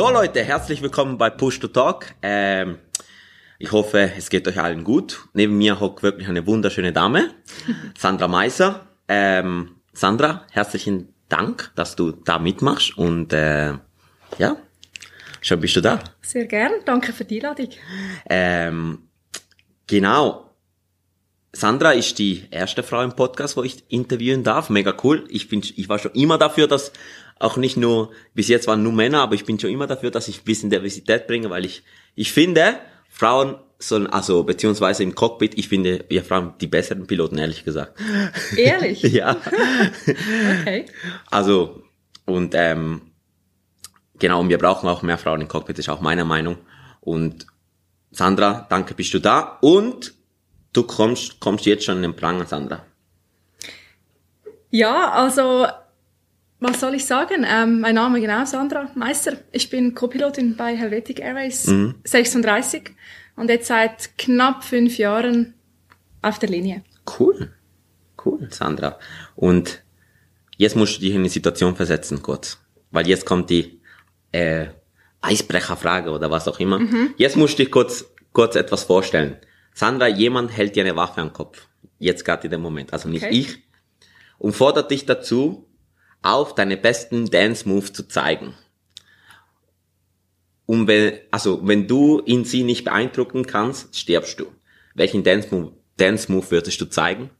So 0.00 0.08
Leute, 0.08 0.42
herzlich 0.42 0.80
willkommen 0.80 1.18
bei 1.18 1.28
Push 1.28 1.60
to 1.60 1.68
Talk. 1.68 2.06
Ähm, 2.22 2.78
ich 3.58 3.70
hoffe, 3.70 4.10
es 4.16 4.30
geht 4.30 4.48
euch 4.48 4.58
allen 4.58 4.82
gut. 4.82 5.28
Neben 5.34 5.58
mir 5.58 5.78
hockt 5.78 6.02
wirklich 6.02 6.26
eine 6.26 6.46
wunderschöne 6.46 6.94
Dame, 6.94 7.34
Sandra 7.98 8.26
Meiser. 8.26 8.88
Ähm, 9.08 9.76
Sandra, 9.92 10.46
herzlichen 10.52 11.12
Dank, 11.28 11.70
dass 11.74 11.96
du 11.96 12.12
da 12.12 12.38
mitmachst 12.38 12.96
und 12.96 13.34
äh, 13.34 13.74
ja, 14.38 14.56
schon 15.42 15.60
bist 15.60 15.76
du 15.76 15.82
da. 15.82 15.98
Sehr 16.22 16.46
gern, 16.46 16.72
danke 16.86 17.12
für 17.12 17.26
die 17.26 17.36
Einladung. 17.36 17.68
Ähm, 18.30 19.00
genau. 19.86 20.49
Sandra 21.52 21.92
ist 21.92 22.18
die 22.18 22.44
erste 22.50 22.82
Frau 22.82 23.02
im 23.02 23.12
Podcast, 23.12 23.56
wo 23.56 23.62
ich 23.64 23.84
interviewen 23.88 24.44
darf. 24.44 24.70
Mega 24.70 24.94
cool. 25.02 25.24
Ich 25.28 25.48
bin, 25.48 25.62
ich 25.74 25.88
war 25.88 25.98
schon 25.98 26.12
immer 26.12 26.38
dafür, 26.38 26.68
dass 26.68 26.92
auch 27.40 27.56
nicht 27.56 27.76
nur, 27.76 28.10
bis 28.34 28.48
jetzt 28.48 28.66
waren 28.68 28.82
nur 28.82 28.92
Männer, 28.92 29.22
aber 29.22 29.34
ich 29.34 29.44
bin 29.44 29.58
schon 29.58 29.70
immer 29.70 29.86
dafür, 29.86 30.10
dass 30.10 30.28
ich 30.28 30.42
ein 30.42 30.44
bisschen 30.44 30.70
Diversität 30.70 31.26
bringe, 31.26 31.50
weil 31.50 31.64
ich, 31.64 31.82
ich 32.14 32.32
finde, 32.32 32.76
Frauen 33.08 33.56
sollen, 33.78 34.06
also, 34.06 34.44
beziehungsweise 34.44 35.02
im 35.02 35.14
Cockpit, 35.14 35.58
ich 35.58 35.68
finde, 35.68 36.04
wir 36.08 36.22
Frauen 36.22 36.54
die 36.60 36.66
besseren 36.66 37.06
Piloten, 37.06 37.38
ehrlich 37.38 37.64
gesagt. 37.64 37.98
Ehrlich? 38.56 39.02
ja. 39.02 39.36
Okay. 40.60 40.84
Also, 41.30 41.82
und, 42.26 42.54
ähm, 42.54 43.00
genau, 44.18 44.40
und 44.40 44.50
wir 44.50 44.58
brauchen 44.58 44.88
auch 44.88 45.02
mehr 45.02 45.18
Frauen 45.18 45.40
im 45.40 45.48
Cockpit, 45.48 45.78
ist 45.78 45.88
auch 45.88 46.00
meine 46.00 46.24
Meinung. 46.24 46.58
Und 47.00 47.46
Sandra, 48.12 48.66
danke, 48.68 48.94
bist 48.94 49.14
du 49.14 49.18
da. 49.18 49.58
Und 49.62 50.14
du 50.72 50.82
kommst, 50.82 51.40
kommst 51.40 51.66
jetzt 51.66 51.84
schon 51.84 51.96
in 51.96 52.02
den 52.02 52.16
Pranger, 52.16 52.46
Sandra. 52.46 52.84
Ja, 54.70 55.10
also, 55.10 55.66
was 56.60 56.80
soll 56.80 56.94
ich 56.94 57.04
sagen? 57.06 57.44
Ähm, 57.48 57.80
mein 57.80 57.96
Name 57.96 58.20
genau, 58.20 58.44
Sandra 58.44 58.90
Meister. 58.94 59.38
Ich 59.52 59.68
bin 59.70 59.94
Co-Pilotin 59.94 60.56
bei 60.56 60.76
Helvetic 60.76 61.20
Airways, 61.20 61.72
36 62.04 62.90
und 63.36 63.48
jetzt 63.48 63.66
seit 63.66 64.16
knapp 64.16 64.62
fünf 64.64 64.98
Jahren 64.98 65.54
auf 66.22 66.38
der 66.38 66.50
Linie. 66.50 66.84
Cool. 67.18 67.52
Cool, 68.24 68.48
Sandra. 68.50 68.98
Und 69.34 69.82
jetzt 70.56 70.76
musst 70.76 70.96
du 70.96 71.00
dich 71.00 71.14
in 71.14 71.22
die 71.22 71.30
Situation 71.30 71.74
versetzen, 71.74 72.22
kurz. 72.22 72.58
Weil 72.90 73.08
jetzt 73.08 73.24
kommt 73.24 73.48
die 73.50 73.80
äh, 74.32 74.66
Eisbrecherfrage 75.22 76.10
oder 76.10 76.30
was 76.30 76.46
auch 76.48 76.60
immer. 76.60 76.80
Jetzt 77.16 77.36
musst 77.36 77.58
du 77.58 77.62
dich 77.62 77.72
kurz, 77.72 78.04
kurz 78.32 78.56
etwas 78.56 78.84
vorstellen. 78.84 79.36
Sandra, 79.74 80.08
jemand 80.08 80.56
hält 80.56 80.76
dir 80.76 80.84
eine 80.84 80.96
Waffe 80.96 81.20
am 81.20 81.32
Kopf. 81.32 81.66
Jetzt 81.98 82.24
gerade 82.24 82.44
in 82.44 82.50
dem 82.50 82.62
Moment. 82.62 82.92
Also 82.92 83.08
nicht 83.08 83.24
Okay. 83.24 83.38
ich. 83.38 83.58
Und 84.38 84.54
fordert 84.54 84.90
dich 84.90 85.06
dazu, 85.06 85.66
auf 86.22 86.54
deine 86.54 86.76
besten 86.76 87.30
Dance-Moves 87.30 87.92
zu 87.92 88.08
zeigen. 88.08 88.54
Und 90.66 90.86
wenn, 90.86 91.18
also, 91.30 91.66
wenn 91.66 91.88
du 91.88 92.22
ihn 92.24 92.44
sie 92.44 92.62
nicht 92.62 92.84
beeindrucken 92.84 93.46
kannst, 93.46 93.96
stirbst 93.96 94.38
du. 94.38 94.46
Welchen 94.94 95.24
Dance-Move, 95.24 95.72
Dance-Move 95.96 96.50
würdest 96.50 96.80
du 96.80 96.86
zeigen? 96.86 97.30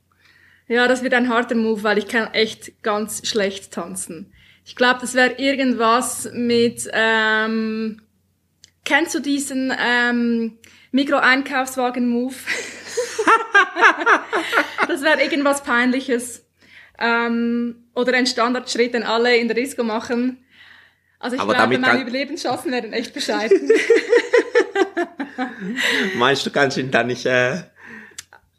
Ja, 0.66 0.88
das 0.88 1.02
wird 1.02 1.14
ein 1.14 1.28
harter 1.28 1.54
Move, 1.54 1.82
weil 1.82 1.98
ich 1.98 2.08
kann 2.08 2.32
echt 2.32 2.82
ganz 2.82 3.26
schlecht 3.26 3.72
tanzen. 3.72 4.32
Ich 4.64 4.76
glaube, 4.76 5.00
das 5.00 5.14
wäre 5.14 5.32
irgendwas 5.38 6.30
mit, 6.32 6.88
ähm, 6.92 8.02
kennst 8.84 9.14
du 9.14 9.20
diesen 9.20 9.72
ähm, 9.80 10.58
Mikro-Einkaufswagen-Move? 10.92 12.34
das 14.88 15.02
wäre 15.02 15.22
irgendwas 15.22 15.62
Peinliches. 15.62 16.44
Ähm, 16.98 17.84
oder 17.94 18.14
ein 18.14 18.26
Standardschritt, 18.26 18.94
den 18.94 19.02
alle 19.02 19.36
in 19.36 19.48
der 19.48 19.54
Disco 19.54 19.82
machen. 19.82 20.44
Also 21.18 21.36
ich 21.36 21.42
Aber 21.42 21.54
glaube, 21.54 21.78
meine 21.78 22.00
Überlebenschancen 22.00 22.72
wären 22.72 22.92
echt 22.92 23.12
bescheiden. 23.12 23.70
Meinst 26.16 26.46
du, 26.46 26.50
kannst 26.50 26.78
ihn 26.78 26.90
da 26.90 27.02
nicht, 27.02 27.26
äh, 27.26 27.62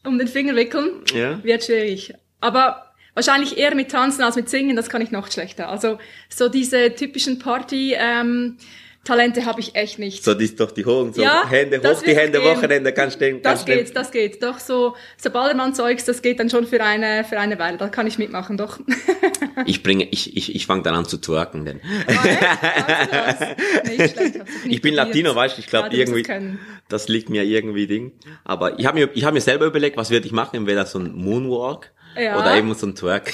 um 0.03 0.17
den 0.17 0.27
Finger 0.27 0.55
wickeln. 0.55 1.03
ja? 1.13 1.43
Wird 1.43 1.63
schwierig. 1.63 2.13
Aber 2.39 2.93
wahrscheinlich 3.13 3.57
eher 3.57 3.75
mit 3.75 3.91
Tanzen 3.91 4.23
als 4.23 4.35
mit 4.35 4.49
Singen, 4.49 4.75
das 4.75 4.89
kann 4.89 5.01
ich 5.01 5.11
noch 5.11 5.31
schlechter. 5.31 5.69
Also 5.69 5.99
so 6.29 6.49
diese 6.49 6.95
typischen 6.95 7.39
Party 7.39 7.95
ähm, 7.97 8.57
Talente 9.03 9.45
habe 9.45 9.59
ich 9.59 9.73
echt 9.75 9.97
nicht. 9.97 10.23
So, 10.23 10.35
die 10.35 10.45
ist 10.45 10.59
doch 10.59 10.69
die 10.71 10.85
hohen, 10.85 11.11
so 11.11 11.23
Ja, 11.23 11.49
Hände 11.49 11.79
das 11.79 11.99
hoch, 11.99 12.03
die 12.03 12.15
Hände 12.15 12.39
gehen. 12.39 12.55
Wochenende, 12.55 12.93
kannst 12.93 13.15
stehen, 13.15 13.41
das 13.41 13.51
kannst 13.51 13.63
stehen. 13.63 13.85
geht, 13.85 13.95
das 13.95 14.11
geht. 14.11 14.43
Doch 14.43 14.59
so, 14.59 14.95
so 15.17 15.29
Ballermann-Zeugs, 15.31 16.05
das 16.05 16.21
geht 16.21 16.39
dann 16.39 16.51
schon 16.51 16.67
für 16.67 16.83
eine, 16.83 17.23
für 17.23 17.39
eine 17.39 17.57
Weile. 17.57 17.77
Da 17.77 17.89
kann 17.89 18.05
ich 18.05 18.17
mitmachen, 18.17 18.57
doch. 18.57 18.79
Ich 19.65 19.83
bringe, 19.83 20.07
ich, 20.09 20.35
ich, 20.37 20.55
ich 20.55 20.65
fange 20.65 20.81
dann 20.83 20.95
an 20.95 21.05
zu 21.05 21.17
twerken, 21.17 21.65
denn. 21.65 21.81
Ah, 22.07 23.05
das? 23.11 23.47
Ich 24.65 24.81
bin. 24.81 24.93
Latino, 24.93 25.35
weißt 25.35 25.57
du, 25.57 25.61
ich 25.61 25.67
glaube 25.67 25.89
Ja, 25.91 25.99
irgendwie, 25.99 26.25
das 26.89 27.07
liegt 27.09 27.29
mir 27.29 27.43
irgendwie 27.43 27.85
Ding. 27.87 28.13
Aber 28.43 28.79
ich 28.79 28.85
habe 28.85 28.99
mir, 28.99 29.09
ich 29.13 29.23
habe 29.23 29.33
mir 29.33 29.41
selber 29.41 29.65
überlegt, 29.65 29.97
was 29.97 30.09
würde 30.09 30.25
ich 30.25 30.31
machen, 30.31 30.55
entweder 30.55 30.85
so 30.85 30.99
ein 30.99 31.13
Moonwalk 31.13 31.91
Ja. 32.17 32.39
oder 32.39 32.55
eben 32.55 32.73
so 32.73 32.87
ein 32.87 32.95
Twerk. 32.95 33.33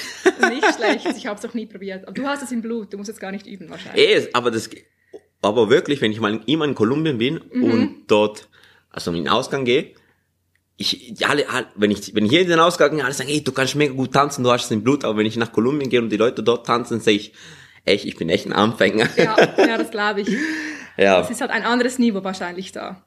Nicht 0.50 0.74
schlecht, 0.74 1.06
ich 1.16 1.26
habe 1.26 1.36
es 1.36 1.42
noch 1.44 1.54
nie 1.54 1.66
probiert. 1.66 2.04
Aber 2.04 2.12
du 2.12 2.26
hast 2.26 2.42
es 2.42 2.52
im 2.52 2.62
Blut, 2.62 2.92
du 2.92 2.98
musst 2.98 3.10
es 3.10 3.18
gar 3.20 3.30
nicht 3.32 3.46
üben 3.46 3.70
wahrscheinlich. 3.70 4.08
Eh, 4.08 4.28
aber 4.32 4.50
das, 4.50 4.68
aber 5.42 5.70
wirklich, 5.70 6.00
wenn 6.00 6.12
ich 6.12 6.20
mal 6.20 6.40
immer 6.46 6.64
in 6.64 6.74
Kolumbien 6.74 7.18
bin 7.18 7.40
Mhm. 7.52 7.64
und 7.64 7.96
dort, 8.08 8.48
also 8.90 9.10
in 9.12 9.18
den 9.24 9.28
Ausgang 9.28 9.64
gehe, 9.64 9.92
ich, 10.76 11.14
alle, 11.26 11.44
wenn 11.74 11.90
ich, 11.90 12.14
wenn 12.14 12.24
ich 12.24 12.30
hier 12.30 12.42
in 12.42 12.48
den 12.48 12.60
Ausgang 12.60 12.92
gehe, 12.94 13.04
alle 13.04 13.12
sagen, 13.14 13.30
ey, 13.30 13.42
du 13.42 13.50
kannst 13.52 13.74
mega 13.74 13.92
gut 13.92 14.12
tanzen, 14.12 14.44
du 14.44 14.50
hast 14.52 14.66
es 14.66 14.70
im 14.70 14.82
Blut, 14.84 15.04
aber 15.04 15.18
wenn 15.18 15.26
ich 15.26 15.36
nach 15.36 15.52
Kolumbien 15.52 15.90
gehe 15.90 16.00
und 16.00 16.10
die 16.10 16.16
Leute 16.16 16.42
dort 16.42 16.66
tanzen, 16.66 17.00
sehe 17.00 17.16
ich, 17.16 17.32
echt, 17.84 18.04
ich 18.04 18.16
bin 18.16 18.28
echt 18.28 18.46
ein 18.46 18.52
Anfänger. 18.52 19.08
Ja, 19.16 19.36
ja, 19.58 19.76
das 19.78 19.90
glaube 19.90 20.20
ich. 20.20 20.28
ja. 20.96 21.20
Es 21.20 21.30
ist 21.30 21.40
halt 21.40 21.50
ein 21.50 21.64
anderes 21.64 21.98
Niveau 21.98 22.22
wahrscheinlich 22.22 22.70
da. 22.70 23.02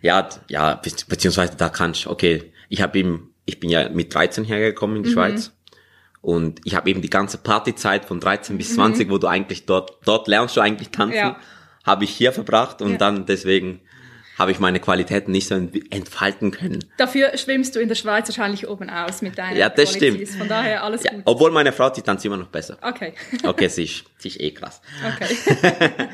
Ja, 0.00 0.28
ja, 0.48 0.76
be- 0.76 0.90
beziehungsweise 1.08 1.56
da 1.56 1.68
kannst 1.68 2.06
okay, 2.06 2.52
ich 2.70 2.80
habe 2.80 2.98
eben, 2.98 3.34
ich 3.44 3.60
bin 3.60 3.68
ja 3.70 3.88
mit 3.90 4.14
13 4.14 4.44
hergekommen 4.44 4.96
in 4.96 5.02
die 5.02 5.10
Schweiz 5.10 5.52
und 6.22 6.60
ich 6.64 6.74
habe 6.74 6.88
eben 6.88 7.02
die 7.02 7.10
ganze 7.10 7.36
Partyzeit 7.38 8.06
von 8.06 8.18
13 8.20 8.56
bis 8.56 8.74
20, 8.74 9.10
wo 9.10 9.18
du 9.18 9.26
eigentlich 9.26 9.66
dort, 9.66 9.98
dort 10.06 10.26
lernst 10.26 10.56
du 10.56 10.60
eigentlich 10.62 10.88
tanzen, 10.90 11.16
Ja. 11.16 11.36
Habe 11.90 12.04
ich 12.04 12.10
hier 12.10 12.32
verbracht 12.32 12.80
und 12.82 12.92
Ja. 12.92 12.96
dann 12.98 13.26
deswegen 13.26 13.80
habe 14.38 14.52
ich 14.52 14.58
meine 14.58 14.80
Qualitäten 14.80 15.32
nicht 15.32 15.48
so 15.48 15.54
ent- 15.54 15.92
entfalten 15.92 16.50
können. 16.50 16.82
Dafür 16.96 17.36
schwimmst 17.36 17.76
du 17.76 17.80
in 17.80 17.88
der 17.88 17.94
Schweiz 17.94 18.26
wahrscheinlich 18.28 18.66
oben 18.68 18.88
aus 18.88 19.20
mit 19.20 19.36
deinen 19.36 19.56
Ja, 19.58 19.68
das 19.68 19.92
Qualities. 19.98 20.28
stimmt. 20.28 20.38
Von 20.40 20.48
daher 20.48 20.82
alles 20.82 21.02
Ja, 21.04 21.10
gut. 21.12 21.22
obwohl 21.26 21.50
meine 21.50 21.72
Frau, 21.72 21.90
die 21.90 22.00
tanzt 22.00 22.24
immer 22.24 22.38
noch 22.38 22.48
besser. 22.48 22.78
Okay. 22.80 23.12
Okay, 23.44 23.68
sie 23.68 23.84
ist, 23.84 24.04
sie 24.16 24.28
ist 24.28 24.40
eh 24.40 24.50
krass. 24.52 24.80
Okay. 25.14 25.90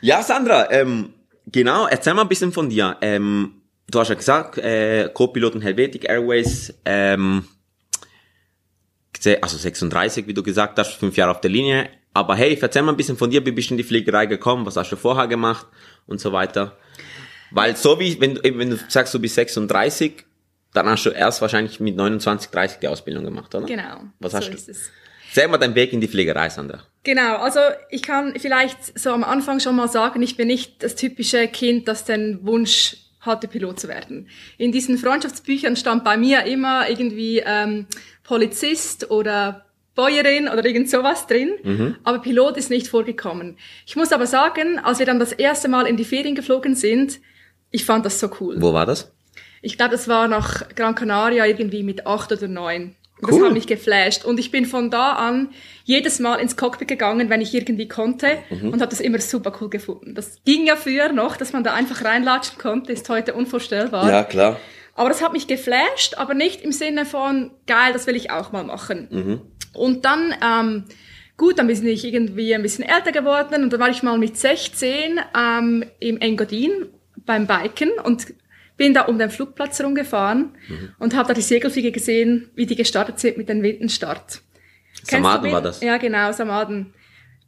Ja, 0.00 0.22
Sandra, 0.22 0.70
ähm, 0.70 1.12
genau, 1.46 1.88
erzähl 1.88 2.14
mal 2.14 2.22
ein 2.22 2.28
bisschen 2.28 2.52
von 2.52 2.70
dir. 2.70 2.96
Ähm, 3.00 3.62
du 3.90 3.98
hast 3.98 4.10
ja 4.10 4.14
gesagt, 4.14 4.56
äh, 4.58 5.10
Co-Piloten 5.12 5.60
Helvetic 5.60 6.08
Airways, 6.08 6.72
ähm, 6.84 7.44
also 9.42 9.56
36, 9.56 10.28
wie 10.28 10.34
du 10.34 10.44
gesagt 10.44 10.78
hast, 10.78 10.92
fünf 10.92 11.16
Jahre 11.16 11.32
auf 11.32 11.40
der 11.40 11.50
Linie. 11.50 11.88
Aber 12.18 12.34
hey, 12.34 12.58
erzähl 12.60 12.82
mal 12.82 12.90
ein 12.90 12.96
bisschen 12.96 13.16
von 13.16 13.30
dir, 13.30 13.46
wie 13.46 13.52
bist 13.52 13.70
du 13.70 13.74
in 13.74 13.78
die 13.78 13.84
Fliegerei 13.84 14.26
gekommen, 14.26 14.66
was 14.66 14.74
hast 14.74 14.90
du 14.90 14.96
vorher 14.96 15.28
gemacht 15.28 15.68
und 16.08 16.20
so 16.20 16.32
weiter. 16.32 16.76
Weil 17.52 17.76
so 17.76 18.00
wie, 18.00 18.20
wenn 18.20 18.34
du, 18.34 18.42
wenn 18.42 18.70
du 18.70 18.76
sagst, 18.88 19.14
du 19.14 19.20
bist 19.20 19.36
36, 19.36 20.24
dann 20.74 20.88
hast 20.88 21.06
du 21.06 21.10
erst 21.10 21.40
wahrscheinlich 21.42 21.78
mit 21.78 21.94
29, 21.94 22.50
30 22.50 22.80
die 22.80 22.88
Ausbildung 22.88 23.22
gemacht, 23.22 23.54
oder? 23.54 23.66
Genau. 23.66 24.00
Was 24.18 24.32
so 24.32 24.38
hast 24.38 24.48
du? 24.48 24.52
ist 24.52 24.68
es. 24.68 24.90
Erzähl 25.28 25.46
mal 25.46 25.58
deinen 25.58 25.76
Weg 25.76 25.92
in 25.92 26.00
die 26.00 26.08
Fliegerei, 26.08 26.48
Sandra. 26.48 26.82
Genau, 27.04 27.36
also 27.36 27.60
ich 27.88 28.02
kann 28.02 28.34
vielleicht 28.36 28.98
so 28.98 29.12
am 29.12 29.22
Anfang 29.22 29.60
schon 29.60 29.76
mal 29.76 29.86
sagen, 29.86 30.20
ich 30.20 30.36
bin 30.36 30.48
nicht 30.48 30.82
das 30.82 30.96
typische 30.96 31.46
Kind, 31.46 31.86
das 31.86 32.04
den 32.04 32.44
Wunsch 32.44 32.96
hatte, 33.20 33.46
Pilot 33.46 33.78
zu 33.78 33.86
werden. 33.86 34.28
In 34.56 34.72
diesen 34.72 34.98
Freundschaftsbüchern 34.98 35.76
stand 35.76 36.02
bei 36.02 36.16
mir 36.16 36.46
immer 36.46 36.90
irgendwie 36.90 37.44
ähm, 37.46 37.86
Polizist 38.24 39.12
oder 39.12 39.67
Bäuerin 40.02 40.48
oder 40.48 40.64
irgend 40.64 40.88
sowas 40.88 41.26
drin, 41.26 41.96
aber 42.04 42.20
Pilot 42.20 42.56
ist 42.56 42.70
nicht 42.70 42.86
vorgekommen. 42.86 43.56
Ich 43.84 43.96
muss 43.96 44.12
aber 44.12 44.26
sagen, 44.26 44.78
als 44.78 45.00
wir 45.00 45.06
dann 45.06 45.18
das 45.18 45.32
erste 45.32 45.66
Mal 45.68 45.86
in 45.88 45.96
die 45.96 46.04
Ferien 46.04 46.36
geflogen 46.36 46.76
sind, 46.76 47.18
ich 47.72 47.84
fand 47.84 48.06
das 48.06 48.20
so 48.20 48.30
cool. 48.40 48.54
Wo 48.60 48.72
war 48.72 48.86
das? 48.86 49.10
Ich 49.60 49.76
glaube, 49.76 49.90
das 49.92 50.06
war 50.06 50.28
nach 50.28 50.68
Gran 50.76 50.94
Canaria 50.94 51.44
irgendwie 51.46 51.82
mit 51.82 52.06
acht 52.06 52.30
oder 52.30 52.46
neun. 52.46 52.94
Und 53.20 53.30
Das 53.30 53.36
Cool. 53.36 53.46
hat 53.46 53.52
mich 53.54 53.66
geflasht. 53.66 54.24
Und 54.24 54.38
ich 54.38 54.52
bin 54.52 54.64
von 54.66 54.92
da 54.92 55.14
an 55.14 55.48
jedes 55.84 56.20
Mal 56.20 56.36
ins 56.36 56.56
Cockpit 56.56 56.86
gegangen, 56.86 57.28
wenn 57.28 57.40
ich 57.40 57.52
irgendwie 57.52 57.88
konnte 57.88 58.28
Mhm. 58.50 58.68
und 58.72 58.80
habe 58.80 58.90
das 58.90 59.00
immer 59.00 59.18
super 59.18 59.52
cool 59.60 59.68
gefunden. 59.68 60.14
Das 60.14 60.38
ging 60.44 60.64
ja 60.66 60.76
früher 60.76 61.12
noch, 61.12 61.36
dass 61.36 61.52
man 61.52 61.64
da 61.64 61.74
einfach 61.74 62.04
reinlatschen 62.04 62.56
konnte, 62.58 62.92
ist 62.92 63.08
heute 63.08 63.34
unvorstellbar. 63.34 64.06
klar. 64.22 64.60
Aber 64.98 65.08
das 65.10 65.22
hat 65.22 65.32
mich 65.32 65.46
geflasht, 65.46 66.14
aber 66.16 66.34
nicht 66.34 66.60
im 66.62 66.72
Sinne 66.72 67.06
von, 67.06 67.52
geil, 67.68 67.92
das 67.92 68.08
will 68.08 68.16
ich 68.16 68.32
auch 68.32 68.50
mal 68.50 68.64
machen. 68.64 69.06
Und 69.72 70.04
dann, 70.04 70.34
ähm, 70.44 70.84
gut, 71.36 71.58
dann 71.58 71.68
bin 71.68 71.86
ich 71.86 72.04
irgendwie 72.04 72.52
ein 72.52 72.62
bisschen 72.62 72.84
älter 72.84 73.12
geworden 73.12 73.62
und 73.62 73.72
dann 73.72 73.78
war 73.78 73.90
ich 73.90 74.02
mal 74.02 74.18
mit 74.18 74.36
16 74.36 75.20
ähm, 75.38 75.84
im 76.00 76.18
Engadin 76.20 76.86
beim 77.24 77.46
Biken 77.46 77.90
und 78.02 78.26
bin 78.76 78.92
da 78.92 79.02
um 79.02 79.18
den 79.18 79.30
Flugplatz 79.30 79.80
rumgefahren 79.80 80.56
und 80.98 81.14
habe 81.14 81.28
da 81.28 81.34
die 81.34 81.42
Segelflieger 81.42 81.92
gesehen, 81.92 82.50
wie 82.56 82.66
die 82.66 82.74
gestartet 82.74 83.20
sind 83.20 83.36
mit 83.38 83.48
dem 83.48 83.62
Windenstart. 83.62 84.40
Samaden 85.04 85.52
war 85.52 85.62
das. 85.62 85.80
Ja, 85.80 85.96
genau, 85.98 86.32
Samaden. 86.32 86.92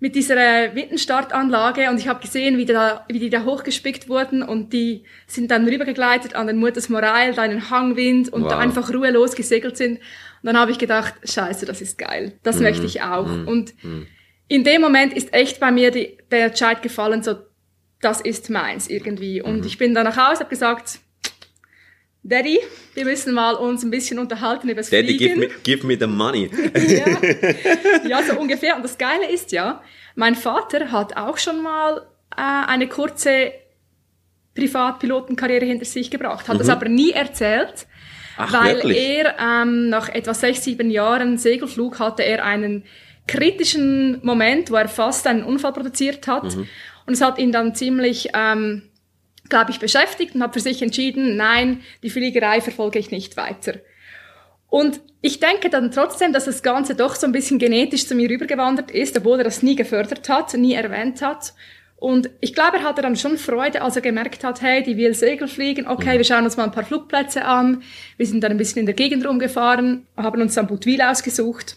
Mit 0.02 0.14
dieser 0.14 0.74
Windenstartanlage 0.74 1.90
und 1.90 1.98
ich 1.98 2.08
habe 2.08 2.20
gesehen, 2.20 2.56
wie, 2.58 2.64
da, 2.64 3.04
wie 3.08 3.18
die 3.18 3.30
da 3.30 3.44
hochgespickt 3.44 4.08
wurden 4.08 4.42
und 4.42 4.72
die 4.72 5.04
sind 5.26 5.50
dann 5.50 5.68
rübergegleitet 5.68 6.34
an 6.34 6.46
den 6.46 6.56
Mutters 6.56 6.88
Morail, 6.88 7.34
da 7.34 7.44
in 7.44 7.50
den 7.50 7.70
Hangwind 7.70 8.30
und 8.32 8.42
Wow. 8.44 8.50
da 8.50 8.58
einfach 8.58 8.92
ruhelos 8.92 9.34
gesegelt 9.36 9.76
sind. 9.76 9.98
Und 9.98 10.46
dann 10.46 10.58
habe 10.58 10.70
ich 10.70 10.78
gedacht, 10.78 11.14
scheiße, 11.24 11.66
das 11.66 11.82
ist 11.82 11.98
geil. 11.98 12.32
Das 12.42 12.56
Mhm. 12.56 12.62
möchte 12.62 12.86
ich 12.86 13.02
auch. 13.02 13.26
Und 13.46 13.74
in 14.48 14.64
dem 14.64 14.80
Moment 14.80 15.12
ist 15.12 15.32
echt 15.34 15.60
bei 15.60 15.70
mir 15.70 15.90
die, 15.90 16.16
der 16.30 16.46
Entscheid 16.46 16.80
gefallen, 16.82 17.22
so, 17.22 17.34
das 18.00 18.22
ist 18.22 18.48
meins 18.48 18.88
irgendwie. 18.88 19.40
Mhm. 19.40 19.46
Und 19.48 19.66
ich 19.66 19.76
bin 19.76 19.92
dann 19.94 20.04
nach 20.04 20.16
Hause, 20.16 20.40
habe 20.40 20.48
gesagt, 20.50 21.00
Daddy, 22.22 22.58
wir 22.94 23.04
müssen 23.06 23.32
mal 23.32 23.54
uns 23.54 23.82
ein 23.82 23.90
bisschen 23.90 24.18
unterhalten 24.18 24.68
über 24.68 24.80
das 24.80 24.90
Daddy, 24.90 25.16
give 25.16 25.34
Fliegen. 25.34 25.40
me, 25.40 25.60
give 25.62 25.86
me 25.86 25.96
the 25.98 26.06
money. 26.06 26.50
Ja. 26.74 28.08
ja, 28.08 28.22
so 28.22 28.38
ungefähr. 28.38 28.76
Und 28.76 28.82
das 28.82 28.98
Geile 28.98 29.30
ist 29.30 29.52
ja, 29.52 29.82
mein 30.16 30.34
Vater 30.34 30.92
hat 30.92 31.16
auch 31.16 31.38
schon 31.38 31.62
mal 31.62 32.06
äh, 32.36 32.40
eine 32.66 32.88
kurze 32.88 33.52
Privatpilotenkarriere 34.54 35.64
hinter 35.64 35.84
sich 35.84 36.10
gebracht, 36.10 36.48
hat 36.48 36.60
das 36.60 36.68
aber 36.68 36.88
nie 36.88 37.12
erzählt, 37.12 37.86
Mhm. 38.38 38.44
Ach, 38.46 38.52
weil 38.64 38.76
wirklich? 38.76 38.96
er 38.96 39.36
ähm, 39.38 39.90
nach 39.90 40.08
etwa 40.08 40.32
sechs, 40.32 40.64
sieben 40.64 40.88
Jahren 40.90 41.36
Segelflug 41.36 41.98
hatte 41.98 42.22
er 42.22 42.42
einen 42.44 42.84
kritischen 43.28 44.18
Moment, 44.24 44.70
wo 44.70 44.76
er 44.76 44.88
fast 44.88 45.26
einen 45.26 45.42
Unfall 45.44 45.72
produziert 45.74 46.26
hat. 46.26 46.44
Mhm. 46.56 46.66
Und 47.06 47.12
es 47.14 47.20
hat 47.20 47.38
ihn 47.38 47.52
dann 47.52 47.74
ziemlich, 47.74 48.30
ähm, 48.32 48.82
glaube 49.50 49.70
ich, 49.70 49.78
beschäftigt 49.78 50.34
und 50.34 50.42
hat 50.42 50.54
für 50.54 50.60
sich 50.60 50.80
entschieden, 50.80 51.36
nein, 51.36 51.82
die 52.02 52.10
Fliegerei 52.10 52.60
verfolge 52.60 52.98
ich 52.98 53.10
nicht 53.10 53.36
weiter. 53.36 53.74
Und 54.68 55.00
ich 55.20 55.40
denke 55.40 55.68
dann 55.68 55.90
trotzdem, 55.90 56.32
dass 56.32 56.46
das 56.46 56.62
Ganze 56.62 56.94
doch 56.94 57.16
so 57.16 57.26
ein 57.26 57.32
bisschen 57.32 57.58
genetisch 57.58 58.06
zu 58.06 58.14
mir 58.14 58.30
rübergewandert 58.30 58.90
ist, 58.90 59.18
obwohl 59.18 59.38
er 59.38 59.44
das 59.44 59.62
nie 59.62 59.76
gefördert 59.76 60.28
hat, 60.28 60.54
nie 60.54 60.74
erwähnt 60.74 61.20
hat. 61.20 61.52
Und 61.96 62.30
ich 62.40 62.54
glaube, 62.54 62.78
er 62.78 62.84
hatte 62.84 63.02
dann 63.02 63.16
schon 63.16 63.36
Freude, 63.36 63.82
als 63.82 63.96
er 63.96 64.00
gemerkt 64.00 64.42
hat, 64.42 64.62
hey, 64.62 64.82
die 64.82 64.96
will 64.96 65.12
Segel 65.12 65.48
fliegen, 65.48 65.86
okay, 65.86 66.16
wir 66.16 66.24
schauen 66.24 66.44
uns 66.44 66.56
mal 66.56 66.64
ein 66.64 66.72
paar 66.72 66.84
Flugplätze 66.86 67.44
an. 67.44 67.82
Wir 68.16 68.24
sind 68.26 68.42
dann 68.42 68.52
ein 68.52 68.56
bisschen 68.56 68.78
in 68.78 68.86
der 68.86 68.94
Gegend 68.94 69.26
rumgefahren, 69.26 70.06
haben 70.16 70.40
uns 70.40 70.54
dann 70.54 70.66
Boutwil 70.66 71.02
ausgesucht. 71.02 71.76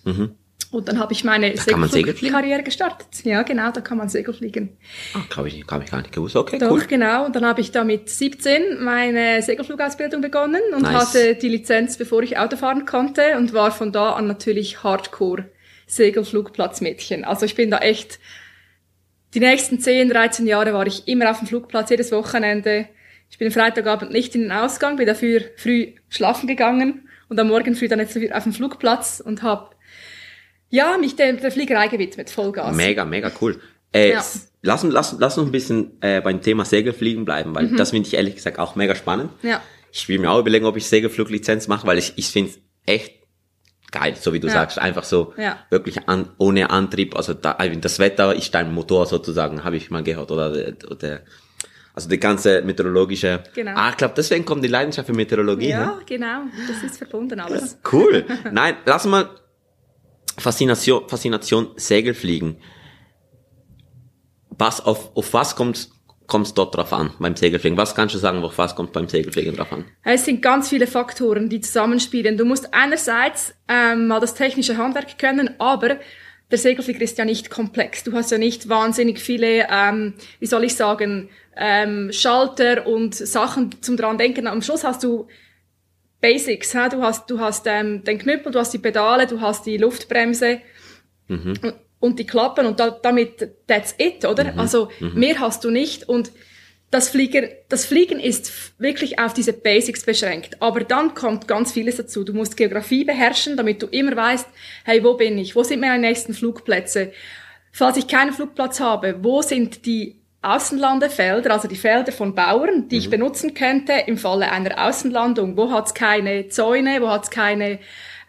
Und 0.74 0.88
dann 0.88 0.98
habe 0.98 1.14
ich 1.14 1.24
meine? 1.24 1.56
Segelflugkarriere 1.56 2.64
gestartet. 2.64 3.24
Ja, 3.25 3.44
genau, 3.44 3.72
da 3.72 3.80
kann 3.81 4.00
man 4.00 4.10
Segel 4.10 4.34
fliegen. 4.34 4.75
Ah, 5.14 5.20
glaube 5.30 5.50
ich, 5.50 5.68
glaub 5.68 5.84
ich 5.84 5.92
gar 5.92 6.00
nicht 6.02 6.12
gewusst. 6.12 6.36
Okay, 6.36 6.58
Doch, 6.58 6.72
cool. 6.72 6.84
genau. 6.88 7.25
Und 7.25 7.36
dann 7.36 7.46
habe 7.46 7.62
ich 7.62 7.72
da 7.72 7.84
mit 7.84 8.10
17 8.10 8.84
meine 8.84 9.44
Segelflugausbildung 9.44 10.22
begonnen 10.22 10.62
und 10.75 10.81
Nice. 10.81 10.94
hatte 10.94 11.36
die 11.36 11.50
Lizenz, 11.50 11.98
bevor 11.98 12.24
ich 12.24 12.40
Auto 12.40 12.58
fahren 12.58 12.86
konnte 12.86 13.38
und 13.38 13.54
war 13.54 13.70
von 13.70 13.92
da 13.92 14.14
an 14.14 14.25
natürlich 14.25 14.84
Hardcore 14.84 15.46
Segelflugplatzmädchen. 15.86 17.24
Also 17.24 17.46
ich 17.46 17.54
bin 17.54 17.70
da 17.70 17.78
echt, 17.78 18.20
die 19.36 19.40
nächsten 19.40 19.80
10, 19.80 20.10
13 20.10 20.48
Jahre 20.48 20.74
war 20.74 20.88
ich 20.88 21.08
immer 21.08 21.30
auf 21.30 21.38
dem 21.38 21.48
Flugplatz, 21.48 21.92
jedes 21.92 22.12
Wochenende. 22.12 22.88
Ich 23.30 23.38
bin 23.38 23.52
Freitagabend 23.52 24.12
nicht 24.12 24.34
in 24.34 24.42
den 24.42 24.52
Ausgang, 24.52 24.96
bin 24.96 25.06
dafür 25.06 25.42
früh 25.56 25.94
schlafen 26.10 26.48
gegangen 26.48 27.08
und 27.30 27.40
am 27.40 27.50
Morgen 27.50 27.75
früh 27.75 27.88
dann 27.88 28.00
jetzt 28.00 28.18
auf 28.34 28.44
dem 28.44 28.54
Flugplatz 28.54 29.22
und 29.24 29.44
habe 29.44 29.73
ja, 30.74 30.98
mich 30.98 31.16
der, 31.16 31.34
der 31.34 31.52
Fliegerei 31.52 31.88
gewidmet, 31.88 32.30
Vollgas. 32.30 32.75
Mega, 32.75 33.06
mega 33.06 33.31
cool. 33.42 33.60
Äh, 33.94 34.12
Ja. 34.14 34.24
lass, 34.64 34.84
uns- 34.84 34.94
lass, 34.94 35.16
lass 35.20 35.38
uns 35.38 35.48
ein 35.48 35.52
bisschen 35.52 36.02
äh, 36.02 36.20
beim 36.22 36.42
Thema 36.42 36.66
Segelfliegen 36.66 37.25
bleiben, 37.25 37.54
weil 37.54 37.68
das 37.75 37.92
finde 37.92 38.08
ich 38.08 38.16
ehrlich 38.16 38.36
gesagt 38.36 38.58
auch 38.60 38.75
mega 38.75 38.96
spannend. 38.96 39.31
Mhm. 39.44 39.50
Ja. 39.50 39.62
Ich 39.92 40.10
will 40.10 40.18
mir 40.18 40.31
auch 40.31 40.40
überlegen, 40.40 40.66
ob 40.66 40.75
ich 40.75 40.88
Segelfluglizenz 40.88 41.68
mache, 41.68 41.86
weil 41.86 42.00
ich, 42.00 42.14
ich 42.16 42.28
finde 42.28 42.50
es 42.52 42.60
echt 42.88 43.14
geil, 43.92 44.16
so 44.20 44.34
wie 44.34 44.40
du 44.40 44.48
Ja. 44.48 44.54
sagst. 44.54 44.80
Einfach 44.80 45.04
so 45.04 45.34
Ja. 45.38 45.60
wirklich 45.70 46.10
an, 46.10 46.30
ohne 46.40 46.72
Antrieb. 46.72 47.16
Also 47.16 47.36
da, 47.36 47.54
das 47.80 48.00
Wetter 48.00 48.34
ist 48.36 48.56
dein 48.56 48.74
Motor 48.74 49.06
sozusagen, 49.06 49.64
habe 49.64 49.78
ich 49.78 49.92
mal 49.92 50.02
gehört. 50.02 50.31
Oder, 50.31 50.50
oder 50.90 51.20
also 51.94 52.10
die 52.10 52.20
ganze 52.20 52.64
meteorologische. 52.64 53.44
Genau. 53.54 53.74
Ah, 53.75 53.90
ich 53.92 53.98
glaube, 53.98 54.16
deswegen 54.18 54.46
kommt 54.46 54.64
die 54.64 54.68
Leidenschaft 54.70 55.06
für 55.06 55.14
Meteorologie. 55.14 55.70
Ja, 55.70 55.86
ne? 55.86 55.94
genau. 56.08 56.46
Das 56.68 56.81
ist 56.81 56.98
verbunden 56.98 57.40
alles. 57.40 57.78
Cool. 57.92 58.25
Nein, 58.52 58.78
lass 58.88 59.06
mal 59.06 59.30
Faszination, 60.38 61.08
Faszination 61.08 61.70
Segelfliegen. 61.76 62.58
Was, 64.50 64.82
auf, 64.82 65.16
auf 65.16 65.34
was 65.34 65.56
kommt 65.56 65.90
kommt's 66.28 66.54
dort 66.54 66.76
drauf 66.76 66.94
an 66.94 67.12
beim 67.20 67.36
Segelfliegen? 67.36 67.78
Was 67.78 67.96
kannst 67.96 68.16
du 68.16 68.20
sagen, 68.20 68.44
auf 68.44 68.58
was 68.58 68.76
kommt 68.76 68.94
beim 68.94 69.08
Segelfliegen 69.08 69.56
drauf 69.56 69.72
an? 69.72 69.86
Es 70.04 70.26
sind 70.26 70.42
ganz 70.42 70.70
viele 70.70 70.88
Faktoren, 70.88 71.50
die 71.50 71.62
zusammenspielen. 71.62 72.38
Du 72.38 72.46
musst 72.46 72.74
einerseits 72.74 73.54
ähm, 73.68 74.08
mal 74.08 74.20
das 74.20 74.34
technische 74.34 74.78
Handwerk 74.78 75.18
können, 75.18 75.56
aber 75.60 75.98
der 76.52 76.58
Segelflieger 76.58 77.02
ist 77.02 77.18
ja 77.18 77.26
nicht 77.26 77.50
komplex. 77.50 78.04
Du 78.04 78.14
hast 78.14 78.32
ja 78.32 78.38
nicht 78.38 78.70
wahnsinnig 78.70 79.20
viele, 79.20 79.68
ähm, 79.70 80.14
wie 80.40 80.46
soll 80.46 80.64
ich 80.64 80.76
sagen, 80.76 81.30
ähm, 81.56 82.12
Schalter 82.12 82.88
und 82.88 83.16
Sachen 83.16 83.82
zum 83.82 83.98
dran 83.98 84.18
denken. 84.18 84.48
Am 84.48 84.62
Schluss 84.62 84.84
hast 84.84 85.04
du 85.04 85.28
Basics. 86.24 86.74
Ha? 86.74 86.88
Du 86.88 87.02
hast, 87.02 87.30
du 87.30 87.40
hast 87.40 87.68
ähm, 87.68 88.04
den 88.06 88.18
Knüppel, 88.18 88.54
du 88.54 88.60
hast 88.60 88.74
die 88.74 88.78
Pedale, 88.80 89.28
du 89.28 89.42
hast 89.42 89.66
die 89.66 89.78
Luftbremse 89.78 90.62
und, 91.62 91.74
und 92.00 92.18
die 92.18 92.25
Klappen 92.25 92.66
und 92.66 92.80
da, 92.80 92.90
damit 92.90 93.68
that's 93.68 93.94
it, 93.98 94.24
oder? 94.24 94.58
Also 94.58 94.90
mehr 95.14 95.40
hast 95.42 95.66
du 95.66 95.70
nicht 95.70 96.08
und 96.08 96.31
das, 96.92 97.10
Flieger, 97.10 97.50
das 97.70 97.86
Fliegen 97.86 98.20
ist 98.20 98.80
wirklich 98.80 99.20
auf 99.20 99.34
diese 99.34 99.52
Basics 99.52 100.06
beschränkt. 100.06 100.62
Aber 100.62 100.81
dann 100.84 101.16
kommt 101.16 101.48
ganz 101.48 101.72
vieles 101.72 101.98
dazu. 101.98 102.24
Du 102.24 102.34
musst 102.34 102.56
Geografie 102.56 103.04
beherrschen, 103.04 103.58
damit 103.58 103.81
du 103.81 103.88
immer 103.88 104.16
weißt, 104.16 104.48
hey, 104.86 105.04
wo 105.04 105.16
bin 105.16 105.38
ich? 105.40 105.56
Wo 105.56 105.64
sind 105.64 105.81
meine 105.81 106.08
nächsten 106.08 106.34
Flugplätze? 106.34 107.12
Falls 107.72 107.98
ich 107.98 108.08
keinen 108.08 108.31
Flugplatz 108.31 108.80
habe, 108.80 109.16
wo 109.24 109.42
sind 109.42 109.88
die 109.88 110.23
Außenlandefelder, 110.44 111.51
also 111.51 111.68
die 111.68 111.75
Felder 111.75 112.12
von 112.12 112.36
Bauern, 112.36 112.88
die 112.90 112.98
ich 112.98 113.10
benutzen 113.10 113.54
könnte 113.54 113.94
im 114.07 114.18
Falle 114.18 114.51
einer 114.51 114.86
Außenlandung? 114.86 115.56
Wo 115.56 115.72
hat's 115.72 115.94
keine 115.94 116.50
Zäune? 116.50 117.01
Wo 117.01 117.10
hat's 117.10 117.30
keine 117.30 117.80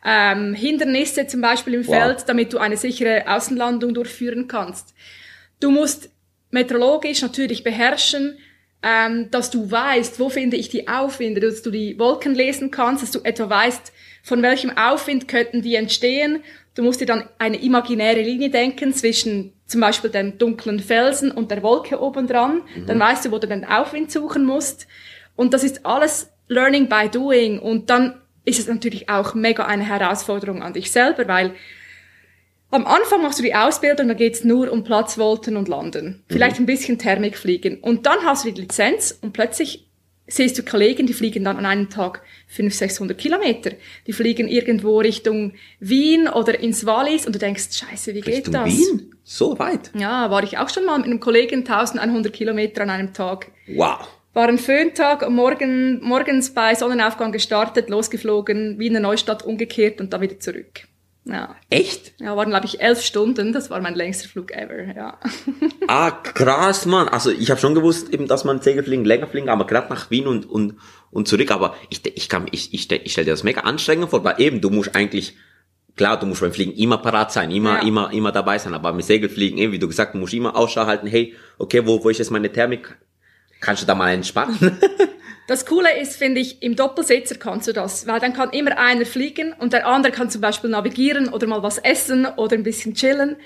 ähm, 0.04 0.54
Hindernisse 0.54 1.26
zum 1.26 1.40
Beispiel 1.40 1.74
im 1.74 1.86
Wow. 1.86 1.94
Feld, 1.96 2.28
damit 2.28 2.52
du 2.52 2.58
eine 2.58 2.76
sichere 2.76 3.24
Außenlandung 3.26 3.94
durchführen 3.94 4.46
kannst? 4.46 4.94
Du 5.60 5.70
musst 5.70 6.10
meteorologisch 6.50 7.22
natürlich 7.22 7.64
beherrschen, 7.64 8.38
ähm, 8.84 9.30
dass 9.30 9.50
du 9.50 9.70
weißt, 9.70 10.20
wo 10.20 10.28
finde 10.28 10.56
ich 10.56 10.68
die 10.68 10.88
Aufwinde, 10.88 11.40
dass 11.40 11.62
du 11.62 11.70
die 11.70 11.98
Wolken 11.98 12.34
lesen 12.34 12.70
kannst, 12.70 13.02
dass 13.02 13.10
du 13.10 13.20
etwa 13.24 13.48
weißt, 13.48 13.92
von 14.22 14.42
welchem 14.42 14.76
Aufwind 14.76 15.26
könnten 15.26 15.62
die 15.62 15.74
entstehen. 15.74 16.44
Du 16.74 16.82
musst 16.82 17.00
dir 17.00 17.06
dann 17.06 17.28
eine 17.38 17.60
imaginäre 17.62 18.20
Linie 18.20 18.50
denken 18.50 18.92
zwischen 18.92 19.53
zum 19.66 19.80
Beispiel 19.80 20.10
dem 20.10 20.38
dunklen 20.38 20.80
Felsen 20.80 21.30
und 21.30 21.50
der 21.50 21.62
Wolke 21.62 22.00
obendran. 22.00 22.62
Dann 22.86 23.00
weißt 23.00 23.24
du, 23.24 23.30
wo 23.30 23.38
du 23.38 23.48
den 23.48 23.64
Aufwind 23.64 24.10
suchen 24.10 24.44
musst. 24.44 24.86
Und 25.36 25.54
das 25.54 25.64
ist 25.64 25.86
alles 25.86 26.30
Learning 26.48 26.88
by 26.88 27.08
Doing. 27.08 27.58
Und 27.58 27.90
dann 27.90 28.20
ist 28.44 28.58
es 28.58 28.68
natürlich 28.68 29.08
auch 29.08 29.34
mega 29.34 29.64
eine 29.64 29.84
Herausforderung 29.84 30.62
an 30.62 30.74
dich 30.74 30.92
selber, 30.92 31.26
weil 31.28 31.54
am 32.70 32.86
Anfang 32.86 33.22
machst 33.22 33.38
du 33.38 33.42
die 33.42 33.54
Ausbildung, 33.54 34.08
da 34.08 34.14
geht's 34.14 34.42
nur 34.42 34.70
um 34.70 34.82
Platzvolten 34.82 35.56
und 35.56 35.68
Landen. 35.68 36.24
Vielleicht 36.28 36.58
ein 36.58 36.66
bisschen 36.66 36.98
Thermik 36.98 37.38
fliegen. 37.38 37.78
Und 37.78 38.04
dann 38.04 38.24
hast 38.24 38.44
du 38.44 38.50
die 38.50 38.62
Lizenz 38.62 39.16
und 39.22 39.32
plötzlich 39.32 39.86
siehst 40.34 40.58
du 40.58 40.62
Kollegen, 40.62 41.06
die 41.06 41.12
fliegen 41.12 41.44
dann 41.44 41.56
an 41.56 41.66
einem 41.66 41.90
Tag 41.90 42.22
500, 42.48 42.90
600 42.90 43.18
Kilometer. 43.18 43.72
Die 44.06 44.12
fliegen 44.12 44.48
irgendwo 44.48 44.98
Richtung 44.98 45.52
Wien 45.80 46.28
oder 46.28 46.58
ins 46.58 46.86
Wallis 46.86 47.26
und 47.26 47.34
du 47.34 47.38
denkst, 47.38 47.68
scheiße, 47.72 48.14
wie 48.14 48.20
geht 48.20 48.36
Richtung 48.36 48.52
das? 48.54 48.66
Wien? 48.66 49.14
So 49.22 49.58
weit? 49.58 49.90
Ja, 49.94 50.30
war 50.30 50.42
ich 50.42 50.58
auch 50.58 50.68
schon 50.68 50.84
mal 50.84 50.98
mit 50.98 51.06
einem 51.06 51.20
Kollegen 51.20 51.60
1100 51.60 52.32
Kilometer 52.32 52.82
an 52.82 52.90
einem 52.90 53.12
Tag. 53.12 53.50
Wow. 53.68 54.06
War 54.34 54.48
ein 54.48 54.58
Föhntag, 54.58 55.28
morgen, 55.30 56.00
morgens 56.02 56.52
bei 56.52 56.74
Sonnenaufgang 56.74 57.30
gestartet, 57.30 57.88
losgeflogen, 57.88 58.78
Wiener 58.80 59.00
Neustadt 59.00 59.44
umgekehrt 59.44 60.00
und 60.00 60.12
dann 60.12 60.20
wieder 60.20 60.40
zurück. 60.40 60.82
Ja. 61.26 61.56
Echt? 61.70 62.12
Ja, 62.20 62.36
waren, 62.36 62.50
glaube 62.50 62.66
ich, 62.66 62.80
elf 62.82 63.00
Stunden. 63.02 63.52
Das 63.54 63.70
war 63.70 63.80
mein 63.80 63.94
längster 63.94 64.28
Flug 64.28 64.50
ever, 64.52 64.94
ja. 64.94 65.18
Ah, 65.88 66.10
krass, 66.10 66.84
Mann. 66.86 67.08
Also 67.08 67.30
ich 67.30 67.50
habe 67.50 67.58
schon 67.60 67.74
gewusst, 67.74 68.10
eben, 68.12 68.26
dass 68.28 68.44
man 68.44 68.60
Segelfliegen 68.60 69.04
länger 69.06 69.26
fliegen, 69.26 69.48
aber 69.48 69.66
gerade 69.66 69.88
nach 69.88 70.10
Wien 70.10 70.26
und, 70.26 70.44
und, 70.48 70.76
und 71.10 71.26
zurück. 71.28 71.50
Aber 71.50 71.74
ich, 71.88 72.04
ich 72.06 72.28
kann, 72.28 72.46
ich, 72.50 72.74
ich, 72.74 72.82
stell- 72.82 73.00
ich 73.04 73.12
stelle 73.12 73.24
dir 73.26 73.30
das 73.30 73.42
mega 73.42 73.62
anstrengend 73.62 74.10
vor, 74.10 74.22
weil 74.24 74.38
eben, 74.40 74.60
du 74.60 74.68
musst 74.70 74.94
eigentlich, 74.94 75.34
klar, 75.96 76.18
du 76.18 76.26
musst 76.26 76.42
beim 76.42 76.52
Fliegen 76.52 76.72
immer 76.74 76.98
parat 76.98 77.32
sein, 77.32 77.50
immer, 77.50 77.80
Ja. 77.80 77.86
immer, 77.88 78.12
immer 78.12 78.30
dabei 78.32 78.58
sein. 78.58 78.74
Aber 78.74 78.92
mit 78.92 79.04
Segelfliegen, 79.06 79.58
eben, 79.58 79.72
wie 79.72 79.78
du 79.78 79.88
gesagt, 79.88 80.14
du 80.14 80.18
musst 80.18 80.34
immer 80.34 80.54
Ausschau 80.56 80.84
halten, 80.86 81.06
hey, 81.06 81.34
okay, 81.58 81.86
wo, 81.86 82.04
wo 82.04 82.10
ist 82.10 82.18
jetzt 82.18 82.30
meine 82.32 82.52
Thermik? 82.52 82.96
Kannst 83.60 83.82
du 83.82 83.86
da 83.86 83.94
mal 83.94 84.10
entspannen? 84.12 84.58
Das 85.46 85.66
Coole 85.66 86.00
ist, 86.00 86.16
finde 86.16 86.40
ich, 86.40 86.62
im 86.62 86.74
Doppelsitzer 86.74 87.36
kannst 87.36 87.68
du 87.68 87.72
das, 87.72 88.06
weil 88.06 88.20
dann 88.20 88.32
kann 88.32 88.50
immer 88.50 88.78
einer 88.78 89.04
fliegen 89.04 89.52
und 89.52 89.72
der 89.72 89.86
andere 89.86 90.12
kann 90.12 90.30
zum 90.30 90.40
Beispiel 90.40 90.70
navigieren 90.70 91.28
oder 91.28 91.46
mal 91.46 91.62
was 91.62 91.78
essen 91.78 92.26
oder 92.26 92.54
ein 92.54 92.62
bisschen 92.62 92.94
chillen. 92.94 93.36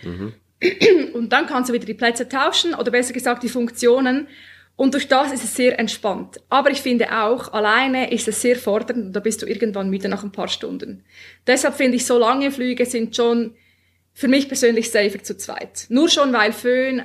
Und 1.14 1.33
dann 1.33 1.47
kannst 1.47 1.71
du 1.71 1.75
wieder 1.75 1.87
die 1.87 1.95
Plätze 1.95 2.28
tauschen 2.28 2.75
oder 2.75 2.90
besser 2.90 3.12
gesagt 3.12 3.43
die 3.43 3.49
Funktionen. 3.49 4.28
Und 4.76 4.95
durch 4.95 5.09
das 5.09 5.33
ist 5.33 5.43
es 5.43 5.57
sehr 5.57 5.76
entspannt. 5.78 6.40
Aber 6.49 6.71
ich 6.71 6.83
finde 6.83 7.12
auch, 7.12 7.52
alleine 7.52 8.12
ist 8.12 8.28
es 8.28 8.40
sehr 8.43 8.55
fordernd 8.55 9.07
und 9.07 9.12
da 9.12 9.19
bist 9.19 9.43
du 9.43 9.47
irgendwann 9.47 9.90
müde 9.90 10.09
nach 10.09 10.23
ein 10.23 10.31
paar 10.31 10.47
Stunden. 10.47 11.05
Deshalb 11.49 11.75
finde 11.75 11.97
ich, 11.97 12.07
so 12.07 12.17
lange 12.17 12.52
Flüge 12.52 12.87
sind 12.87 13.17
schon 13.17 13.57
für 14.14 14.28
mich 14.28 14.47
persönlich 14.47 14.90
safer 14.90 15.23
zu 15.23 15.37
zweit. 15.37 15.87
Nur 15.88 16.09
schon, 16.09 16.33
weil 16.33 16.52
Föhn, 16.52 17.02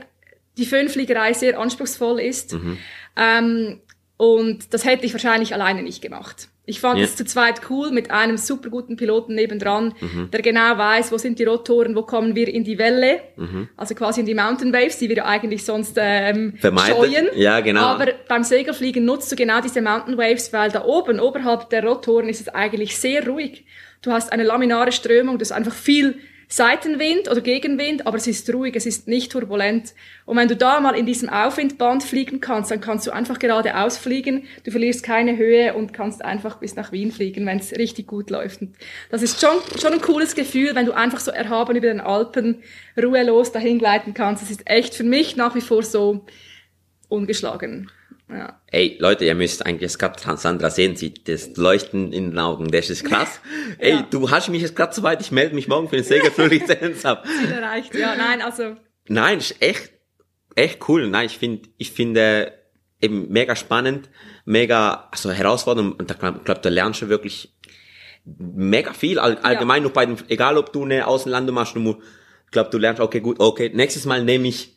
die 0.57 0.67
Föhnfliegerei 0.67 1.33
sehr 1.33 1.59
anspruchsvoll 1.59 2.19
ist. 2.19 2.53
Mhm. 2.53 2.77
Ähm, 3.17 3.81
und 4.17 4.74
das 4.74 4.86
hätte 4.86 5.05
ich 5.05 5.13
wahrscheinlich 5.13 5.53
alleine 5.53 5.84
nicht 5.84 6.01
gemacht. 6.01 6.48
Ich 6.65 6.79
fand 6.79 6.98
Ja. 6.98 7.03
es 7.03 7.17
zu 7.17 7.25
zweit 7.25 7.70
cool 7.70 7.91
mit 7.91 8.10
einem 8.10 8.38
super 8.38 8.70
guten 8.70 8.96
Piloten 8.96 9.36
nebendran, 9.36 9.93
Mhm. 10.00 10.32
der 10.32 10.41
genau 10.41 10.77
weiß, 10.77 11.12
wo 11.12 11.17
sind 11.17 11.38
die 11.39 11.43
Rotoren, 11.43 11.93
wo 11.93 12.03
kommen 12.03 12.36
wir 12.36 12.48
in 12.48 12.63
die 12.63 12.77
Welle, 12.77 13.20
Mhm. 13.36 13.67
also 13.75 13.96
quasi 13.96 14.22
in 14.22 14.25
die 14.25 14.34
Mountain 14.34 14.72
Waves, 14.72 14.98
die 14.98 15.10
wir 15.10 15.25
eigentlich 15.25 15.65
sonst 15.65 15.98
ähm, 16.00 16.53
Vermeidet. 16.62 16.96
scheuen. 16.96 17.27
Ja, 17.36 17.60
genau. 17.60 17.82
Aber 17.82 18.13
beim 18.29 18.43
Segelfliegen 18.46 19.03
nutzt 19.03 19.29
du 19.29 19.36
genau 19.36 19.60
diese 19.60 19.82
Mountain 19.82 20.17
Waves, 20.17 20.53
weil 20.53 20.72
da 20.72 20.86
oben, 20.86 21.20
oberhalb 21.20 21.70
der 21.70 21.84
Rotoren, 21.84 22.29
ist 22.29 22.39
es 22.39 22.48
eigentlich 22.48 22.96
sehr 22.98 23.27
ruhig. 23.27 23.65
Du 24.01 24.12
hast 24.12 24.32
eine 24.32 24.43
laminare 24.43 24.93
Strömung, 24.93 25.39
das 25.39 25.50
ist 25.50 25.55
einfach 25.58 25.74
viel 25.74 26.15
Seitenwind 26.55 27.31
oder 27.31 27.41
Gegenwind, 27.41 28.05
aber 28.05 28.17
es 28.17 28.27
ist 28.27 28.48
ruhig, 28.53 28.75
es 28.75 28.86
ist 28.86 29.07
nicht 29.07 29.31
turbulent. 29.31 29.95
Und 30.27 30.38
wenn 30.38 30.48
du 30.48 30.55
da 30.55 30.79
mal 30.79 30.95
in 30.95 31.07
diesem 31.07 31.27
Aufwindband 31.27 32.03
fliegen 32.03 32.41
kannst, 32.41 32.69
dann 32.69 32.79
kannst 32.79 33.07
du 33.07 33.12
einfach 33.12 33.39
geradeaus 33.39 33.98
fliegen, 33.98 34.43
du 34.63 34.69
verlierst 34.69 35.01
keine 35.01 35.36
Höhe 35.36 35.74
und 35.74 35.93
kannst 35.93 36.24
einfach 36.24 36.60
bis 36.60 36.75
nach 36.75 36.91
Wien 36.91 37.12
fliegen, 37.12 37.48
wenn 37.48 37.57
es 37.57 37.72
richtig 37.72 38.05
gut 38.05 38.29
läuft. 38.29 38.62
Und 38.62 38.75
das 39.10 39.24
ist 39.24 39.41
schon, 39.41 39.55
schon 39.81 39.93
ein 39.93 40.01
cooles 40.01 40.36
Gefühl, 40.36 40.75
wenn 40.75 40.86
du 40.86 40.91
einfach 40.91 41.19
so 41.19 41.31
erhaben 41.31 41.75
über 41.75 41.88
den 41.88 42.00
Alpen 42.00 42.62
ruhelos 43.01 43.51
dahin 43.51 43.79
gleiten 43.79 44.13
kannst. 44.13 44.43
Das 44.43 44.51
ist 44.51 44.69
echt 44.69 44.93
für 44.93 45.03
mich 45.03 45.36
nach 45.36 45.55
wie 45.55 45.62
vor 45.62 45.81
so 45.81 46.24
ungeschlagen. 47.10 47.89
Ja. 48.29 48.61
Ey, 48.67 48.97
Leute, 48.99 49.25
ihr 49.25 49.35
müsst 49.35 49.65
eigentlich 49.65 49.91
Sandra 49.91 50.69
sehen, 50.69 50.95
sie 50.95 51.13
das 51.13 51.55
Leuchten 51.57 52.11
in 52.13 52.31
den 52.31 52.39
Augen, 52.39 52.69
das 52.71 52.89
ist 52.89 53.03
krass. 53.05 53.39
Ey, 53.77 53.91
Ja. 53.91 54.07
du 54.09 54.31
hast 54.31 54.49
mich 54.49 54.61
jetzt 54.61 54.75
gerade 54.75 54.93
so 54.93 55.03
weit, 55.03 55.21
ich 55.21 55.31
melde 55.31 55.53
mich 55.55 55.67
morgen 55.67 55.89
für 55.89 55.95
eine 55.97 56.03
Segelfluglizenz 56.03 57.05
ab. 57.05 57.25
Ziel 57.27 57.51
erreicht. 57.51 57.93
Ja, 57.95 58.15
nein, 58.15 58.41
also 58.41 58.75
Nein, 59.07 59.39
ist 59.39 59.61
echt, 59.61 59.91
echt 60.55 60.87
cool. 60.87 61.07
Nein, 61.09 61.25
ich 61.25 61.37
finde, 61.37 61.67
ich 61.77 61.91
finde 61.91 62.53
eben 63.01 63.29
mega 63.29 63.55
spannend, 63.55 64.09
mega, 64.45 65.09
also 65.11 65.29
herausfordernd 65.31 65.99
und 65.99 66.09
da 66.09 66.13
glaub, 66.13 66.45
glaub, 66.45 66.61
da 66.61 66.69
lernst 66.69 67.01
du 67.01 67.09
wirklich 67.09 67.53
mega 68.23 68.93
viel. 68.93 69.19
All, 69.19 69.37
allgemein 69.39 69.83
noch 69.83 69.91
bei 69.91 70.05
den, 70.05 70.17
egal 70.29 70.57
ob 70.57 70.71
du 70.71 70.85
eine 70.85 71.05
Außenlandung 71.05 71.53
machst, 71.55 71.75
du, 71.75 72.01
glaub, 72.51 72.71
du 72.71 72.77
lernst, 72.77 73.01
okay, 73.01 73.19
gut, 73.19 73.39
okay, 73.41 73.69
nächstes 73.73 74.05
Mal 74.05 74.23
nehme 74.23 74.47
ich, 74.47 74.72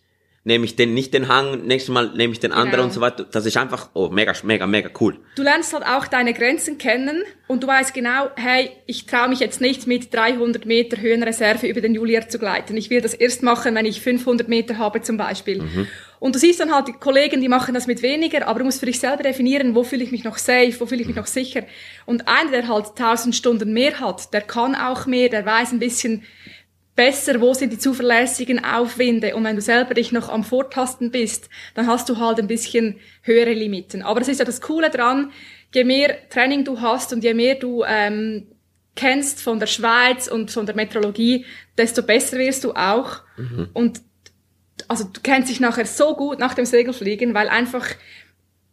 nehme 0.46 0.64
ich 0.64 0.76
den, 0.76 0.94
nicht 0.94 1.12
den 1.12 1.26
Hang, 1.26 1.66
nächstes 1.66 1.92
Mal 1.92 2.12
nehme 2.14 2.32
ich 2.32 2.38
den 2.38 2.52
anderen 2.52 2.70
Genau. 2.70 2.84
und 2.84 2.92
so 2.92 3.00
weiter. 3.00 3.26
Das 3.28 3.44
ist 3.46 3.56
einfach, 3.56 3.90
oh, 3.94 4.10
mega, 4.10 4.32
mega, 4.44 4.64
mega 4.68 4.88
cool. 5.00 5.18
du 5.34 5.42
lernst 5.42 5.72
halt 5.74 5.84
auch 5.84 6.06
deine 6.06 6.32
Grenzen 6.34 6.78
kennen 6.78 7.24
und 7.48 7.64
du 7.64 7.66
weißt 7.66 7.92
genau, 7.92 8.28
hey, 8.36 8.70
ich 8.86 9.06
traue 9.06 9.28
mich 9.28 9.40
jetzt 9.40 9.60
nicht 9.60 9.88
mit 9.88 10.14
300 10.14 10.64
Meter 10.64 11.00
Höhenreserve 11.00 11.66
über 11.66 11.80
den 11.80 11.94
Julier 11.94 12.28
zu 12.28 12.38
gleiten. 12.38 12.76
Ich 12.76 12.90
will 12.90 13.00
das 13.00 13.12
erst 13.12 13.42
machen, 13.42 13.74
wenn 13.74 13.86
ich 13.86 14.00
500 14.00 14.48
Meter 14.48 14.78
habe 14.78 15.02
zum 15.02 15.16
Beispiel. 15.16 15.64
Und 16.20 16.34
du 16.34 16.38
siehst 16.38 16.60
dann 16.60 16.72
halt 16.72 16.86
die 16.88 16.92
Kollegen, 16.92 17.40
die 17.40 17.48
machen 17.48 17.74
das 17.74 17.88
mit 17.88 18.02
weniger, 18.02 18.46
aber 18.46 18.60
du 18.60 18.64
musst 18.64 18.78
für 18.80 18.86
dich 18.86 19.00
selber 19.00 19.24
definieren, 19.24 19.74
wo 19.74 19.82
fühle 19.82 20.04
ich 20.04 20.12
mich 20.12 20.22
noch 20.24 20.38
safe, 20.38 20.74
wo 20.78 20.86
fühle 20.86 21.00
ich 21.02 21.08
mich 21.08 21.16
noch 21.16 21.26
sicher. 21.26 21.64
Und 22.06 22.26
einer, 22.28 22.52
der 22.52 22.68
halt 22.68 22.86
1000 22.98 23.34
Stunden 23.34 23.72
mehr 23.72 23.98
hat, 24.00 24.32
der 24.32 24.42
kann 24.42 24.74
auch 24.76 25.06
mehr, 25.06 25.28
der 25.28 25.44
weiß 25.44 25.72
ein 25.72 25.80
bisschen 25.80 26.22
besser, 26.96 27.40
wo 27.40 27.54
sind 27.54 27.72
die 27.72 27.78
zuverlässigen 27.78 28.64
Aufwinde. 28.64 29.36
Und 29.36 29.44
wenn 29.44 29.54
du 29.54 29.62
selber 29.62 29.94
dich 29.94 30.12
noch 30.12 30.28
am 30.28 30.42
Vortasten 30.42 31.10
bist, 31.10 31.48
dann 31.74 31.86
hast 31.86 32.08
du 32.08 32.18
halt 32.18 32.38
ein 32.40 32.46
bisschen 32.46 32.96
höhere 33.22 33.52
Limiten. 33.52 34.02
Aber 34.02 34.18
das 34.18 34.28
ist 34.28 34.38
ja 34.38 34.44
das 34.44 34.60
Coole 34.60 34.90
dran, 34.90 35.30
je 35.74 35.84
mehr 35.84 36.28
Training 36.30 36.64
du 36.64 36.80
hast 36.80 37.12
und 37.12 37.22
je 37.22 37.34
mehr 37.34 37.56
du 37.56 37.84
ähm, 37.86 38.46
kennst 38.94 39.42
von 39.42 39.60
der 39.60 39.66
Schweiz 39.66 40.26
und 40.26 40.50
von 40.50 40.64
der 40.64 40.74
Meteorologie, 40.74 41.44
desto 41.76 42.02
besser 42.02 42.38
wirst 42.38 42.64
du 42.64 42.72
auch. 42.72 43.20
Und 43.74 44.00
also 44.88 45.04
du 45.04 45.20
kennst 45.22 45.50
dich 45.50 45.60
nachher 45.60 45.86
so 45.86 46.14
gut 46.14 46.38
nach 46.38 46.54
dem 46.54 46.64
Segelfliegen, 46.64 47.34
weil 47.34 47.48
einfach 47.48 47.86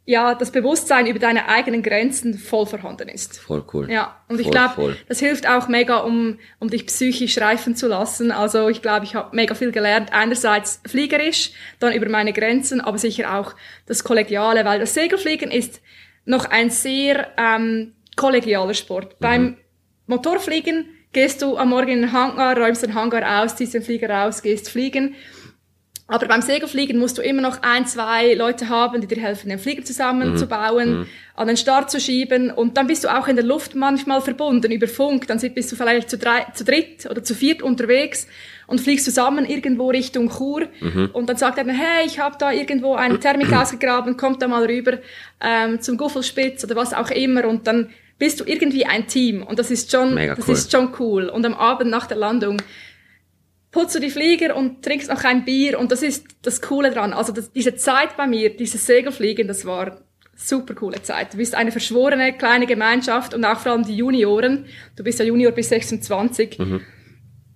ja 0.06 0.36
das 0.36 0.52
Bewusstsein 0.52 1.08
über 1.08 1.20
deine 1.20 1.48
eigenen 1.48 1.82
Grenzen 1.82 2.38
voll 2.38 2.66
vorhanden 2.66 3.08
ist. 3.08 3.40
Voll 3.40 3.64
cool. 3.74 3.90
Ja, 3.90 4.18
und 4.28 4.40
ich 4.40 4.48
Voll, 4.48 4.52
glaube, 4.52 4.74
voll. 4.74 4.98
das 5.08 5.20
hilft 5.20 5.48
auch 5.48 5.68
mega, 5.70 5.98
um, 6.00 6.40
um 6.60 6.70
dich 6.70 6.88
psychisch 6.88 7.38
reifen 7.40 7.76
zu 7.76 7.88
lassen. 7.88 8.32
Also 8.32 8.68
ich 8.68 8.82
glaube, 8.82 9.06
ich 9.06 9.16
habe 9.16 9.36
mega 9.36 9.56
viel 9.56 9.72
gelernt. 9.72 10.12
Einerseits 10.12 10.82
fliegerisch, 10.86 11.52
dann 11.80 11.94
über 11.94 12.10
meine 12.10 12.34
Grenzen, 12.34 12.82
aber 12.82 12.98
sicher 12.98 13.38
auch 13.38 13.56
das 13.86 14.04
Kollegiale, 14.04 14.66
weil 14.66 14.80
das 14.80 14.94
Segelfliegen 14.94 15.52
ist 15.52 15.82
noch 16.26 16.46
ein 16.46 16.70
sehr 16.70 17.30
ähm, 17.38 17.94
kollegialer 18.16 18.74
Sport. 18.74 19.20
Beim 19.20 19.58
Motorfliegen 20.08 20.90
gehst 21.14 21.42
du 21.42 21.58
am 21.58 21.70
Morgen 21.70 21.90
in 21.90 22.02
den 22.02 22.12
Hangar, 22.12 22.58
räumst 22.58 22.84
den 22.84 22.94
Hangar 22.94 23.44
aus, 23.44 23.56
ziehst 23.56 23.74
den 23.74 23.84
Flieger 23.84 24.10
raus, 24.10 24.42
gehst 24.42 24.70
fliegen. 24.70 25.16
Aber 26.14 26.28
beim 26.28 26.44
Segelfliegen 26.44 27.00
musst 27.00 27.18
du 27.18 27.24
immer 27.24 27.42
noch 27.42 27.64
ein, 27.64 27.88
zwei 27.88 28.36
Leute 28.36 28.70
haben, 28.70 29.02
die 29.02 29.08
dir 29.08 29.20
helfen, 29.20 29.50
den 29.50 29.58
Flieger 29.58 29.84
zusammenzubauen, 29.84 31.08
an 31.36 31.48
den 31.48 31.58
Start 31.58 31.90
zu 31.90 32.00
schieben. 32.00 32.52
Und 32.52 32.78
dann 32.78 32.86
bist 32.86 33.04
du 33.04 33.08
auch 33.08 33.28
in 33.28 33.36
der 33.36 33.44
Luft 33.44 33.74
manchmal 33.74 34.22
verbunden 34.22 34.72
über 34.72 34.88
Funk. 34.88 35.26
Dann 35.26 35.40
bist 35.40 35.72
du 35.72 35.76
vielleicht 35.76 36.12
zu, 36.12 36.20
drei, 36.20 36.46
zu 36.54 36.66
dritt 36.66 37.08
oder 37.10 37.24
zu 37.24 37.34
viert 37.34 37.64
unterwegs 37.64 38.28
und 38.68 38.80
fliegst 38.80 39.06
zusammen 39.06 39.44
irgendwo 39.44 39.90
Richtung 39.90 40.30
Chur. 40.30 40.68
Und 41.14 41.30
dann 41.30 41.38
sagt 41.38 41.58
er, 41.58 41.66
hey, 41.66 42.06
ich 42.06 42.20
habe 42.20 42.36
da 42.38 42.52
irgendwo 42.52 42.94
eine 42.94 43.20
Thermik 43.20 43.52
ausgegraben, 43.60 44.16
kommt 44.16 44.40
da 44.44 44.48
mal 44.48 44.66
rüber 44.66 45.00
ähm, 45.42 45.82
zum 45.82 45.98
Guffelspitz 45.98 46.64
oder 46.64 46.76
was 46.76 46.94
auch 46.94 47.10
immer. 47.10 47.48
Und 47.48 47.66
dann 47.66 47.90
bist 48.20 48.40
du 48.40 48.44
irgendwie 48.46 48.86
ein 48.86 49.08
Team. 49.08 49.42
Und 49.42 49.58
das 49.58 49.72
ist 49.72 49.90
schon, 49.90 50.14
Mega 50.14 50.36
das 50.36 50.48
cool. 50.48 50.54
ist 50.54 50.72
schon 50.72 50.90
cool. 51.00 51.30
Und 51.30 51.44
am 51.44 51.56
Abend 51.56 51.90
nach 51.90 52.06
der 52.06 52.18
Landung 52.18 52.62
putzt 53.74 53.96
du 53.96 54.00
die 54.00 54.12
Flieger 54.12 54.56
und 54.56 54.84
trinkst 54.84 55.10
noch 55.10 55.24
ein 55.26 55.44
Bier 55.44 55.78
und 55.78 55.92
das 55.92 56.04
ist 56.04 56.26
das 56.44 56.62
Coole 56.62 56.92
dran. 56.92 57.12
Also 57.12 57.34
das, 57.34 57.52
diese 57.52 57.76
Zeit 57.76 58.16
bei 58.16 58.28
mir, 58.28 58.56
dieses 58.56 58.86
Segelfliegen, 58.86 59.48
das 59.48 59.66
war 59.66 60.00
super 60.36 60.76
coole 60.76 61.02
Zeit. 61.02 61.34
Du 61.34 61.38
bist 61.38 61.56
eine 61.56 61.72
verschworene 61.72 62.34
kleine 62.34 62.68
Gemeinschaft 62.68 63.34
und 63.34 63.44
auch 63.44 63.60
vor 63.60 63.74
allem 63.74 63.84
die 63.84 63.98
Junioren. 63.98 64.66
Du 64.96 65.04
bist 65.04 65.20
ja 65.20 65.26
Junior 65.26 65.52
bis 65.52 65.70
26. 65.70 66.60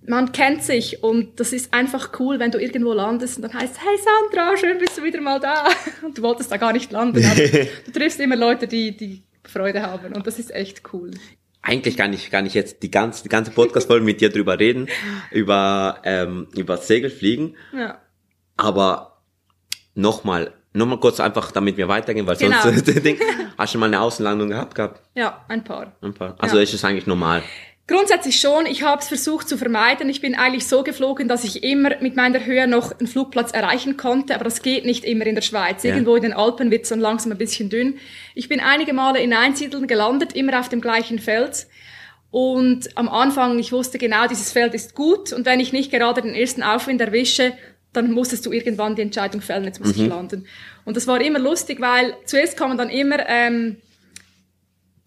Man 0.06 0.32
kennt 0.32 0.62
sich 0.62 1.02
und 1.02 1.38
das 1.38 1.52
ist 1.52 1.72
einfach 1.72 2.18
cool, 2.18 2.38
wenn 2.38 2.50
du 2.50 2.58
irgendwo 2.58 2.94
landest 2.94 3.36
und 3.36 3.42
dann 3.42 3.52
heißt, 3.52 3.76
hey 3.78 3.96
Sandra, 3.98 4.56
schön 4.56 4.78
bist 4.78 4.98
du 4.98 5.04
wieder 5.04 5.20
mal 5.20 5.38
da. 5.38 5.68
Und 6.02 6.16
du 6.16 6.22
wolltest 6.22 6.50
da 6.50 6.56
gar 6.56 6.72
nicht 6.72 6.90
landen, 6.90 7.22
aber 7.26 7.40
du 7.84 7.92
triffst 7.92 8.18
immer 8.18 8.36
Leute, 8.36 8.66
die, 8.66 8.96
die 8.96 9.22
Freude 9.44 9.82
haben 9.82 10.14
und 10.14 10.26
das 10.26 10.38
ist 10.38 10.54
echt 10.54 10.82
cool. 10.92 11.10
Eigentlich 11.62 11.96
kann 11.96 12.12
ich, 12.12 12.30
kann 12.30 12.46
ich 12.46 12.54
jetzt 12.54 12.82
die 12.82 12.90
ganze, 12.90 13.22
die 13.24 13.28
ganze 13.28 13.50
Podcast-Folge 13.50 14.04
mit 14.04 14.20
dir 14.20 14.30
drüber 14.30 14.58
reden, 14.58 14.88
über, 15.30 15.98
ähm, 16.04 16.48
über 16.56 16.76
Segelfliegen. 16.76 17.56
Ja. 17.72 17.98
Aber 18.56 19.18
nochmal, 19.94 20.52
nochmal 20.72 20.98
kurz 21.00 21.20
einfach, 21.20 21.50
damit 21.52 21.76
wir 21.76 21.88
weitergehen, 21.88 22.26
weil 22.26 22.36
Genau. 22.36 22.56
sonst, 22.62 22.88
hast 23.58 23.74
du 23.74 23.78
mal 23.78 23.86
eine 23.86 24.00
Außenlandung 24.00 24.48
gehabt, 24.48 24.74
gehabt? 24.74 25.02
Ja, 25.14 25.44
ein 25.48 25.64
paar. 25.64 25.92
Ein 26.00 26.14
paar. 26.14 26.36
Also 26.38 26.56
Ja. 26.56 26.62
ist 26.62 26.74
es 26.74 26.84
eigentlich 26.84 27.06
normal. 27.06 27.42
Grundsätzlich 27.88 28.38
schon. 28.38 28.66
Ich 28.66 28.82
habe 28.82 29.00
es 29.00 29.08
versucht 29.08 29.48
zu 29.48 29.56
vermeiden. 29.56 30.10
Ich 30.10 30.20
bin 30.20 30.34
eigentlich 30.34 30.66
so 30.66 30.82
geflogen, 30.82 31.26
dass 31.26 31.42
ich 31.42 31.64
immer 31.64 31.92
mit 32.00 32.16
meiner 32.16 32.44
Höhe 32.44 32.68
noch 32.68 32.92
einen 32.98 33.08
Flugplatz 33.08 33.52
erreichen 33.52 33.96
konnte, 33.96 34.34
aber 34.34 34.44
das 34.44 34.60
geht 34.60 34.84
nicht 34.84 35.06
immer 35.06 35.24
in 35.24 35.34
der 35.34 35.42
Schweiz. 35.42 35.84
Ja. 35.84 35.94
Irgendwo 35.94 36.14
in 36.14 36.22
den 36.22 36.34
Alpen 36.34 36.70
wird 36.70 36.82
es 36.82 36.90
dann 36.90 37.00
langsam 37.00 37.32
ein 37.32 37.38
bisschen 37.38 37.70
dünn. 37.70 37.98
Ich 38.34 38.50
bin 38.50 38.60
einige 38.60 38.92
Male 38.92 39.20
in 39.20 39.32
Einsiedeln 39.32 39.86
gelandet, 39.86 40.34
immer 40.34 40.60
auf 40.60 40.68
dem 40.68 40.82
gleichen 40.82 41.18
Feld. 41.18 41.66
Und 42.30 42.94
am 42.94 43.08
Anfang, 43.08 43.58
ich 43.58 43.72
wusste 43.72 43.96
genau, 43.96 44.26
dieses 44.26 44.52
Feld 44.52 44.74
ist 44.74 44.94
gut 44.94 45.32
und 45.32 45.46
wenn 45.46 45.58
ich 45.58 45.72
nicht 45.72 45.90
gerade 45.90 46.20
den 46.20 46.34
ersten 46.34 46.62
Aufwind 46.62 47.00
erwische, 47.00 47.54
dann 47.94 48.12
musstest 48.12 48.44
du 48.44 48.52
irgendwann 48.52 48.96
die 48.96 49.02
Entscheidung 49.02 49.40
fällen, 49.40 49.64
jetzt 49.64 49.80
muss 49.80 49.96
ich 49.96 50.06
landen. 50.06 50.46
Und 50.84 50.98
das 50.98 51.06
war 51.06 51.22
immer 51.22 51.38
lustig, 51.38 51.80
weil 51.80 52.14
zuerst 52.26 52.58
kommen 52.58 52.76
dann 52.76 52.90
immer 52.90 53.26
ähm, 53.26 53.76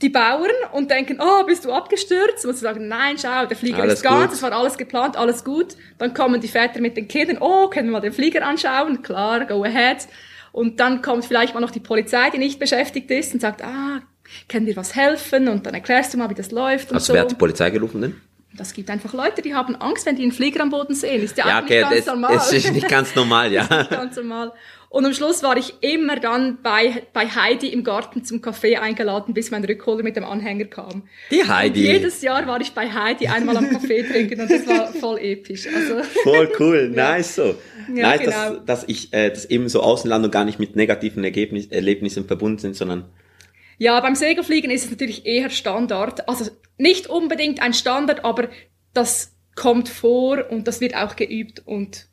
die 0.02 0.10
Bauern 0.10 0.52
und 0.72 0.90
denken, 0.90 1.20
oh, 1.22 1.44
bist 1.46 1.66
du 1.66 1.72
abgestürzt? 1.72 2.46
Und 2.46 2.54
sie 2.54 2.62
sagen, 2.62 2.88
nein, 2.88 3.18
schau, 3.22 3.46
der 3.46 3.58
Flieger 3.58 3.84
Alles 3.84 3.96
ist 3.96 4.04
ganz, 4.04 4.34
es 4.34 4.42
war 4.42 4.52
alles 4.52 4.78
geplant, 4.78 5.18
alles 5.18 5.44
gut. 5.44 5.76
Dann 5.98 6.14
kommen 6.14 6.42
die 6.42 6.48
Väter 6.48 6.82
mit 6.82 6.98
den 6.98 7.08
Kindern, 7.08 7.38
oh, 7.40 7.68
können 7.70 7.88
wir 7.90 7.94
mal 7.94 8.00
den 8.02 8.14
Flieger 8.14 8.46
anschauen? 8.46 9.02
Klar, 9.02 9.46
go 9.46 9.64
ahead. 9.64 10.08
Und 10.52 10.80
dann 10.80 11.02
kommt 11.02 11.26
vielleicht 11.26 11.54
mal 11.54 11.62
noch 11.62 11.72
die 11.72 11.80
Polizei, 11.80 12.30
die 12.30 12.38
nicht 12.38 12.60
beschäftigt 12.60 13.10
ist 13.12 13.34
und 13.34 13.40
sagt, 13.40 13.64
ah, 13.64 14.02
können 14.50 14.66
wir 14.66 14.76
was 14.76 14.96
helfen? 14.96 15.48
Und 15.48 15.66
dann 15.66 15.74
erklärst 15.74 16.14
du 16.14 16.18
mal, 16.18 16.30
wie 16.30 16.34
das 16.36 16.52
läuft 16.52 16.90
und 16.90 16.96
Also 16.96 17.08
so. 17.08 17.14
wer 17.14 17.22
hat 17.22 17.32
die 17.32 17.36
Polizei 17.36 17.70
gerufen 17.70 18.02
denn? 18.02 18.22
Das 18.58 18.74
gibt 18.74 18.90
einfach 18.90 19.14
Leute, 19.14 19.42
die 19.42 19.56
haben 19.56 19.76
Angst, 19.78 20.06
wenn 20.06 20.16
die 20.18 20.24
einen 20.24 20.32
Flieger 20.34 20.62
am 20.62 20.70
Boden 20.70 20.94
sehen. 20.94 21.24
Ist 21.24 21.38
ja, 21.38 21.48
Ja, 21.48 21.58
eigentlich 21.60 21.84
okay, 21.84 21.94
ganz 21.96 22.06
das, 22.06 22.14
normal. 22.14 22.34
das 22.34 22.54
ist 22.54 22.72
nicht 22.74 22.90
ganz 22.90 23.16
normal, 23.16 23.54
ja. 23.54 23.66
ganz 23.90 24.16
normal. 24.18 24.52
Und 24.90 25.06
am 25.06 25.14
Schluss 25.14 25.42
war 25.42 25.56
ich 25.56 25.74
immer 25.80 26.20
dann 26.20 26.58
bei, 26.62 27.04
bei 27.14 27.26
Heidi 27.26 27.70
im 27.70 27.86
Garten 27.86 28.26
zum 28.26 28.42
Kaffee 28.42 28.76
eingeladen, 28.76 29.34
bis 29.34 29.50
mein 29.50 29.64
Rückholer 29.64 30.04
mit 30.04 30.18
dem 30.18 30.26
Anhänger 30.26 30.66
kam. 30.66 31.04
Die 31.32 31.40
Und 31.40 31.48
Heidi. 31.48 31.80
jedes 31.82 32.22
Jahr 32.22 32.46
war 32.46 32.60
ich 32.60 32.74
bei 32.74 32.92
Heidi 32.92 33.28
einmal 33.28 33.56
am 33.56 33.70
Kaffee 33.70 34.04
trinken 34.12 34.42
und 34.42 34.52
das 34.52 34.68
war 34.68 34.88
voll 34.88 35.18
episch. 35.20 35.66
Also, 35.74 36.04
Voll 36.24 36.52
cool, 36.60 36.90
nice 36.94 37.36
so. 37.36 37.56
Ja, 37.96 38.10
nice, 38.10 38.20
genau. 38.20 38.32
dass, 38.32 38.66
dass 38.66 38.84
ich, 38.90 39.14
äh, 39.14 39.30
dass 39.30 39.46
eben 39.46 39.70
so 39.70 39.82
Außenlandung 39.82 40.30
gar 40.30 40.44
nicht 40.44 40.60
mit 40.60 40.76
negativen 40.76 41.24
Ergebnis, 41.24 41.68
Erlebnissen 41.68 42.26
verbunden 42.28 42.58
sind, 42.58 42.76
sondern 42.76 43.06
ja, 43.82 44.00
beim 44.00 44.14
Segelfliegen 44.14 44.70
ist 44.70 44.86
es 44.86 44.92
natürlich 44.92 45.26
eher 45.26 45.50
Standard. 45.50 46.30
Also 46.30 46.52
nicht 46.78 47.08
unbedingt 47.08 47.62
ein 47.64 47.74
Standard, 47.74 48.24
aber 48.24 48.50
das 48.94 49.36
kommt 49.56 49.90
vor 49.90 50.52
und 50.52 50.68
das 50.68 50.82
wird 50.82 50.96
auch 50.96 51.16
geübt 51.16 51.64
und 51.66 52.08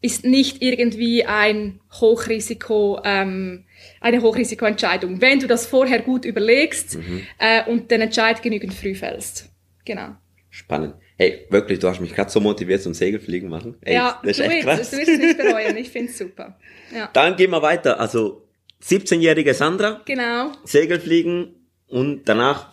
ist 0.00 0.24
nicht 0.24 0.62
irgendwie 0.62 1.24
ein 1.24 1.78
Hochrisiko, 2.00 3.00
ähm, 3.04 3.64
eine 4.00 4.20
Hochrisikoentscheidung, 4.20 5.20
wenn 5.20 5.38
du 5.38 5.46
das 5.46 5.64
vorher 5.66 6.00
gut 6.00 6.24
überlegst 6.24 6.96
Mhm. 6.96 7.22
äh, 7.38 7.70
und 7.70 7.90
den 7.92 8.00
Entscheid 8.00 8.42
genügend 8.42 8.74
früh 8.74 8.96
fällst. 8.96 9.48
Genau. 9.84 10.16
Spannend. 10.50 10.94
Hey, 11.18 11.46
wirklich, 11.50 11.78
du 11.78 11.88
hast 11.88 12.00
mich 12.00 12.12
gerade 12.14 12.30
so 12.30 12.40
motiviert 12.40 12.82
zum 12.82 12.94
Segelfliegen 12.94 13.48
machen. 13.48 13.76
Ey, 13.82 13.94
ja, 13.94 14.20
das 14.24 14.38
ist 14.38 14.40
du 14.40 14.50
echt 14.50 14.66
wirst, 14.66 14.78
krass. 14.78 14.90
du 14.90 14.96
wirst 14.98 15.08
es 15.08 15.18
nicht 15.18 15.38
bereuen. 15.38 15.76
Ich 15.76 15.90
find's 15.90 16.18
super. 16.18 16.58
Ja, 16.94 17.08
Dann 17.12 17.36
gehen 17.36 17.50
wir 17.52 17.62
weiter. 17.62 17.98
Also 18.00 18.41
17-jährige 18.82 19.54
Sandra, 19.54 20.00
genau. 20.04 20.52
Segelfliegen 20.64 21.54
und 21.88 22.24
danach, 22.24 22.68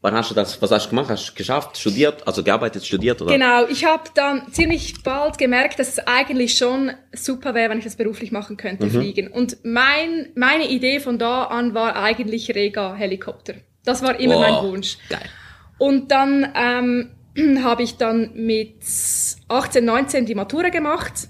wann 0.00 0.14
hast 0.14 0.30
du 0.30 0.34
das, 0.34 0.60
was 0.60 0.70
hast 0.70 0.86
du 0.86 0.90
gemacht? 0.90 1.08
Hast 1.10 1.30
du 1.30 1.34
geschafft, 1.34 1.76
studiert, 1.78 2.26
also 2.26 2.42
gearbeitet, 2.42 2.84
studiert 2.84 3.22
oder? 3.22 3.32
Genau, 3.32 3.66
ich 3.66 3.84
habe 3.84 4.04
dann 4.14 4.52
ziemlich 4.52 5.02
bald 5.02 5.38
gemerkt, 5.38 5.78
dass 5.78 5.88
es 5.88 5.98
eigentlich 6.00 6.56
schon 6.58 6.92
super 7.12 7.54
wäre, 7.54 7.70
wenn 7.70 7.78
ich 7.78 7.84
das 7.84 7.96
beruflich 7.96 8.32
machen 8.32 8.56
könnte, 8.56 8.90
fliegen. 8.90 9.28
Und 9.28 9.58
mein, 9.62 10.30
meine 10.34 10.68
Idee 10.68 11.00
von 11.00 11.18
da 11.18 11.44
an 11.44 11.74
war 11.74 11.96
eigentlich 11.96 12.54
Rega-Helikopter. 12.54 13.54
Das 13.84 14.02
war 14.02 14.18
immer 14.18 14.38
mein 14.40 14.54
Wow, 14.54 14.72
Wunsch. 14.72 14.98
Geil. 15.08 15.28
Und 15.78 16.10
dann 16.10 16.52
ähm, 16.54 17.10
habe 17.64 17.82
ich 17.82 17.96
dann 17.96 18.30
mit 18.34 18.76
18, 19.48 19.84
19 19.84 20.26
die 20.26 20.34
Matura 20.34 20.68
gemacht 20.70 21.28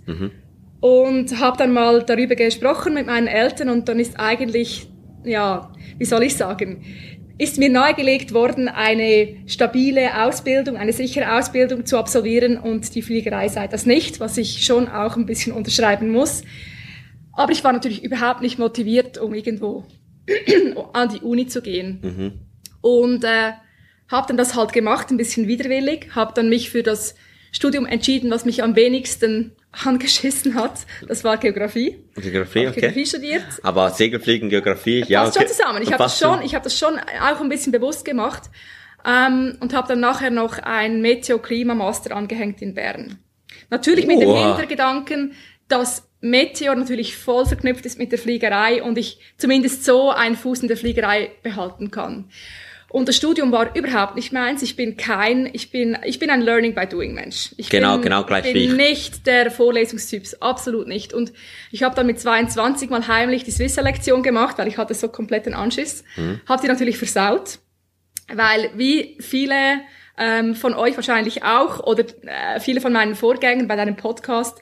und 0.83 1.39
habe 1.39 1.57
dann 1.57 1.73
mal 1.73 2.03
darüber 2.03 2.35
gesprochen 2.35 2.95
mit 2.95 3.07
meinen 3.07 3.29
Eltern 3.29 3.69
und 3.69 3.89
dann 3.89 4.01
ist 4.01 4.19
eigentlich, 4.19 4.89
ja, 5.25 5.73
wie 5.97 6.05
soll 6.05 6.25
ich 6.25 6.37
sagen, 6.37 6.85
ist 7.39 7.57
mir 7.57 7.71
nahegelegt 7.71 8.35
worden, 8.35 8.67
eine 8.67 9.37
stabile 9.47 10.25
Ausbildung, 10.25 10.77
eine 10.77 10.93
sichere 10.93 11.39
Ausbildung 11.39 11.87
zu 11.87 11.97
absolvieren 11.99 12.59
und 12.59 12.97
die 12.97 13.03
Fliegerei 13.03 13.47
sei 13.47 13.69
das 13.69 13.87
nicht, 13.87 14.19
was 14.19 14.37
ich 14.39 14.67
schon 14.67 14.89
auch 14.89 15.17
ein 15.17 15.25
bisschen 15.25 15.53
unterschreiben 15.53 16.11
muss. 16.11 16.43
Aber 17.33 17.53
ich 17.53 17.63
war 17.63 17.73
natürlich 17.73 18.03
überhaupt 18.03 18.43
nicht 18.43 18.59
motiviert, 18.59 19.19
um 19.19 19.35
irgendwo 19.35 19.85
an 20.95 21.11
die 21.11 21.21
Uni 21.21 21.47
zu 21.47 21.63
gehen. 21.63 22.01
Und 22.81 23.23
äh, 23.23 23.53
habe 24.09 24.27
dann 24.27 24.37
das 24.37 24.57
halt 24.57 24.73
gemacht, 24.73 25.13
ein 25.13 25.17
bisschen 25.17 25.47
widerwillig, 25.47 26.09
habe 26.17 26.33
dann 26.35 26.49
mich 26.49 26.71
für 26.71 26.83
das 26.83 27.15
Studium 27.53 27.87
entschieden, 27.87 28.31
was 28.31 28.45
mich 28.45 28.63
am 28.63 28.75
wenigsten 28.75 29.53
angeschissen 29.85 30.55
hat. 30.55 30.81
Das 31.07 31.23
war 31.23 31.37
Geografie. 31.37 31.99
Geografie, 32.17 32.67
okay. 32.67 32.81
Geografie 32.81 33.07
studiert. 33.07 33.45
Aber 33.63 33.91
Segelfliegen, 33.91 34.49
Geografie, 34.49 35.05
ja. 35.07 35.23
Passt 35.23 35.37
okay. 35.37 35.47
schon 35.47 35.57
zusammen. 35.57 35.83
Ich 35.83 35.93
habe 35.93 36.03
das 36.03 36.19
schon, 36.19 36.43
ich 36.43 36.55
habe 36.55 36.65
das 36.65 36.79
schon 36.79 36.99
auch 36.99 37.41
ein 37.41 37.49
bisschen 37.49 37.73
bewusst 37.73 38.05
gemacht 38.05 38.45
ähm, 39.07 39.57
und 39.61 39.75
habe 39.75 39.89
dann 39.89 40.01
nachher 40.01 40.31
noch 40.31 40.59
ein 40.59 41.01
Meteo-Klima-Master 41.03 42.15
angehängt 42.17 42.61
in 42.63 42.75
Bern. 42.75 43.19
Natürlich 43.71 44.07
mit 44.07 44.21
dem 44.21 44.29
Wow. 44.29 44.47
Hintergedanken, 44.47 45.35
dass 45.69 46.09
Meteor 46.21 46.75
natürlich 46.75 47.17
voll 47.17 47.47
verknüpft 47.47 47.85
ist 47.85 47.99
mit 47.99 48.13
der 48.13 48.19
Fliegerei 48.19 48.83
und 48.83 48.97
ich 48.97 49.19
zumindest 49.39 49.85
so 49.85 50.11
einen 50.11 50.37
Fuß 50.37 50.61
in 50.61 50.69
der 50.69 50.77
Fliegerei 50.77 51.33
behalten 51.43 51.91
kann. 51.91 52.31
Und 52.93 53.09
das 53.09 53.17
Studium 53.17 53.53
war 53.53 53.75
überhaupt 53.75 54.17
nicht 54.17 54.33
meins. 54.33 54.63
Ich 54.63 54.77
bin 54.77 54.99
kein, 54.99 55.49
ich 55.53 55.71
bin, 55.71 55.97
ich 56.05 56.19
bin 56.19 56.29
ein 56.29 56.43
Learning 56.43 56.75
by 56.75 56.87
Doing 56.87 57.15
Mensch. 57.15 57.55
Ich 57.57 57.71
Genau, 57.71 57.95
bin, 57.95 58.03
genau 58.03 58.25
gleich 58.25 58.45
ich 58.47 58.53
bin 58.53 58.63
ich. 58.63 58.73
nicht 58.73 59.27
der 59.27 59.51
Vorlesungstyp, 59.51 60.25
absolut 60.41 60.87
nicht. 60.89 61.15
Und 61.15 61.33
ich 61.71 61.83
habe 61.83 61.95
dann 61.95 62.07
mit 62.07 62.21
22 62.21 62.91
mal 62.91 63.09
heimlich 63.09 63.45
die 63.45 63.51
Swiss-Selektion 63.51 64.23
gemacht, 64.23 64.59
weil 64.59 64.69
ich 64.69 64.77
hatte 64.77 64.93
so 64.95 65.09
kompletten 65.09 65.55
Anschiss. 65.55 66.05
Mhm. 66.17 66.41
Hab 66.47 66.61
die 66.61 66.69
natürlich 66.69 66.99
versaut, 66.99 67.61
weil 68.33 68.71
wie 68.77 69.17
viele 69.21 69.81
ähm, 70.19 70.55
von 70.55 70.75
euch 70.75 70.95
wahrscheinlich 70.97 71.43
auch 71.45 71.81
oder 71.81 72.05
äh, 72.23 72.61
viele 72.61 72.83
von 72.83 72.93
meinen 72.93 73.15
Vorgängern 73.15 73.69
bei 73.69 73.77
deinem 73.77 73.97
Podcast, 73.97 74.59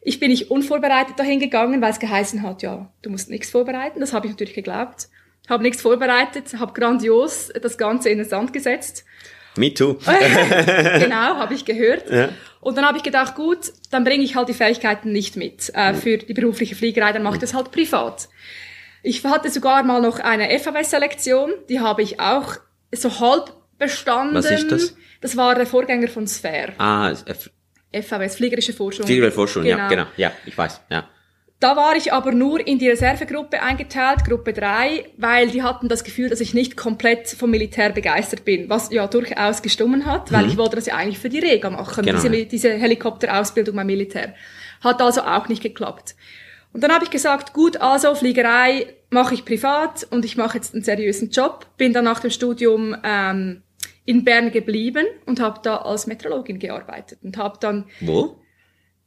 ich 0.00 0.18
bin 0.18 0.30
nicht 0.30 0.50
unvorbereitet 0.50 1.18
dahin 1.18 1.40
gegangen, 1.40 1.82
weil 1.82 1.90
es 1.90 1.98
geheißen 1.98 2.42
hat, 2.42 2.62
ja, 2.62 2.90
du 3.02 3.10
musst 3.10 3.28
nichts 3.28 3.50
vorbereiten. 3.50 4.00
Das 4.00 4.12
habe 4.14 4.26
ich 4.26 4.32
natürlich 4.32 4.54
geglaubt. 4.54 5.08
Habe 5.48 5.62
nichts 5.62 5.82
vorbereitet, 5.82 6.58
habe 6.58 6.72
grandios 6.72 7.50
das 7.60 7.78
Ganze 7.78 8.08
in 8.10 8.18
den 8.18 8.28
Sand 8.28 8.52
gesetzt. 8.52 9.04
Me 9.56 9.72
too. 9.72 9.94
genau, 10.98 11.36
habe 11.36 11.54
ich 11.54 11.64
gehört. 11.64 12.10
Ja. 12.10 12.28
Und 12.60 12.76
dann 12.76 12.84
habe 12.84 12.98
ich 12.98 13.04
gedacht, 13.04 13.34
gut, 13.36 13.72
dann 13.90 14.04
bringe 14.04 14.24
ich 14.24 14.34
halt 14.34 14.48
die 14.48 14.54
Fähigkeiten 14.54 15.12
nicht 15.12 15.36
mit 15.36 15.70
äh, 15.74 15.94
für 15.94 16.18
die 16.18 16.34
berufliche 16.34 16.74
Fliegerei, 16.74 17.12
dann 17.12 17.22
mache 17.22 17.36
ich 17.36 17.40
das 17.40 17.54
halt 17.54 17.70
privat. 17.70 18.28
Ich 19.02 19.24
hatte 19.24 19.50
sogar 19.50 19.82
mal 19.84 20.00
noch 20.02 20.18
eine 20.18 20.58
FAW-Selektion, 20.58 21.52
die 21.68 21.78
habe 21.80 22.02
ich 22.02 22.18
auch 22.18 22.56
so 22.92 23.20
halb 23.20 23.52
bestanden. 23.78 24.34
Was 24.34 24.50
ist 24.50 24.70
das? 24.72 24.96
Das 25.20 25.36
war 25.36 25.54
der 25.54 25.66
Vorgänger 25.66 26.08
von 26.08 26.26
Sphere. 26.26 26.72
ah, 26.78 27.12
F- 27.24 27.50
FAW, 27.92 28.28
Fliegerische 28.28 28.72
Forschung. 28.72 29.06
Fliegerforschung, 29.06 29.64
ja, 29.64 29.88
genau. 29.88 30.06
Ja, 30.16 30.32
ich 30.44 30.58
weiß, 30.58 30.80
ja. 30.90 31.08
Da 31.58 31.74
war 31.74 31.96
ich 31.96 32.12
aber 32.12 32.32
nur 32.32 32.64
in 32.66 32.78
die 32.78 32.88
Reservegruppe 32.88 33.62
eingeteilt, 33.62 34.24
Gruppe 34.26 34.52
3, 34.52 35.06
weil 35.16 35.48
die 35.48 35.62
hatten 35.62 35.88
das 35.88 36.04
Gefühl, 36.04 36.28
dass 36.28 36.40
ich 36.40 36.52
nicht 36.52 36.76
komplett 36.76 37.28
vom 37.28 37.50
Militär 37.50 37.90
begeistert 37.90 38.44
bin, 38.44 38.68
was 38.68 38.90
ja 38.92 39.06
durchaus 39.06 39.62
gestummen 39.62 40.04
hat, 40.04 40.30
weil 40.32 40.46
ich 40.48 40.58
wollte 40.58 40.76
das 40.76 40.84
ja 40.86 40.96
eigentlich 40.96 41.18
für 41.18 41.30
die 41.30 41.38
Rega 41.38 41.70
machen, 41.70 42.02
Mhm. 42.04 42.08
Genau. 42.08 42.20
diese, 42.20 42.44
diese 42.46 42.70
Helikopterausbildung 42.74 43.74
beim 43.74 43.86
Militär. 43.86 44.34
Hat 44.82 45.00
also 45.00 45.22
auch 45.22 45.48
nicht 45.48 45.62
geklappt. 45.62 46.14
Und 46.74 46.82
dann 46.82 46.92
habe 46.92 47.04
ich 47.04 47.10
gesagt, 47.10 47.54
gut, 47.54 47.78
also 47.78 48.14
Fliegerei 48.14 48.88
mache 49.08 49.32
ich 49.32 49.46
privat 49.46 50.06
und 50.10 50.26
ich 50.26 50.36
mache 50.36 50.58
jetzt 50.58 50.74
einen 50.74 50.84
seriösen 50.84 51.30
Job. 51.30 51.64
Bin 51.78 51.94
dann 51.94 52.04
nach 52.04 52.20
dem 52.20 52.30
Studium 52.30 52.94
ähm, 53.02 53.62
in 54.04 54.24
Bern 54.24 54.50
geblieben 54.52 55.06
und 55.24 55.40
habe 55.40 55.60
da 55.62 55.76
als 55.78 56.06
Meteorologin 56.06 56.58
gearbeitet 56.58 57.20
und 57.22 57.38
habe 57.38 57.56
dann 57.60 57.86
Wo? 58.00 58.36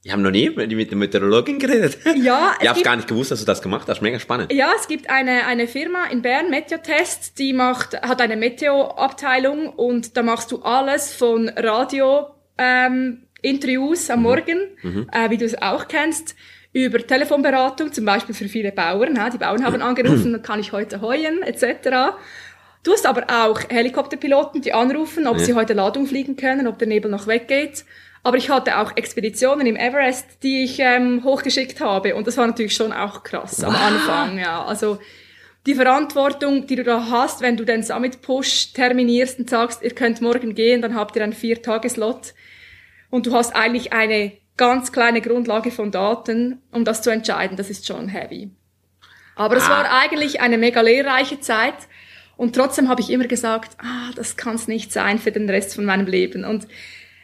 Ich 0.03 0.11
habe 0.13 0.21
noch 0.21 0.31
nie 0.31 0.49
mit 0.49 0.71
mit 0.71 0.89
der 0.91 0.97
Meteorologin 0.97 1.59
geredet. 1.59 1.97
Ja, 2.15 2.53
Ich 2.61 2.69
habe 2.69 2.81
gar 2.81 2.95
nicht 2.95 3.07
gewusst, 3.09 3.31
dass 3.31 3.39
du 3.41 3.45
das 3.45 3.61
gemacht 3.61 3.87
hast. 3.89 4.01
Mega 4.01 4.17
spannend. 4.19 4.51
Ja, 4.53 4.71
es 4.79 4.87
gibt 4.87 5.09
eine, 5.09 5.45
eine 5.45 5.67
Firma 5.67 6.05
in 6.05 6.21
Bern, 6.21 6.49
Meteotest, 6.49 7.37
die 7.37 7.51
macht, 7.51 8.01
hat 8.01 8.21
eine 8.21 8.37
Meteo-Abteilung 8.37 9.69
und 9.69 10.15
da 10.15 10.23
machst 10.23 10.51
du 10.51 10.61
alles 10.61 11.13
von 11.13 11.49
Radio, 11.49 12.27
ähm, 12.57 13.23
Interviews 13.41 14.09
am 14.09 14.23
Morgen, 14.23 14.57
äh, 15.11 15.29
wie 15.29 15.37
du 15.37 15.45
es 15.45 15.61
auch 15.61 15.87
kennst, 15.87 16.35
über 16.71 16.99
Telefonberatung, 17.05 17.91
zum 17.91 18.05
Beispiel 18.05 18.35
für 18.35 18.47
viele 18.47 18.71
Bauern. 18.71 19.15
Ja, 19.15 19.29
die 19.29 19.37
Bauern 19.37 19.65
haben 19.65 19.81
angerufen, 19.81 20.41
kann 20.43 20.59
ich 20.59 20.71
heute 20.71 21.01
heuen, 21.01 21.41
etc. 21.43 22.15
Du 22.83 22.91
hast 22.93 23.05
aber 23.05 23.25
auch 23.29 23.59
Helikopterpiloten, 23.69 24.61
die 24.61 24.73
anrufen, 24.73 25.27
ob 25.27 25.37
Ja. 25.39 25.43
sie 25.43 25.53
heute 25.55 25.73
Ladung 25.73 26.05
fliegen 26.05 26.35
können, 26.37 26.67
ob 26.67 26.79
der 26.79 26.87
Nebel 26.87 27.11
noch 27.11 27.27
weggeht. 27.27 27.83
Aber 28.23 28.37
ich 28.37 28.49
hatte 28.49 28.77
auch 28.79 28.95
Expeditionen 28.97 29.65
im 29.65 29.75
Everest, 29.75 30.43
die 30.43 30.63
ich 30.63 30.79
ähm, 30.79 31.23
hochgeschickt 31.23 31.79
habe. 31.79 32.15
Und 32.15 32.27
das 32.27 32.37
war 32.37 32.45
natürlich 32.47 32.75
schon 32.75 32.91
auch 32.91 33.23
krass 33.23 33.63
am 33.63 33.75
Anfang. 33.75 34.37
Ja, 34.37 34.65
also 34.65 34.99
die 35.65 35.75
Verantwortung, 35.75 36.67
die 36.67 36.75
du 36.75 36.83
da 36.83 37.07
hast, 37.09 37.41
wenn 37.41 37.55
du 37.57 37.65
den 37.65 37.83
Summit 37.83 38.21
Push 38.21 38.73
terminierst 38.73 39.39
und 39.39 39.49
sagst, 39.49 39.81
ihr 39.83 39.91
könnt 39.91 40.21
morgen 40.21 40.53
gehen, 40.55 40.81
dann 40.81 40.95
habt 40.95 41.15
ihr 41.15 41.23
einen 41.23 41.33
Vier-Tageslot. 41.33 42.33
Und 43.09 43.25
du 43.25 43.33
hast 43.33 43.55
eigentlich 43.55 43.93
eine 43.93 44.33
ganz 44.57 44.91
kleine 44.91 45.21
Grundlage 45.21 45.71
von 45.71 45.89
Daten, 45.91 46.61
um 46.71 46.83
das 46.85 47.01
zu 47.01 47.09
entscheiden. 47.11 47.55
Das 47.57 47.69
ist 47.69 47.87
schon 47.87 48.09
heavy. 48.09 48.51
Aber 49.35 49.55
es 49.55 49.65
Ah. 49.67 49.69
war 49.69 49.99
eigentlich 50.01 50.41
eine 50.41 50.57
mega 50.57 50.81
lehrreiche 50.81 51.39
Zeit. 51.39 51.75
Und 52.35 52.55
trotzdem 52.55 52.89
habe 52.89 53.01
ich 53.01 53.09
immer 53.09 53.27
gesagt, 53.27 53.77
ah, 53.79 54.11
das 54.15 54.35
kann 54.37 54.55
es 54.55 54.67
nicht 54.67 54.91
sein 54.93 55.19
für 55.19 55.31
den 55.31 55.49
Rest 55.49 55.75
von 55.75 55.85
meinem 55.85 56.07
Leben. 56.07 56.43
Und 56.45 56.67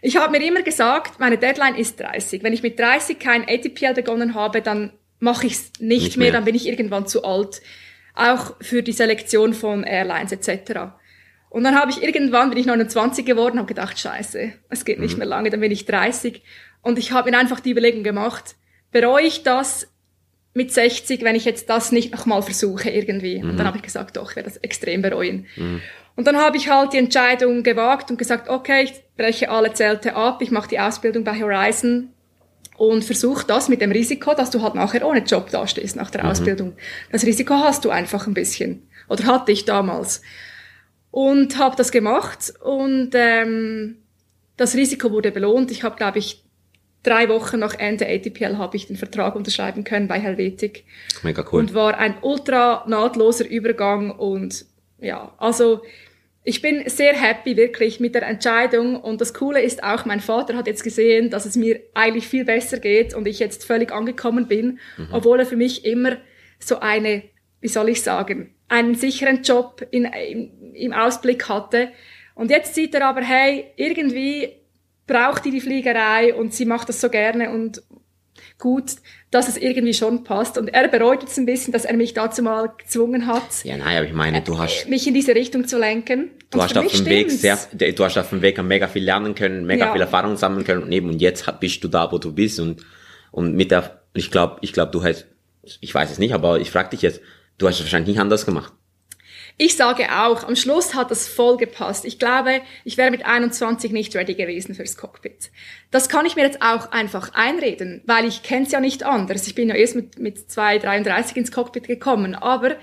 ich 0.06 0.18
habe 0.18 0.38
mir 0.38 0.46
immer 0.48 0.62
gesagt, 0.62 1.20
meine 1.20 1.38
Deadline 1.40 1.76
ist 1.76 2.00
30. 2.00 2.44
Wenn 2.44 2.54
ich 2.54 2.62
mit 2.62 2.78
30 2.80 3.18
kein 3.18 3.44
ATPL 3.48 3.96
begonnen 3.96 4.36
habe, 4.36 4.62
dann 4.62 4.94
mache 5.20 5.48
ich 5.48 5.54
es 5.54 5.72
nicht, 5.80 6.04
Nicht 6.04 6.18
mehr, 6.18 6.26
mehr. 6.26 6.34
dann 6.34 6.46
bin 6.46 6.54
ich 6.54 6.68
irgendwann 6.68 7.08
zu 7.08 7.24
alt. 7.24 7.62
Auch 8.14 8.56
für 8.62 8.84
die 8.84 8.92
Selektion 8.92 9.54
von 9.56 9.84
Airlines 9.84 10.32
etc. 10.32 10.94
Und 11.50 11.64
dann 11.64 11.76
habe 11.76 11.90
ich 11.90 12.04
irgendwann, 12.04 12.50
bin 12.50 12.60
ich 12.60 12.68
29 12.68 13.26
geworden, 13.26 13.58
habe 13.58 13.68
gedacht, 13.68 13.98
scheiße, 14.00 14.54
es 14.70 14.86
geht 14.86 15.00
nicht 15.00 15.18
mehr 15.18 15.26
lange, 15.26 15.50
dann 15.50 15.60
bin 15.60 15.72
ich 15.72 15.86
30. 15.86 16.44
Und 16.84 17.00
ich 17.00 17.12
habe 17.12 17.32
mir 17.32 17.38
einfach 17.40 17.60
die 17.60 17.72
Überlegung 17.72 18.04
gemacht, 18.04 18.56
bereue 18.92 19.26
ich 19.26 19.42
das 19.42 19.88
mit 20.54 20.72
60, 20.72 21.24
wenn 21.24 21.36
ich 21.36 21.46
jetzt 21.46 21.70
das 21.70 21.92
nicht 21.92 22.12
nochmal 22.14 22.44
versuche 22.44 22.92
irgendwie. 22.92 23.42
Und 23.44 23.58
dann 23.58 23.66
habe 23.66 23.78
ich 23.78 23.84
gesagt, 23.84 24.18
doch, 24.18 24.30
ich 24.30 24.36
werde 24.36 24.50
das 24.50 24.58
extrem 24.58 25.02
bereuen. 25.02 25.48
Und 26.16 26.28
dann 26.28 26.38
habe 26.38 26.58
ich 26.58 26.70
halt 26.70 26.94
die 26.94 26.98
Entscheidung 26.98 27.64
gewagt 27.64 28.10
und 28.10 28.18
gesagt, 28.18 28.50
okay, 28.50 28.84
ich 28.84 29.04
breche 29.18 29.50
alle 29.50 29.74
Zelte 29.74 30.16
ab, 30.16 30.42
ich 30.42 30.52
mache 30.52 30.70
die 30.70 30.80
Ausbildung 30.80 31.24
bei 31.24 31.40
Horizon 31.40 32.10
und 32.78 33.04
versuche 33.04 33.46
das 33.46 33.70
mit 33.70 33.82
dem 33.82 33.92
Risiko, 33.92 34.34
dass 34.34 34.50
du 34.50 34.62
halt 34.62 34.76
nachher 34.76 35.06
ohne 35.06 35.20
Job 35.20 35.50
dastehst 35.50 35.96
nach 35.96 36.12
der 36.12 36.26
Ausbildung. 36.26 36.74
Das 37.12 37.26
Risiko 37.26 37.56
hast 37.56 37.86
du 37.86 37.90
einfach 37.90 38.28
ein 38.28 38.34
bisschen. 38.34 38.88
Oder 39.08 39.26
hatte 39.26 39.52
ich 39.52 39.66
damals. 39.66 40.22
Und 41.12 41.58
habe 41.58 41.76
das 41.78 41.92
gemacht 41.92 42.54
und 42.62 43.12
ähm, 43.14 43.98
das 44.58 44.76
Risiko 44.76 45.12
wurde 45.12 45.32
belohnt. 45.32 45.72
Ich 45.72 45.84
habe, 45.84 45.96
glaube 45.96 46.20
ich, 46.20 46.44
drei 47.04 47.30
Wochen 47.30 47.60
nach 47.60 47.76
Ende 47.76 48.08
ATPL 48.08 48.58
habe 48.58 48.76
ich 48.76 48.88
den 48.88 48.98
Vertrag 48.98 49.36
unterschreiben 49.36 49.84
können 49.84 50.08
bei 50.08 50.20
Helvetic 50.20 50.84
Mega 51.24 51.46
cool. 51.52 51.60
und 51.62 51.74
war 51.74 51.98
ein 51.98 52.16
ultra 52.22 52.84
nahtloser 52.88 53.48
Übergang 53.48 54.12
und 54.12 54.66
ja, 55.06 55.34
also 55.38 55.82
ich 56.44 56.62
bin 56.62 56.88
sehr 56.88 57.14
happy 57.14 57.58
wirklich 57.58 58.00
mit 58.00 58.14
der 58.14 58.24
Entscheidung 58.24 59.00
und 59.00 59.20
das 59.20 59.34
Coole 59.34 59.62
ist 59.62 59.84
auch, 59.84 60.06
mein 60.06 60.20
Vater 60.20 60.56
hat 60.56 60.68
jetzt 60.68 60.84
gesehen, 60.84 61.32
dass 61.32 61.46
es 61.46 61.56
mir 61.56 61.80
eigentlich 61.94 62.28
viel 62.28 62.46
besser 62.46 62.80
geht 62.80 63.16
und 63.16 63.28
ich 63.28 63.40
jetzt 63.40 63.66
völlig 63.66 63.92
angekommen 63.92 64.48
bin, 64.48 64.80
mhm. 64.98 65.08
obwohl 65.12 65.40
er 65.40 65.46
für 65.46 65.56
mich 65.56 65.86
immer 65.86 66.18
so 66.60 66.80
eine, 66.80 67.24
wie 67.62 67.68
soll 67.68 67.90
ich 67.90 68.04
sagen, 68.04 68.54
einen 68.68 68.96
sicheren 68.96 69.42
Job 69.42 69.86
in, 69.90 70.06
in, 70.06 70.74
im 70.74 70.94
Ausblick 70.94 71.50
hatte. 71.50 71.90
Und 72.36 72.52
jetzt 72.52 72.76
sieht 72.76 72.94
er 72.94 73.08
aber, 73.08 73.22
hey, 73.22 73.66
irgendwie 73.76 74.50
braucht 75.08 75.46
die 75.46 75.52
die 75.52 75.62
Fliegerei 75.62 76.34
und 76.34 76.54
sie 76.54 76.66
macht 76.66 76.90
das 76.90 77.02
so 77.02 77.10
gerne 77.10 77.52
und 77.52 77.82
gut, 78.58 78.96
dass 79.32 79.48
es 79.48 79.58
irgendwie 79.58 79.94
schon 79.94 80.24
passt. 80.24 80.58
Und 80.58 80.70
er 80.70 80.88
bereut 80.88 81.24
jetzt 81.24 81.38
ein 81.38 81.46
bisschen, 81.46 81.74
dass 81.74 81.86
er 81.86 81.96
mich 81.96 82.14
dazu 82.14 82.42
mal 82.42 82.72
gezwungen 82.78 83.28
hat. 83.28 83.64
Ja, 83.64 83.78
nein, 83.78 83.98
aber 83.98 84.08
ich 84.08 84.14
meine, 84.14 84.42
du 84.42 84.58
hast 84.58 84.88
mich 84.88 85.06
in 85.08 85.14
diese 85.14 85.36
Richtung 85.36 85.68
zu 85.68 85.78
lenken. 85.78 86.32
Du 86.52 86.62
hast 86.62 86.78
auf 86.78 86.92
dem 86.92 87.06
Weg 87.06 87.32
sehr, 87.32 87.58
du 87.74 88.04
hast 88.04 88.18
auf 88.18 88.30
dem 88.30 88.42
Weg 88.42 88.62
mega 88.64 88.88
viel 88.88 89.04
lernen 89.04 89.36
können, 89.36 89.66
mega 89.66 89.88
ja. 89.88 89.92
viel 89.92 90.02
Erfahrung 90.02 90.38
sammeln 90.38 90.64
können 90.66 90.84
und 90.84 90.92
eben 90.92 91.10
und 91.10 91.22
jetzt 91.22 91.46
bist 91.60 91.84
du 91.84 91.88
da, 91.88 92.12
wo 92.12 92.18
du 92.18 92.32
bist 92.34 92.60
und 92.60 92.82
und 93.36 93.54
mit 93.54 93.70
der, 93.70 94.00
ich 94.14 94.32
glaube, 94.32 94.60
ich 94.62 94.72
glaube, 94.72 94.94
du 94.94 95.04
hast, 95.04 95.28
ich 95.82 95.94
weiß 95.94 96.10
es 96.10 96.20
nicht, 96.20 96.34
aber 96.34 96.62
ich 96.62 96.72
frage 96.72 96.92
dich 96.92 97.02
jetzt, 97.02 97.20
du 97.58 97.68
hast 97.68 97.76
es 97.76 97.82
wahrscheinlich 97.82 98.16
nicht 98.16 98.22
anders 98.22 98.46
gemacht. 98.46 98.72
Ich 99.58 99.78
sage 99.78 100.08
auch, 100.12 100.44
am 100.44 100.58
Schluss 100.58 100.96
hat 100.96 101.12
das 101.12 101.28
voll 101.28 101.56
gepasst. 101.56 102.04
Ich 102.04 102.20
glaube, 102.20 102.62
ich 102.84 102.98
wäre 102.98 103.10
mit 103.10 103.26
21 103.26 103.94
nicht 103.94 104.14
ready 104.14 104.34
gewesen 104.34 104.76
fürs 104.76 104.98
Cockpit. 104.98 105.50
Das 105.92 106.10
kann 106.10 106.26
ich 106.26 106.36
mir 106.36 106.44
jetzt 106.44 106.62
auch 106.62 106.92
einfach 106.92 107.34
einreden, 107.34 108.02
weil 108.06 108.26
ich 108.26 108.44
kenne 108.44 108.66
es 108.66 108.74
ja 108.74 108.82
nicht 108.82 109.04
anders. 109.04 109.48
Ich 109.48 109.56
bin 109.56 109.70
ja 109.70 109.76
erst 109.76 109.96
mit, 109.96 110.20
mit 110.20 110.52
2, 110.52 110.80
33 110.80 111.38
ins 111.38 111.52
Cockpit 111.54 111.88
gekommen. 111.88 112.36
Aber 112.36 112.76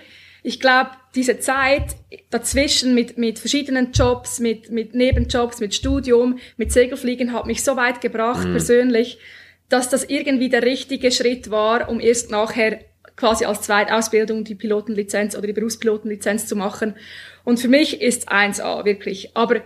ich 0.42 0.60
glaube, 0.60 0.92
diese 1.14 1.38
Zeit 1.38 1.94
dazwischen 2.30 2.94
mit, 2.94 3.18
mit 3.18 3.38
verschiedenen 3.38 3.92
Jobs, 3.92 4.40
mit, 4.40 4.70
mit 4.70 4.94
Nebenjobs, 4.94 5.60
mit 5.60 5.74
Studium, 5.74 6.38
mit 6.56 6.72
Segelfliegen 6.72 7.34
hat 7.34 7.46
mich 7.46 7.62
so 7.62 7.76
weit 7.76 8.00
gebracht, 8.00 8.46
mhm. 8.46 8.52
persönlich, 8.52 9.18
dass 9.68 9.90
das 9.90 10.04
irgendwie 10.04 10.48
der 10.48 10.62
richtige 10.62 11.12
Schritt 11.12 11.50
war, 11.50 11.90
um 11.90 12.00
erst 12.00 12.30
nachher 12.30 12.80
quasi 13.22 13.44
als 13.44 13.60
Zweitausbildung 13.60 14.42
die 14.42 14.56
Pilotenlizenz 14.56 15.36
oder 15.36 15.46
die 15.46 15.52
Berufspilotenlizenz 15.52 16.48
zu 16.48 16.56
machen. 16.56 16.96
Und 17.44 17.60
für 17.60 17.68
mich 17.68 18.02
ist 18.02 18.32
1A 18.32 18.84
wirklich. 18.84 19.30
Aber 19.34 19.60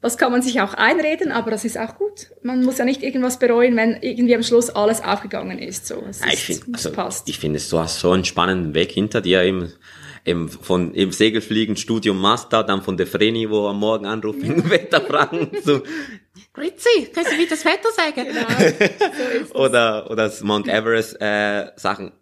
das 0.00 0.16
kann 0.16 0.30
man 0.30 0.42
sich 0.42 0.60
auch 0.60 0.74
einreden, 0.74 1.32
aber 1.32 1.50
das 1.50 1.64
ist 1.64 1.76
auch 1.76 1.96
gut. 1.96 2.30
Man 2.44 2.64
muss 2.64 2.78
ja 2.78 2.84
nicht 2.84 3.02
irgendwas 3.02 3.40
bereuen, 3.40 3.76
wenn 3.76 4.00
irgendwie 4.00 4.36
am 4.36 4.44
Schluss 4.44 4.70
alles 4.70 5.02
aufgegangen 5.02 5.58
ist. 5.58 5.88
So, 5.88 6.04
es 6.08 6.20
ja, 6.20 6.28
ich 6.32 6.44
finde, 6.44 6.66
also, 6.72 6.92
passt. 6.92 7.28
ich 7.28 7.40
finde, 7.40 7.58
du 7.58 7.78
hast 7.80 7.98
so 7.98 8.12
einen 8.12 8.24
spannenden 8.24 8.74
Weg 8.74 8.92
hinter 8.92 9.20
dir 9.20 9.42
eben, 9.42 9.72
eben 10.24 10.48
von 10.48 10.94
im 10.94 11.10
Segelfliegen, 11.10 11.76
Studium 11.76 12.20
Master, 12.20 12.62
dann 12.62 12.80
von 12.80 12.96
der 12.96 13.08
Vreni, 13.08 13.50
wo 13.50 13.66
am 13.66 13.80
Morgen 13.80 14.06
anruft, 14.06 14.40
wegen 14.40 14.70
Wetterfragen, 14.70 15.50
so, 15.64 15.82
Ritzi, 16.56 17.10
kannst 17.12 17.32
du 17.32 17.36
mir 17.36 17.48
das 17.48 17.64
Wetter 17.64 17.90
sagen? 17.90 18.26
Genau. 18.28 19.44
So 19.48 19.54
oder, 19.58 20.08
oder 20.08 20.24
das 20.24 20.42
Mount 20.42 20.68
Everest, 20.68 21.20
äh, 21.20 21.72
Sachen. 21.74 22.12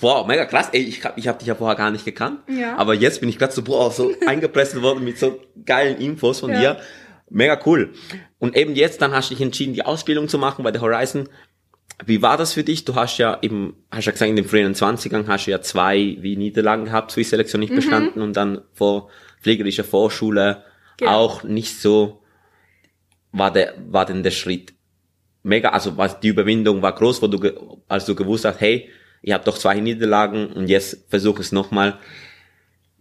Boah, 0.00 0.26
mega 0.26 0.46
krass. 0.46 0.70
Ey, 0.72 0.82
ich 0.82 1.04
hab, 1.04 1.18
ich 1.18 1.28
hab 1.28 1.38
dich 1.38 1.48
ja 1.48 1.54
vorher 1.54 1.76
gar 1.76 1.90
nicht 1.90 2.04
gekannt. 2.04 2.40
Ja. 2.48 2.76
Aber 2.76 2.94
jetzt 2.94 3.20
bin 3.20 3.28
ich 3.28 3.38
gerade 3.38 3.52
so, 3.52 3.62
boah, 3.62 3.90
so 3.90 4.12
eingepresst 4.26 4.80
worden 4.80 5.04
mit 5.04 5.18
so 5.18 5.40
geilen 5.64 5.98
Infos 5.98 6.40
von 6.40 6.50
ja. 6.50 6.60
dir. 6.60 6.80
Mega 7.28 7.58
cool. 7.66 7.92
Und 8.38 8.56
eben 8.56 8.74
jetzt, 8.74 9.02
dann 9.02 9.12
hast 9.12 9.30
du 9.30 9.34
dich 9.34 9.42
entschieden, 9.42 9.74
die 9.74 9.84
Ausbildung 9.84 10.28
zu 10.28 10.38
machen 10.38 10.64
bei 10.64 10.70
der 10.70 10.82
Horizon. 10.82 11.28
Wie 12.04 12.20
war 12.20 12.36
das 12.36 12.52
für 12.52 12.64
dich? 12.64 12.84
Du 12.84 12.94
hast 12.94 13.18
ja 13.18 13.38
eben, 13.42 13.76
hast 13.90 14.06
ja 14.06 14.12
gesagt, 14.12 14.28
in 14.28 14.36
den 14.36 14.44
frühen 14.46 14.74
20ern 14.74 15.26
hast 15.26 15.46
du 15.46 15.50
ja 15.50 15.60
zwei 15.60 16.16
wie 16.20 16.36
Niederlagen 16.36 16.86
gehabt, 16.86 17.12
Swiss-Selektion 17.12 17.60
nicht 17.60 17.70
mhm. 17.70 17.76
bestanden 17.76 18.22
und 18.22 18.36
dann 18.36 18.62
vor 18.72 19.08
pflegerischer 19.40 19.84
Vorschule 19.84 20.64
genau. 20.96 21.10
auch 21.12 21.42
nicht 21.42 21.80
so, 21.80 22.22
war 23.30 23.52
der, 23.52 23.74
war 23.88 24.04
denn 24.04 24.22
der 24.22 24.30
Schritt 24.30 24.74
mega, 25.42 25.70
also 25.70 25.96
was, 25.96 26.20
die 26.20 26.28
Überwindung 26.28 26.82
war 26.82 26.94
groß, 26.94 27.22
wo 27.22 27.26
du, 27.26 27.82
als 27.88 28.06
du 28.06 28.14
gewusst 28.14 28.44
hast, 28.44 28.60
hey, 28.60 28.88
ich 29.22 29.32
habe 29.32 29.44
doch 29.44 29.56
zwei 29.56 29.80
Niederlagen 29.80 30.52
und 30.52 30.68
jetzt 30.68 30.98
versuche 31.08 31.40
es 31.40 31.52
nochmal. 31.52 31.98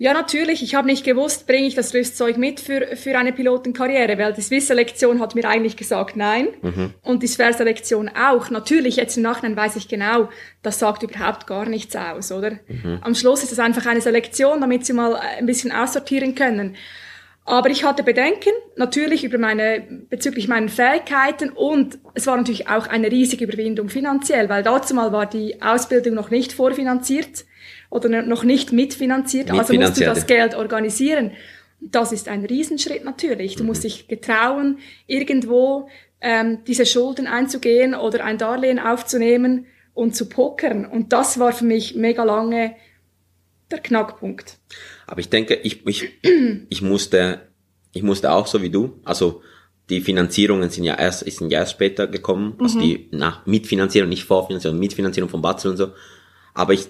Ja, 0.01 0.13
natürlich. 0.13 0.63
Ich 0.63 0.73
habe 0.73 0.87
nicht 0.87 1.03
gewusst, 1.03 1.45
bringe 1.45 1.67
ich 1.67 1.75
das 1.75 1.93
Rüstzeug 1.93 2.35
mit 2.35 2.59
für, 2.59 2.95
für 2.95 3.15
eine 3.19 3.31
Pilotenkarriere, 3.31 4.17
weil 4.17 4.33
die 4.33 4.41
Swiss-Selektion 4.41 5.19
hat 5.19 5.35
mir 5.35 5.47
eigentlich 5.47 5.77
gesagt 5.77 6.15
nein 6.15 6.47
mhm. 6.63 6.95
und 7.03 7.21
die 7.21 7.27
Sphere-Selektion 7.27 8.09
auch. 8.09 8.49
Natürlich, 8.49 8.95
jetzt 8.95 9.17
im 9.17 9.21
Nachhinein 9.21 9.55
weiß 9.55 9.75
ich 9.75 9.87
genau, 9.87 10.29
das 10.63 10.79
sagt 10.79 11.03
überhaupt 11.03 11.45
gar 11.45 11.67
nichts 11.67 11.95
aus, 11.95 12.31
oder? 12.31 12.53
Mhm. 12.67 12.97
Am 13.01 13.13
Schluss 13.13 13.43
ist 13.43 13.51
es 13.51 13.59
einfach 13.59 13.85
eine 13.85 14.01
Selektion, 14.01 14.59
damit 14.59 14.87
sie 14.87 14.93
mal 14.93 15.15
ein 15.15 15.45
bisschen 15.45 15.71
aussortieren 15.71 16.33
können. 16.33 16.75
Aber 17.43 17.69
ich 17.69 17.83
hatte 17.83 18.03
Bedenken, 18.03 18.51
natürlich 18.75 19.23
über 19.23 19.37
meine, 19.39 19.81
bezüglich 20.09 20.47
meinen 20.47 20.69
Fähigkeiten 20.69 21.49
und 21.49 21.97
es 22.13 22.27
war 22.27 22.37
natürlich 22.37 22.67
auch 22.67 22.87
eine 22.87 23.11
riesige 23.11 23.45
Überwindung 23.45 23.89
finanziell, 23.89 24.47
weil 24.47 24.61
dazu 24.61 24.93
mal 24.93 25.11
war 25.11 25.25
die 25.25 25.61
Ausbildung 25.61 26.13
noch 26.13 26.29
nicht 26.29 26.53
vorfinanziert 26.53 27.45
oder 27.89 28.21
noch 28.21 28.43
nicht 28.43 28.71
mitfinanziert, 28.71 29.51
also 29.51 29.73
musst 29.73 29.99
du 29.99 30.05
das 30.05 30.27
Geld 30.27 30.55
organisieren. 30.55 31.31
Das 31.81 32.11
ist 32.11 32.29
ein 32.29 32.45
Riesenschritt 32.45 33.03
natürlich. 33.03 33.55
Du 33.55 33.63
mhm. 33.63 33.69
musst 33.69 33.83
dich 33.83 34.07
getrauen, 34.07 34.77
irgendwo 35.07 35.89
ähm, 36.21 36.59
diese 36.67 36.85
Schulden 36.85 37.25
einzugehen 37.25 37.95
oder 37.95 38.23
ein 38.23 38.37
Darlehen 38.37 38.77
aufzunehmen 38.77 39.65
und 39.95 40.15
zu 40.15 40.29
pokern. 40.29 40.85
Und 40.85 41.11
das 41.11 41.39
war 41.39 41.51
für 41.53 41.65
mich 41.65 41.95
mega 41.95 42.23
lange 42.23 42.75
der 43.71 43.79
Knackpunkt. 43.79 44.59
Aber 45.07 45.19
ich 45.19 45.29
denke, 45.29 45.55
ich, 45.55 45.85
ich, 45.87 46.09
ich 46.69 46.81
musste, 46.81 47.41
ich 47.93 48.03
musste 48.03 48.31
auch 48.31 48.47
so 48.47 48.61
wie 48.61 48.69
du, 48.69 48.99
also 49.03 49.41
die 49.89 50.01
Finanzierungen 50.01 50.69
sind 50.69 50.85
ja 50.85 50.95
erst, 50.95 51.29
sind 51.29 51.51
ja 51.51 51.59
erst 51.59 51.73
später 51.73 52.07
gekommen, 52.07 52.55
also 52.59 52.77
mhm. 52.77 52.81
die 52.81 53.07
nach 53.11 53.45
Mitfinanzierung, 53.45 54.09
nicht 54.09 54.23
Vorfinanzierung, 54.23 54.79
Mitfinanzierung 54.79 55.29
von 55.29 55.41
Batzel 55.41 55.71
und 55.71 55.77
so. 55.77 55.91
Aber 56.53 56.73
ich, 56.73 56.87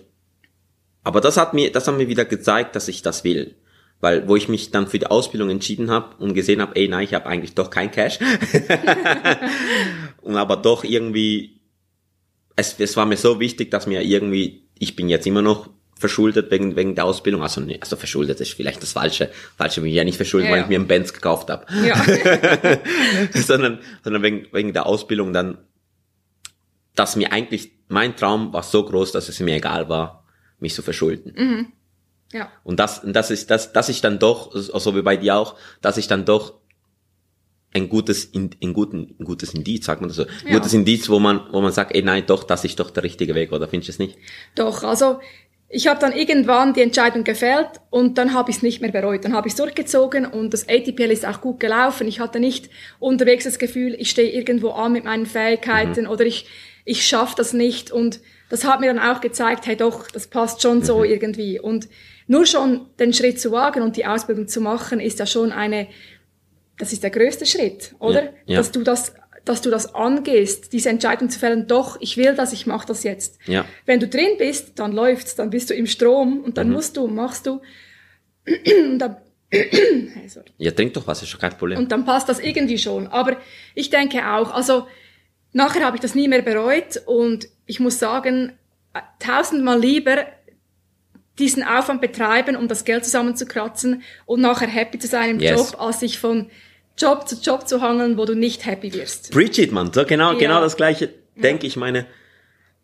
aber 1.03 1.19
das 1.19 1.37
hat 1.37 1.53
mir, 1.53 1.71
das 1.71 1.87
hat 1.87 1.97
mir 1.97 2.07
wieder 2.07 2.25
gezeigt, 2.25 2.75
dass 2.75 2.87
ich 2.87 3.01
das 3.01 3.23
will. 3.23 3.55
Weil, 4.01 4.27
wo 4.27 4.35
ich 4.35 4.49
mich 4.49 4.71
dann 4.71 4.87
für 4.87 4.97
die 4.97 5.07
Ausbildung 5.07 5.49
entschieden 5.49 5.91
habe 5.91 6.15
und 6.17 6.33
gesehen 6.33 6.61
habe, 6.61 6.75
ey, 6.75 6.87
nein, 6.87 7.03
ich 7.03 7.13
habe 7.13 7.27
eigentlich 7.27 7.53
doch 7.53 7.69
kein 7.69 7.91
Cash. 7.91 8.19
und 10.21 10.35
aber 10.35 10.57
doch 10.57 10.83
irgendwie, 10.83 11.61
es, 12.55 12.75
es 12.79 12.97
war 12.97 13.05
mir 13.05 13.17
so 13.17 13.39
wichtig, 13.39 13.69
dass 13.69 13.87
mir 13.87 14.01
irgendwie, 14.01 14.67
ich 14.77 14.95
bin 14.95 15.07
jetzt 15.07 15.27
immer 15.27 15.43
noch 15.43 15.69
verschuldet 16.01 16.51
wegen, 16.51 16.75
wegen 16.75 16.95
der 16.95 17.05
Ausbildung. 17.05 17.43
Also, 17.43 17.61
nee, 17.61 17.77
also 17.79 17.95
verschuldet 17.95 18.41
ist 18.41 18.53
vielleicht 18.53 18.81
das 18.81 18.91
Falsche. 18.91 19.29
Falsche 19.55 19.81
bin 19.81 19.91
ich 19.91 19.95
ja 19.95 20.03
nicht 20.03 20.17
verschuldet, 20.17 20.49
ja, 20.49 20.55
weil 20.55 20.63
ich 20.63 20.67
mir 20.67 20.79
einen 20.79 20.87
Benz 20.87 21.13
gekauft 21.13 21.49
habe. 21.49 21.65
Ja. 21.85 21.95
sondern, 23.33 23.79
sondern 24.03 24.23
wegen, 24.23 24.47
wegen 24.51 24.73
der 24.73 24.87
Ausbildung 24.87 25.31
dann, 25.31 25.59
dass 26.95 27.15
mir 27.15 27.31
eigentlich, 27.31 27.71
mein 27.87 28.17
Traum 28.17 28.51
war 28.51 28.63
so 28.63 28.83
groß, 28.83 29.13
dass 29.13 29.29
es 29.29 29.39
mir 29.39 29.55
egal 29.55 29.87
war, 29.87 30.25
mich 30.59 30.73
zu 30.73 30.81
verschulden. 30.81 31.33
Mhm. 31.37 31.67
Ja. 32.33 32.49
Und 32.63 32.79
das, 32.79 33.01
das 33.05 33.31
ist, 33.31 33.51
das, 33.51 33.73
dass 33.73 33.89
ich 33.89 34.01
dann 34.01 34.19
doch, 34.19 34.51
so 34.53 34.95
wie 34.95 35.01
bei 35.01 35.17
dir 35.17 35.35
auch, 35.35 35.55
dass 35.81 35.97
ich 35.97 36.07
dann 36.07 36.25
doch 36.25 36.61
ein 37.73 37.89
gutes, 37.89 38.31
ein, 38.33 38.73
guten, 38.73 39.15
ein 39.19 39.25
gutes 39.25 39.53
Indiz, 39.53 39.85
sagt 39.85 40.01
man 40.01 40.09
das 40.09 40.17
so, 40.17 40.23
ein 40.23 40.29
ja. 40.47 40.53
gutes 40.53 40.73
Indiz, 40.73 41.09
wo 41.09 41.19
man, 41.19 41.41
wo 41.51 41.61
man 41.61 41.71
sagt, 41.71 41.95
ey, 41.95 42.01
nein, 42.01 42.25
doch, 42.25 42.43
das 42.43 42.65
ist 42.65 42.79
doch 42.79 42.89
der 42.89 43.03
richtige 43.03 43.33
Weg, 43.33 43.51
oder 43.51 43.67
findest 43.67 43.87
du 43.87 43.91
es 43.93 43.99
nicht? 43.99 44.17
Doch, 44.55 44.83
also, 44.83 45.19
ich 45.73 45.87
habe 45.87 45.99
dann 46.01 46.11
irgendwann 46.11 46.73
die 46.73 46.81
Entscheidung 46.81 47.23
gefällt 47.23 47.69
und 47.89 48.17
dann 48.17 48.33
habe 48.33 48.51
ich 48.51 48.57
es 48.57 48.61
nicht 48.61 48.81
mehr 48.81 48.91
bereut. 48.91 49.23
Dann 49.23 49.33
habe 49.33 49.47
ich 49.47 49.53
es 49.53 49.57
durchgezogen 49.57 50.25
und 50.25 50.53
das 50.53 50.67
ATPL 50.67 51.11
ist 51.11 51.25
auch 51.25 51.39
gut 51.39 51.61
gelaufen. 51.61 52.09
Ich 52.09 52.19
hatte 52.19 52.41
nicht 52.41 52.69
unterwegs 52.99 53.45
das 53.45 53.57
Gefühl, 53.57 53.95
ich 53.97 54.09
stehe 54.09 54.31
irgendwo 54.31 54.71
an 54.71 54.91
mit 54.91 55.05
meinen 55.05 55.25
Fähigkeiten 55.25 56.03
mhm. 56.03 56.09
oder 56.09 56.25
ich, 56.25 56.45
ich 56.83 57.05
schaffe 57.05 57.35
das 57.37 57.53
nicht. 57.53 57.89
Und 57.89 58.19
das 58.49 58.65
hat 58.65 58.81
mir 58.81 58.93
dann 58.93 58.99
auch 58.99 59.21
gezeigt, 59.21 59.65
hey 59.65 59.77
doch, 59.77 60.11
das 60.11 60.27
passt 60.27 60.61
schon 60.61 60.83
so 60.83 60.99
mhm. 60.99 61.05
irgendwie. 61.05 61.57
Und 61.57 61.87
nur 62.27 62.45
schon 62.45 62.87
den 62.99 63.13
Schritt 63.13 63.39
zu 63.39 63.53
wagen 63.53 63.81
und 63.81 63.95
die 63.95 64.05
Ausbildung 64.05 64.49
zu 64.49 64.59
machen, 64.59 64.99
ist 64.99 65.19
ja 65.19 65.25
schon 65.25 65.53
eine, 65.53 65.87
das 66.79 66.91
ist 66.91 67.01
der 67.01 67.11
größte 67.11 67.45
Schritt, 67.45 67.95
oder? 67.99 68.23
Ja, 68.23 68.29
ja. 68.45 68.57
Dass 68.57 68.71
du 68.71 68.83
das 68.83 69.13
dass 69.45 69.61
du 69.61 69.69
das 69.69 69.95
angehst, 69.95 70.73
diese 70.73 70.89
Entscheidung 70.89 71.29
zu 71.29 71.39
fällen, 71.39 71.67
doch, 71.67 71.97
ich 71.99 72.17
will 72.17 72.35
das, 72.35 72.53
ich 72.53 72.67
mache 72.67 72.87
das 72.87 73.03
jetzt. 73.03 73.39
Ja. 73.47 73.65
Wenn 73.85 73.99
du 73.99 74.07
drin 74.07 74.37
bist, 74.37 74.79
dann 74.79 74.91
läuft's, 74.91 75.35
dann 75.35 75.49
bist 75.49 75.69
du 75.69 75.73
im 75.73 75.87
Strom 75.87 76.41
und 76.41 76.57
dann 76.57 76.67
mhm. 76.67 76.73
musst 76.73 76.97
du, 76.97 77.07
machst 77.07 77.47
du. 77.47 77.61
und 78.45 78.99
dann, 78.99 79.17
sorry. 80.27 80.45
Ja, 80.57 80.71
trink 80.71 80.93
doch 80.93 81.07
was, 81.07 81.21
ist 81.21 81.29
schon 81.29 81.39
kein 81.39 81.57
Problem. 81.57 81.79
Und 81.79 81.91
dann 81.91 82.05
passt 82.05 82.29
das 82.29 82.39
irgendwie 82.39 82.77
schon. 82.77 83.07
Aber 83.07 83.37
ich 83.73 83.89
denke 83.89 84.19
auch, 84.27 84.51
also 84.51 84.87
nachher 85.53 85.85
habe 85.85 85.97
ich 85.97 86.01
das 86.01 86.15
nie 86.15 86.27
mehr 86.27 86.41
bereut 86.41 87.01
und 87.05 87.47
ich 87.65 87.79
muss 87.79 87.99
sagen, 87.99 88.53
tausendmal 89.19 89.79
lieber 89.79 90.25
diesen 91.39 91.63
Aufwand 91.63 92.01
betreiben, 92.01 92.55
um 92.55 92.67
das 92.67 92.85
Geld 92.85 93.05
zusammenzukratzen 93.05 94.03
und 94.25 94.41
nachher 94.41 94.67
happy 94.67 94.99
zu 94.99 95.07
sein 95.07 95.31
im 95.31 95.39
yes. 95.39 95.59
Job, 95.59 95.81
als 95.81 96.01
sich 96.01 96.19
von 96.19 96.49
Job 97.01 97.27
zu 97.27 97.35
Job 97.41 97.67
zu 97.67 97.81
hangeln, 97.81 98.17
wo 98.17 98.25
du 98.25 98.35
nicht 98.35 98.65
happy 98.65 98.93
wirst. 98.93 99.31
Preach 99.31 99.71
man. 99.71 99.91
So 99.91 100.05
genau, 100.05 100.33
ja. 100.33 100.37
genau 100.39 100.61
das 100.61 100.77
gleiche 100.77 101.09
denke 101.35 101.67
ich. 101.67 101.75
Meine, 101.77 102.05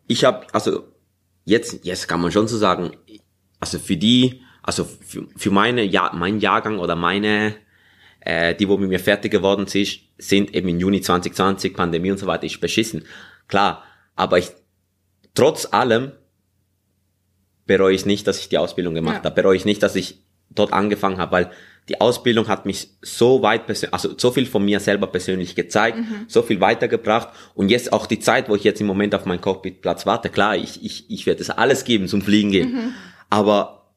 ich 0.06 0.24
habe, 0.24 0.46
also 0.52 0.84
jetzt, 1.44 1.84
jetzt 1.84 2.08
kann 2.08 2.20
man 2.20 2.32
schon 2.32 2.48
so 2.48 2.56
sagen, 2.56 2.92
also 3.60 3.78
für 3.78 3.96
die 3.96 4.42
also 4.68 4.84
für, 4.84 5.26
für 5.34 5.50
meine, 5.50 5.82
ja, 5.82 6.10
mein 6.14 6.40
Jahrgang 6.40 6.78
oder 6.78 6.94
meine, 6.94 7.54
äh, 8.20 8.54
die, 8.54 8.68
wo 8.68 8.76
mit 8.76 8.90
mir 8.90 9.00
fertig 9.00 9.32
geworden 9.32 9.66
sind, 9.66 10.00
sind 10.18 10.54
eben 10.54 10.68
im 10.68 10.78
Juni 10.78 11.00
2020, 11.00 11.72
Pandemie 11.72 12.10
und 12.10 12.18
so 12.18 12.26
weiter, 12.26 12.44
ist 12.44 12.60
beschissen. 12.60 13.06
Klar, 13.46 13.82
aber 14.14 14.36
ich, 14.36 14.50
trotz 15.34 15.72
allem, 15.72 16.12
bereue 17.66 17.94
ich 17.94 18.04
nicht, 18.04 18.26
dass 18.26 18.40
ich 18.40 18.50
die 18.50 18.58
Ausbildung 18.58 18.92
gemacht 18.94 19.24
Ja. 19.24 19.24
habe, 19.24 19.34
bereue 19.40 19.56
ich 19.56 19.64
nicht, 19.64 19.82
dass 19.82 19.96
ich 19.96 20.20
dort 20.50 20.74
angefangen 20.74 21.16
habe, 21.16 21.32
weil 21.32 21.50
die 21.88 22.00
Ausbildung 22.00 22.48
hat 22.48 22.66
mich 22.66 22.88
so 23.00 23.42
weit, 23.42 23.62
also 23.92 24.10
so 24.16 24.30
viel 24.30 24.46
von 24.46 24.64
mir 24.64 24.80
selber 24.80 25.06
persönlich 25.06 25.54
gezeigt, 25.54 25.98
so 26.26 26.42
viel 26.42 26.60
weitergebracht. 26.60 27.28
Und 27.54 27.70
jetzt 27.70 27.92
auch 27.92 28.06
die 28.06 28.18
Zeit, 28.18 28.48
wo 28.48 28.54
ich 28.54 28.64
jetzt 28.64 28.80
im 28.80 28.86
Moment 28.86 29.14
auf 29.14 29.24
meinen 29.24 29.40
Cockpitplatz 29.40 30.04
warte, 30.04 30.28
klar, 30.28 30.56
ich, 30.56 30.84
ich, 30.84 31.10
ich 31.10 31.26
werde 31.26 31.40
es 31.40 31.50
alles 31.50 31.84
geben 31.84 32.06
zum 32.08 32.20
Fliegen 32.20 32.50
gehen, 32.50 32.94
aber 33.30 33.92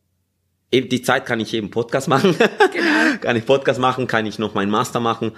eben 0.72 0.88
die 0.88 1.02
Zeit 1.02 1.26
kann 1.26 1.40
ich 1.40 1.54
eben 1.54 1.70
Podcast 1.70 2.08
machen, 2.08 2.36
kann 3.22 3.36
ich 3.36 3.46
Podcast 3.46 3.80
machen, 3.80 4.08
kann 4.08 4.26
ich 4.26 4.40
noch 4.40 4.54
meinen 4.54 4.72
Master 4.72 5.02
machen 5.02 5.34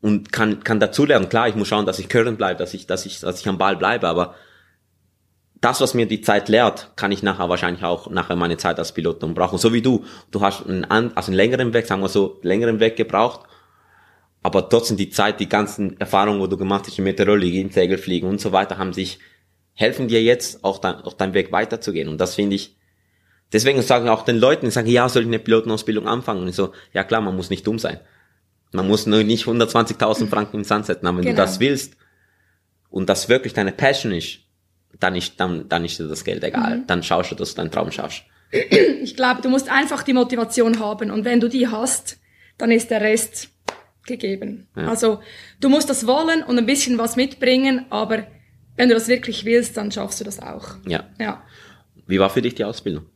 und 0.00 0.32
kann, 0.32 0.62
kann 0.62 0.78
dazulernen. 0.78 1.28
Klar, 1.28 1.48
ich 1.48 1.56
muss 1.56 1.68
schauen, 1.68 1.86
dass 1.86 1.98
ich 1.98 2.08
current 2.08 2.38
bleibe, 2.38 2.58
dass 2.58 2.72
ich, 2.74 2.86
dass 2.86 3.04
ich, 3.04 3.20
dass 3.20 3.40
ich 3.40 3.48
am 3.48 3.58
Ball 3.58 3.76
bleibe, 3.76 4.06
aber 4.06 4.36
das, 5.66 5.80
was 5.80 5.94
mir 5.94 6.06
die 6.06 6.20
Zeit 6.20 6.48
lehrt, 6.48 6.92
kann 6.94 7.10
ich 7.10 7.24
nachher 7.24 7.48
wahrscheinlich 7.48 7.82
auch 7.82 8.08
nachher 8.08 8.36
meine 8.36 8.56
Zeit 8.56 8.78
als 8.78 8.92
Pilot 8.94 9.20
dann 9.24 9.34
brauchen. 9.34 9.58
So 9.58 9.72
wie 9.72 9.82
du. 9.82 10.04
Du 10.30 10.40
hast 10.40 10.64
einen, 10.64 10.84
also 10.84 11.26
einen 11.30 11.34
längeren 11.34 11.74
Weg, 11.74 11.86
sagen 11.86 12.02
wir 12.02 12.08
so, 12.08 12.38
längeren 12.42 12.78
Weg 12.78 12.94
gebraucht. 12.94 13.40
Aber 14.44 14.68
trotzdem 14.68 14.96
die 14.96 15.10
Zeit, 15.10 15.40
die 15.40 15.48
ganzen 15.48 15.98
Erfahrungen, 15.98 16.38
wo 16.38 16.46
du 16.46 16.56
gemacht 16.56 16.84
hast 16.86 16.96
in 16.98 17.04
Meteorologie, 17.04 17.60
im 17.60 17.70
Segelfliegen 17.72 18.28
und 18.28 18.40
so 18.40 18.52
weiter, 18.52 18.78
haben 18.78 18.92
sich, 18.92 19.18
helfen 19.74 20.06
dir 20.06 20.22
jetzt 20.22 20.62
auch 20.62 20.78
dein, 20.78 21.00
auf 21.00 21.16
deinem 21.16 21.34
Weg 21.34 21.50
weiterzugehen. 21.50 22.08
Und 22.08 22.18
das 22.20 22.36
finde 22.36 22.54
ich, 22.54 22.76
deswegen 23.52 23.82
sagen 23.82 24.08
auch 24.08 24.22
den 24.22 24.38
Leuten, 24.38 24.66
die 24.66 24.70
sagen, 24.70 24.86
ja, 24.88 25.08
soll 25.08 25.22
ich 25.22 25.28
eine 25.28 25.40
Pilotenausbildung 25.40 26.06
anfangen? 26.06 26.42
Und 26.42 26.48
ich 26.48 26.54
so, 26.54 26.70
ja 26.92 27.02
klar, 27.02 27.20
man 27.22 27.34
muss 27.34 27.50
nicht 27.50 27.66
dumm 27.66 27.80
sein. 27.80 27.98
Man 28.70 28.86
muss 28.86 29.06
nur 29.06 29.24
nicht 29.24 29.46
120.000 29.46 30.28
Franken 30.28 30.58
im 30.58 30.64
Sand 30.64 30.86
setzen, 30.86 31.08
aber 31.08 31.16
wenn 31.18 31.24
Genau. 31.24 31.36
du 31.36 31.42
das 31.42 31.58
willst 31.58 31.96
und 32.88 33.08
das 33.08 33.28
wirklich 33.28 33.52
deine 33.52 33.72
Passion 33.72 34.12
ist, 34.12 34.45
dann 35.00 35.14
ist, 35.16 35.38
dann, 35.40 35.68
dann 35.68 35.84
ist 35.84 35.98
dir 35.98 36.08
das 36.08 36.24
Geld 36.24 36.42
egal. 36.44 36.82
Dann 36.86 37.02
schaust 37.02 37.30
du, 37.30 37.34
dass 37.34 37.50
du 37.54 37.56
deinen 37.56 37.70
Traum 37.70 37.90
schaffst. 37.90 38.22
Ich 39.02 39.16
glaube, 39.16 39.42
du 39.42 39.48
musst 39.48 39.68
einfach 39.70 40.02
die 40.02 40.12
Motivation 40.12 40.78
haben 40.78 41.10
und 41.10 41.24
wenn 41.24 41.40
du 41.40 41.48
die 41.48 41.68
hast, 41.68 42.18
dann 42.58 42.70
ist 42.70 42.90
der 42.90 43.00
Rest 43.00 43.48
gegeben. 44.06 44.68
Also 44.74 45.20
du 45.60 45.68
musst 45.68 45.90
das 45.90 46.06
wollen 46.06 46.42
und 46.44 46.56
ein 46.58 46.66
bisschen 46.66 46.96
was 46.98 47.16
mitbringen, 47.16 47.86
aber 47.90 48.26
wenn 48.76 48.88
du 48.88 48.94
das 48.94 49.08
wirklich 49.08 49.44
willst, 49.44 49.76
dann 49.76 49.90
schaffst 49.90 50.20
du 50.20 50.24
das 50.24 50.38
auch. 50.40 50.76
Ja. 50.86 51.04
Ja. 51.18 51.42
Wie 52.06 52.20
war 52.20 52.30
für 52.30 52.40
dich 52.42 52.54
die 52.54 52.64
Ausbildung? 52.64 53.06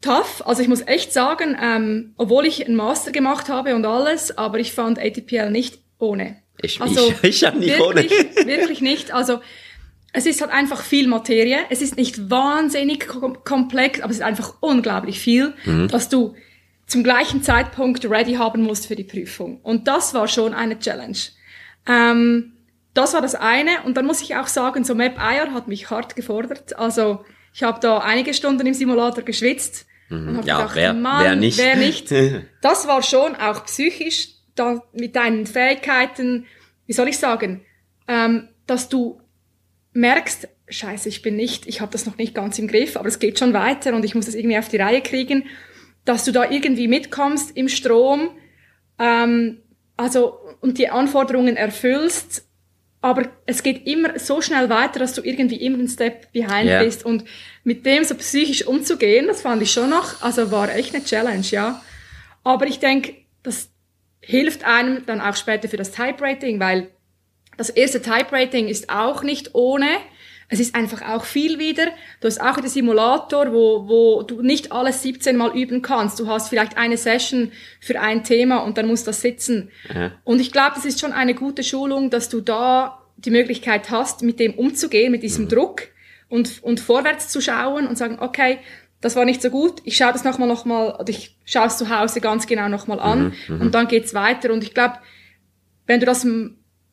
Tough, 0.00 0.42
also 0.44 0.60
ich 0.60 0.68
muss 0.68 0.82
echt 0.86 1.12
sagen, 1.12 1.56
ähm, 1.62 2.12
obwohl 2.18 2.44
ich 2.44 2.66
einen 2.66 2.76
Master 2.76 3.10
gemacht 3.10 3.48
habe 3.48 3.74
und 3.74 3.86
alles, 3.86 4.36
aber 4.36 4.58
ich 4.58 4.72
fand 4.72 4.98
ATPL 4.98 5.50
nicht 5.50 5.78
ohne. 5.98 6.36
Ich- 6.60 6.80
also, 6.80 7.08
ich- 7.22 7.24
ich 7.24 7.40
ja 7.40 7.52
nicht 7.52 7.80
ohne. 7.80 8.02
wirklich, 8.02 8.46
Wirklich 8.46 8.80
nicht. 8.82 9.12
Also 9.12 9.40
es 10.14 10.24
ist 10.26 10.40
halt 10.40 10.50
einfach 10.52 10.80
viel 10.82 11.06
Materie. 11.08 11.58
Es 11.70 11.82
ist 11.82 11.96
nicht 11.96 12.30
wahnsinnig 12.30 13.06
kom 13.08 13.44
komplex, 13.44 14.00
aber 14.00 14.10
es 14.10 14.18
ist 14.18 14.22
einfach 14.24 14.54
unglaublich 14.60 15.18
viel, 15.20 15.52
Mhm. 15.66 15.88
dass 15.88 16.08
du 16.08 16.34
zum 16.86 17.02
gleichen 17.02 17.42
Zeitpunkt 17.42 18.04
ready 18.08 18.34
haben 18.34 18.62
musst 18.62 18.86
für 18.86 18.96
die 18.96 19.04
Prüfung. 19.04 19.60
Und 19.62 19.88
das 19.88 20.14
war 20.14 20.28
schon 20.28 20.54
eine 20.54 20.78
Challenge. 20.78 21.16
Ähm, 21.86 22.52
das 22.94 23.14
war 23.14 23.22
das 23.22 23.34
eine. 23.34 23.82
Und 23.84 23.96
dann 23.96 24.06
muss 24.06 24.22
ich 24.22 24.36
auch 24.36 24.46
sagen, 24.46 24.84
so 24.84 24.94
Map 24.94 25.16
IR 25.18 25.52
hat 25.52 25.68
mich 25.68 25.90
hart 25.90 26.14
gefordert. 26.16 26.78
Also 26.78 27.24
ich 27.52 27.62
habe 27.62 27.80
da 27.80 27.98
einige 27.98 28.34
Stunden 28.34 28.66
im 28.66 28.74
Simulator 28.74 29.24
geschwitzt. 29.24 29.86
Und 30.10 30.36
hab 30.36 30.42
Mhm. 30.42 30.46
Ja, 30.46 30.56
gedacht, 30.58 30.76
wer- 30.76 30.92
Mann, 30.92 31.24
wer 31.24 31.36
nicht? 31.36 31.58
Wer 31.58 31.76
nicht. 31.76 32.10
Das 32.60 32.86
war 32.86 33.02
schon 33.02 33.34
auch 33.36 33.64
psychisch, 33.64 34.28
da, 34.54 34.82
mit 34.92 35.16
deinen 35.16 35.46
Fähigkeiten, 35.46 36.46
wie 36.86 36.92
soll 36.92 37.08
ich 37.08 37.18
sagen, 37.18 37.64
ähm, 38.06 38.48
dass 38.66 38.88
du 38.88 39.20
merkst, 39.94 40.48
scheiße, 40.68 41.08
ich 41.08 41.22
bin 41.22 41.36
nicht, 41.36 41.66
ich 41.66 41.80
habe 41.80 41.92
das 41.92 42.04
noch 42.06 42.18
nicht 42.18 42.34
ganz 42.34 42.58
im 42.58 42.68
Griff, 42.68 42.96
aber 42.96 43.08
es 43.08 43.18
geht 43.18 43.38
schon 43.38 43.52
weiter 43.52 43.94
und 43.94 44.04
ich 44.04 44.14
muss 44.14 44.26
das 44.26 44.34
irgendwie 44.34 44.58
auf 44.58 44.68
die 44.68 44.76
Reihe 44.76 45.00
kriegen, 45.00 45.44
dass 46.04 46.24
du 46.24 46.32
da 46.32 46.50
irgendwie 46.50 46.88
mitkommst 46.88 47.56
im 47.56 47.68
Strom, 47.68 48.30
ähm, 48.98 49.62
also 49.96 50.38
und 50.60 50.78
die 50.78 50.88
Anforderungen 50.88 51.56
erfüllst, 51.56 52.46
aber 53.00 53.28
es 53.46 53.62
geht 53.62 53.86
immer 53.86 54.18
so 54.18 54.40
schnell 54.40 54.68
weiter, 54.70 54.98
dass 54.98 55.14
du 55.14 55.22
irgendwie 55.22 55.56
immer 55.56 55.78
einen 55.78 55.88
Step 55.88 56.32
behind 56.32 56.68
Ja. 56.70 56.82
bist 56.82 57.04
und 57.04 57.24
mit 57.62 57.84
dem 57.86 58.02
so 58.04 58.14
psychisch 58.14 58.66
umzugehen, 58.66 59.26
das 59.26 59.42
fand 59.42 59.62
ich 59.62 59.70
schon 59.70 59.90
noch, 59.90 60.22
also 60.22 60.50
war 60.50 60.74
echt 60.74 60.94
eine 60.94 61.04
Challenge, 61.04 61.44
ja. 61.50 61.82
Aber 62.42 62.66
ich 62.66 62.78
denke, 62.78 63.14
das 63.42 63.70
hilft 64.20 64.64
einem 64.64 65.04
dann 65.06 65.20
auch 65.20 65.36
später 65.36 65.68
für 65.68 65.76
das 65.76 65.92
Type 65.92 66.16
Rating, 66.20 66.58
weil 66.58 66.88
das 67.56 67.70
erste 67.70 68.02
Type 68.02 68.32
Rating 68.32 68.68
ist 68.68 68.90
auch 68.90 69.22
nicht 69.22 69.54
ohne. 69.54 69.88
Es 70.48 70.60
ist 70.60 70.74
einfach 70.74 71.02
auch 71.02 71.24
viel 71.24 71.58
wieder. 71.58 71.86
Du 72.20 72.28
hast 72.28 72.40
auch 72.40 72.60
den 72.60 72.68
Simulator, 72.68 73.52
wo, 73.52 73.88
wo 73.88 74.22
du 74.22 74.42
nicht 74.42 74.72
alles 74.72 75.02
17 75.02 75.36
Mal 75.36 75.56
üben 75.56 75.82
kannst. 75.82 76.20
Du 76.20 76.28
hast 76.28 76.48
vielleicht 76.48 76.76
eine 76.76 76.96
Session 76.96 77.50
für 77.80 78.00
ein 78.00 78.24
Thema 78.24 78.58
und 78.58 78.76
dann 78.76 78.86
muss 78.86 79.04
das 79.04 79.20
sitzen. 79.20 79.70
Ja. 79.92 80.12
Und 80.24 80.40
ich 80.40 80.52
glaube, 80.52 80.72
das 80.74 80.84
ist 80.84 81.00
schon 81.00 81.12
eine 81.12 81.34
gute 81.34 81.62
Schulung, 81.62 82.10
dass 82.10 82.28
du 82.28 82.40
da 82.40 83.00
die 83.16 83.30
Möglichkeit 83.30 83.90
hast, 83.90 84.22
mit 84.22 84.38
dem 84.38 84.54
umzugehen, 84.54 85.12
mit 85.12 85.22
diesem 85.22 85.48
Druck 85.48 85.82
und, 86.28 86.62
und 86.62 86.80
vorwärts 86.80 87.28
zu 87.28 87.40
schauen 87.40 87.86
und 87.86 87.96
sagen, 87.96 88.18
okay, 88.20 88.58
das 89.00 89.16
war 89.16 89.24
nicht 89.24 89.42
so 89.42 89.50
gut, 89.50 89.82
ich 89.84 89.96
schaue 89.96 90.12
das 90.12 90.24
nochmal, 90.24 90.48
nochmal, 90.48 90.94
oder 90.94 91.10
ich 91.10 91.36
schaue 91.44 91.66
es 91.66 91.76
zu 91.76 91.90
Hause 91.90 92.20
ganz 92.20 92.46
genau 92.46 92.68
nochmal 92.68 93.00
an 93.00 93.34
und 93.48 93.74
dann 93.74 93.86
geht's 93.86 94.14
weiter. 94.14 94.50
Und 94.52 94.62
ich 94.64 94.72
glaube, 94.72 94.94
wenn 95.86 96.00
du 96.00 96.06
das 96.06 96.26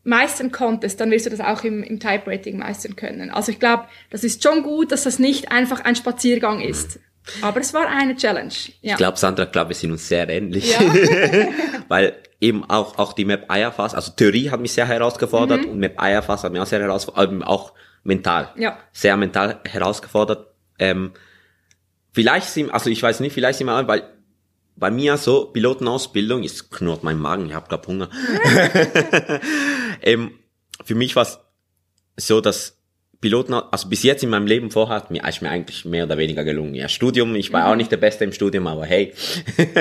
meistern 0.04 0.52
konntest, 0.52 1.00
dann 1.00 1.12
wirst 1.12 1.26
du 1.26 1.30
das 1.30 1.40
auch 1.40 1.64
im, 1.64 1.84
im 1.84 2.00
Type-Rating 2.00 2.58
meistern 2.58 2.96
können. 2.96 3.30
Also 3.30 3.52
ich 3.52 3.60
glaube, 3.60 3.86
das 4.10 4.24
ist 4.24 4.42
schon 4.44 4.64
gut, 4.64 4.92
dass 4.92 5.04
das 5.04 5.20
nicht 5.20 5.52
einfach 5.52 5.82
ein 5.82 5.96
Spaziergang 5.96 6.60
ist. 6.62 7.00
Aber 7.42 7.60
es 7.60 7.72
war 7.74 7.88
eine 7.88 8.16
Challenge. 8.16 8.52
Ja. 8.82 8.94
Ich 8.94 8.98
glaube, 8.98 9.18
Sandra, 9.18 9.44
ich 9.44 9.52
glaube, 9.52 9.70
wir 9.70 9.76
sind 9.76 9.92
uns 9.92 10.08
sehr 10.08 10.28
ähnlich. 10.28 10.74
Ja. 10.74 10.80
Weil 11.88 12.16
eben 12.40 12.68
auch, 12.68 12.98
auch 12.98 13.14
die 13.14 13.26
Map 13.26 13.46
IFAS, 13.52 13.94
also 13.94 14.12
Theorie 14.14 14.50
hat 14.50 14.60
mich 14.60 14.74
sehr 14.74 14.86
Mhm. 14.86 14.90
herausgefordert 14.92 15.66
und 15.66 15.78
Map 15.80 15.98
IFAS 16.02 16.44
hat 16.44 16.52
mich 16.52 16.62
auch 16.62 16.66
sehr 16.66 16.82
herausgefordert, 16.82 17.32
eben 17.32 17.44
auch 17.44 17.74
mental. 18.04 18.50
Ja. 18.58 18.80
Sehr 18.92 19.16
mental 19.18 19.60
herausgefordert. 19.66 20.48
Ähm, 20.80 21.12
vielleicht 22.12 22.50
sind, 22.50 22.72
also 22.72 22.90
ich 22.90 23.04
weiß 23.04 23.20
nicht, 23.20 23.34
vielleicht 23.34 23.60
sind 23.60 23.68
wir, 23.68 23.88
weil 23.88 24.04
bei 24.82 24.92
mir 24.92 25.16
so 25.18 25.46
Pilotenausbildung, 25.46 26.44
jetzt 26.44 26.72
knurrt 26.72 27.04
mein 27.04 27.18
Magen, 27.20 27.46
ich 27.46 27.54
habe 27.54 27.70
grad 27.70 27.88
Hunger. 27.88 28.10
ähm, 30.02 30.32
für 30.84 30.96
mich 30.96 31.16
war 31.16 31.24
es 31.24 31.40
so, 32.18 32.42
dass 32.42 32.78
Piloten, 33.22 33.54
also 33.54 33.88
bis 33.88 34.02
jetzt 34.02 34.24
in 34.24 34.32
meinem 34.32 34.48
Leben 34.48 34.72
vorher 34.72 34.96
hat 34.96 35.12
mir, 35.12 35.24
ist 35.28 35.44
mir 35.44 35.52
eigentlich 35.52 35.86
mehr 35.86 36.06
oder 36.06 36.18
weniger 36.18 36.44
gelungen. 36.44 36.74
Ja, 36.74 36.90
Studium, 36.90 37.36
ich 37.36 37.54
war 37.54 37.68
auch 37.68 37.76
nicht 37.76 37.92
der 37.92 37.98
Beste 37.98 38.24
im 38.24 38.34
Studium, 38.34 38.66
aber 38.66 38.86
hey, 38.88 39.14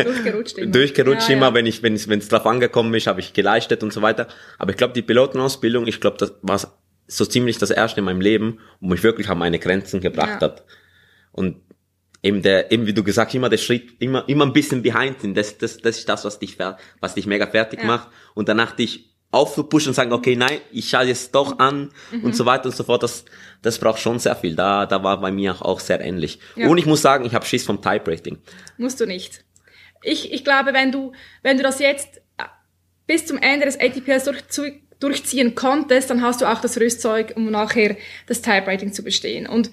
Durchgerutscht 0.04 0.58
immer. 0.58 0.70
durchgerutscht 0.72 1.28
Ja, 1.30 1.36
immer, 1.36 1.48
ja. 1.48 1.54
wenn 1.54 1.64
ich, 1.64 1.82
wenn 1.82 1.94
es, 1.94 2.06
wenn 2.08 2.18
es 2.18 2.28
drauf 2.28 2.44
angekommen 2.44 2.92
ist, 2.92 3.06
habe 3.06 3.20
ich 3.20 3.32
geleistet 3.32 3.82
und 3.82 3.94
so 3.94 4.02
weiter. 4.02 4.28
Aber 4.58 4.72
ich 4.72 4.76
glaube, 4.76 4.92
die 4.92 5.00
Pilotenausbildung, 5.00 5.86
ich 5.86 6.00
glaube, 6.00 6.18
das 6.18 6.34
war 6.42 6.60
so 7.06 7.24
ziemlich 7.24 7.56
das 7.56 7.70
erste 7.70 8.00
in 8.00 8.04
meinem 8.04 8.20
Leben, 8.20 8.58
wo 8.80 8.88
mich 8.90 9.02
wirklich 9.02 9.28
an 9.30 9.38
meine 9.38 9.58
Grenzen 9.58 10.00
gebracht 10.02 10.42
Ja. 10.42 10.48
hat. 10.48 10.64
Und 11.32 11.56
eben 12.22 12.42
der, 12.42 12.70
eben 12.72 12.86
wie 12.86 12.92
du 12.94 13.02
gesagt, 13.02 13.34
immer 13.34 13.48
der 13.48 13.58
Schritt, 13.58 14.00
immer, 14.00 14.28
immer 14.28 14.44
ein 14.46 14.52
bisschen 14.52 14.82
behind 14.82 15.20
sind. 15.20 15.36
Das, 15.36 15.56
das, 15.58 15.78
das 15.78 15.98
ist 15.98 16.08
das, 16.08 16.24
was 16.24 16.38
dich, 16.38 16.58
was 17.00 17.14
dich 17.14 17.26
mega 17.26 17.46
fertig 17.46 17.80
Ja. 17.80 17.86
macht. 17.86 18.08
Und 18.34 18.48
danach 18.48 18.72
dich 18.72 19.10
aufzupushen 19.32 19.90
und 19.90 19.94
sagen, 19.94 20.12
okay, 20.12 20.34
nein, 20.34 20.58
ich 20.72 20.88
schaue 20.90 21.04
jetzt 21.04 21.34
doch 21.34 21.58
an 21.60 21.90
Mhm. 22.10 22.24
und 22.24 22.36
so 22.36 22.46
weiter 22.46 22.66
und 22.66 22.74
so 22.74 22.82
fort. 22.84 23.02
Das, 23.02 23.24
das 23.62 23.78
braucht 23.78 24.00
schon 24.00 24.18
sehr 24.18 24.34
viel. 24.34 24.56
Da, 24.56 24.86
da 24.86 25.02
war 25.04 25.20
bei 25.20 25.30
mir 25.30 25.64
auch 25.64 25.78
sehr 25.80 26.00
ähnlich. 26.00 26.40
Ja. 26.56 26.66
Und 26.68 26.78
ich 26.78 26.86
muss 26.86 27.00
sagen, 27.00 27.24
ich 27.24 27.34
habe 27.34 27.46
Schiss 27.46 27.64
vom 27.64 27.80
Type 27.80 28.10
Rating. 28.10 28.38
Musst 28.76 29.00
du 29.00 29.06
nicht. 29.06 29.44
Ich, 30.02 30.32
ich 30.32 30.44
glaube, 30.44 30.72
wenn 30.72 30.90
du, 30.90 31.12
wenn 31.42 31.56
du 31.56 31.62
das 31.62 31.78
jetzt 31.78 32.20
bis 33.06 33.26
zum 33.26 33.38
Ende 33.38 33.66
des 33.66 33.78
ATPs 33.78 34.24
durch, 34.24 34.42
durchziehen 34.98 35.54
konntest, 35.54 36.10
dann 36.10 36.22
hast 36.22 36.40
du 36.40 36.46
auch 36.46 36.60
das 36.60 36.78
Rüstzeug, 36.78 37.32
um 37.36 37.50
nachher 37.50 37.96
das 38.26 38.42
Type 38.42 38.66
Rating 38.66 38.92
zu 38.92 39.02
bestehen. 39.04 39.46
Und 39.46 39.70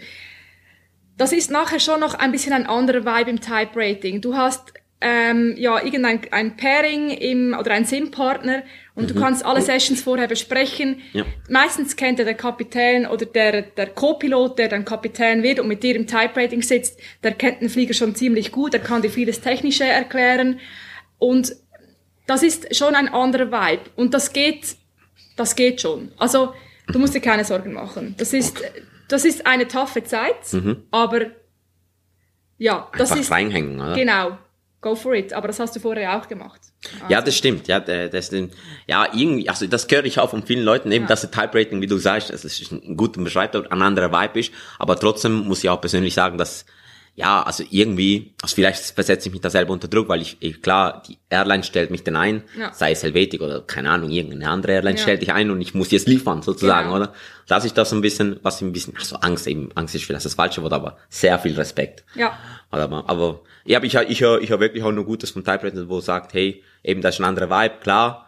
das 1.18 1.34
ist 1.34 1.52
nachher 1.52 1.80
schon 1.80 2.00
noch 2.00 2.14
ein 2.14 2.32
bisschen 2.32 2.54
ein 2.54 2.68
anderer 2.68 3.04
Vibe 3.06 3.32
im 3.32 3.42
Type 3.42 3.72
Rating. 3.76 4.22
Du 4.22 4.36
hast 4.36 4.74
ähm, 5.00 5.54
ja 5.58 5.84
irgendein 5.84 6.22
ein 6.32 6.58
Pairing 6.58 7.10
im, 7.12 7.56
oder 7.60 7.72
ein 7.72 7.86
Sim-Partner 7.86 8.64
und 8.96 9.12
du 9.12 9.14
kannst 9.14 9.46
alle 9.46 9.62
Sessions 9.62 10.02
vorher 10.02 10.28
besprechen. 10.28 11.02
Ja. 11.14 11.24
Meistens 11.50 11.96
kennt 11.96 12.18
ja 12.18 12.26
der 12.26 12.34
Kapitän 12.34 13.06
oder 13.06 13.28
der, 13.28 13.62
der 13.62 13.88
Co-Pilot, 13.88 14.58
der 14.58 14.70
dann 14.70 14.86
Kapitän 14.86 15.44
wird 15.44 15.60
und 15.60 15.68
mit 15.68 15.84
dir 15.84 15.96
im 15.96 16.08
Type 16.08 16.32
Rating 16.36 16.64
sitzt, 16.64 17.00
der 17.22 17.34
kennt 17.34 17.62
den 17.62 17.70
Flieger 17.70 17.94
schon 17.94 18.16
ziemlich 18.16 18.52
gut, 18.52 18.74
der 18.74 18.80
kann 18.80 19.04
dir 19.04 19.12
vieles 19.12 19.40
Technische 19.40 19.86
erklären 19.86 20.60
und 21.20 21.56
das 22.26 22.42
ist 22.42 22.76
schon 22.76 22.96
ein 22.96 23.08
anderer 23.08 23.52
Vibe 23.52 23.84
und 23.96 24.16
das 24.16 24.34
geht, 24.34 24.78
das 25.36 25.56
geht 25.56 25.80
schon. 25.80 26.12
Also 26.18 26.54
du 26.88 26.98
musst 26.98 27.14
dir 27.14 27.22
keine 27.22 27.46
Sorgen 27.46 27.74
machen. 27.74 28.16
Das 28.18 28.34
ist, 28.34 28.64
das 29.08 29.26
ist 29.26 29.46
eine 29.46 29.68
taffe 29.68 30.04
Zeit, 30.04 30.36
aber 30.92 31.28
ja, 32.58 32.90
das 32.98 33.12
Einfach 33.12 33.24
ist 33.24 33.32
reinhängen, 33.32 33.80
oder? 33.80 33.94
genau. 33.96 34.38
Go 34.80 34.94
for 34.96 35.16
it. 35.16 35.34
Aber 35.34 35.48
das 35.48 35.60
hast 35.60 35.76
du 35.76 35.80
vorher 35.80 36.18
auch 36.18 36.28
gemacht. 36.28 36.62
Ja, 37.10 37.20
das 37.22 37.36
stimmt. 37.36 37.68
Ja, 37.68 37.80
das 37.80 38.32
ja, 38.86 39.08
irgendwie, 39.12 39.50
also 39.50 39.66
das 39.66 39.88
höre 39.90 40.06
ich 40.06 40.20
auch 40.20 40.30
von 40.30 40.44
vielen 40.44 40.64
Leuten, 40.64 40.92
eben, 40.92 41.06
Ja. 41.06 41.10
dass 41.10 41.22
der 41.22 41.32
Type 41.32 41.58
Rating, 41.58 41.82
wie 41.82 41.88
du 41.88 41.98
sagst, 41.98 42.30
das 42.30 42.46
ist 42.46 42.72
ein 42.72 42.96
guter 42.96 43.20
Beschreibung, 43.22 43.66
ein 43.66 43.82
anderer 43.82 44.12
Vibe 44.12 44.40
ist. 44.40 44.54
Aber 44.78 44.96
trotzdem 44.96 45.48
muss 45.48 45.64
ich 45.64 45.70
auch 45.70 45.82
persönlich 45.82 46.14
sagen, 46.14 46.38
dass, 46.38 46.66
ja, 47.20 47.42
also 47.42 47.64
irgendwie, 47.72 48.32
also 48.44 48.54
vielleicht 48.54 48.80
versetze 48.92 49.28
ich 49.28 49.34
mich 49.34 49.42
da 49.42 49.50
selber 49.50 49.74
unter 49.74 49.88
Druck, 49.88 50.08
weil 50.08 50.22
ich, 50.22 50.38
ich 50.40 50.62
klar, 50.62 51.02
die 51.08 51.18
Airline 51.32 51.64
stellt 51.64 51.90
mich 51.90 52.04
dann 52.04 52.16
ein, 52.16 52.44
Ja. 52.58 52.72
sei 52.74 52.92
es 52.92 53.02
Helvetic 53.02 53.42
oder 53.42 53.62
keine 53.62 53.90
Ahnung, 53.90 54.12
irgendeine 54.12 54.48
andere 54.52 54.74
Airline 54.74 54.98
Ja. 54.98 55.02
stellt 55.02 55.24
dich 55.24 55.34
ein 55.34 55.50
und 55.50 55.60
ich 55.60 55.74
muss 55.74 55.90
jetzt 55.90 56.08
liefern, 56.08 56.44
sozusagen, 56.44 56.90
Genau. 56.90 56.98
oder? 56.98 57.14
Dass 57.48 57.66
ich 57.66 57.74
das 57.74 57.90
so 57.90 57.96
ein 57.96 58.02
bisschen, 58.02 58.40
was 58.44 58.58
ich 58.58 58.68
ein 58.68 58.72
bisschen, 58.72 58.96
also 58.96 59.16
Angst 59.16 59.48
eben, 59.48 59.72
Angst 59.74 59.96
ist 59.96 60.06
vielleicht 60.06 60.26
das 60.26 60.36
falsche 60.36 60.62
Wort, 60.62 60.74
aber 60.74 60.98
sehr 61.10 61.40
viel 61.40 61.56
Respekt. 61.56 62.06
Ja. 62.14 62.38
Aber, 62.70 63.10
aber 63.10 63.42
ja, 63.66 63.82
ich, 63.82 63.96
ich, 63.96 64.22
höre- 64.22 64.40
ich 64.40 64.52
höre 64.52 64.60
wirklich 64.60 64.84
auch 64.84 64.92
nur 64.92 65.06
Gutes 65.06 65.32
von 65.32 65.44
Type 65.44 65.64
Rating, 65.64 65.90
wo 65.90 66.00
sagt, 66.02 66.36
hey, 66.36 66.64
eben 66.84 67.02
das 67.02 67.16
ist 67.16 67.22
ein 67.22 67.26
anderer 67.26 67.50
Vibe, 67.50 67.78
klar, 67.82 68.28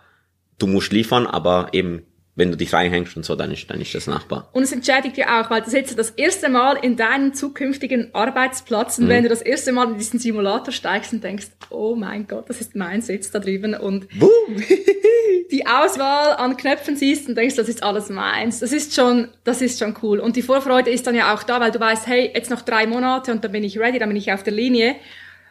du 0.57 0.65
musst 0.65 0.91
liefern, 0.91 1.27
aber 1.27 1.69
eben, 1.73 2.01
wenn 2.39 2.51
du 2.51 2.57
dich 2.57 2.73
reinhängst 2.73 3.15
und 3.17 3.25
so, 3.25 3.35
dann 3.35 3.51
ist, 3.51 3.69
dann 3.69 3.79
ist 3.81 3.93
das 3.93 4.07
nachbar. 4.07 4.49
Und 4.53 4.63
es 4.63 4.71
entschädigt 4.71 5.17
dir 5.17 5.39
auch, 5.39 5.51
weil 5.51 5.61
das 5.61 5.73
jetzt 5.73 5.99
das 5.99 6.09
erste 6.11 6.49
Mal 6.49 6.77
in 6.81 6.95
deinen 6.95 7.33
zukünftigen 7.33 8.15
Arbeitsplatz 8.15 8.97
und 8.97 9.09
wenn 9.09 9.23
du 9.23 9.29
das 9.29 9.41
erste 9.41 9.71
Mal 9.71 9.89
in 9.91 9.97
diesen 9.97 10.19
Simulator 10.19 10.71
steigst 10.71 11.13
und 11.13 11.23
denkst, 11.23 11.47
oh 11.69 11.95
mein 11.95 12.25
Gott, 12.27 12.49
das 12.49 12.61
ist 12.61 12.75
mein 12.75 13.01
Sitz 13.01 13.29
da 13.29 13.39
drüben 13.39 13.75
und 13.75 14.07
Boom! 14.17 14.31
die 15.51 15.67
Auswahl 15.67 16.35
an 16.37 16.57
Knöpfen 16.57 16.95
siehst 16.95 17.27
und 17.27 17.35
denkst, 17.35 17.55
das 17.55 17.69
ist 17.69 17.83
alles 17.83 18.09
meins. 18.09 18.59
Das 18.59 18.71
ist 18.71 18.95
schon, 18.95 19.29
das 19.43 19.61
ist 19.61 19.79
schon 19.79 19.95
cool. 20.01 20.19
Und 20.19 20.35
die 20.35 20.41
Vorfreude 20.41 20.91
ist 20.91 21.07
dann 21.07 21.15
ja 21.15 21.33
auch 21.33 21.43
da, 21.43 21.59
weil 21.59 21.71
du 21.71 21.79
weißt, 21.79 22.07
hey, 22.07 22.31
jetzt 22.33 22.49
noch 22.49 22.61
drei 22.61 22.87
Monate 22.87 23.31
und 23.31 23.43
dann 23.43 23.51
bin 23.51 23.63
ich 23.63 23.79
ready, 23.79 23.99
dann 23.99 24.09
bin 24.09 24.17
ich 24.17 24.31
auf 24.31 24.43
der 24.43 24.53
Linie. 24.53 24.95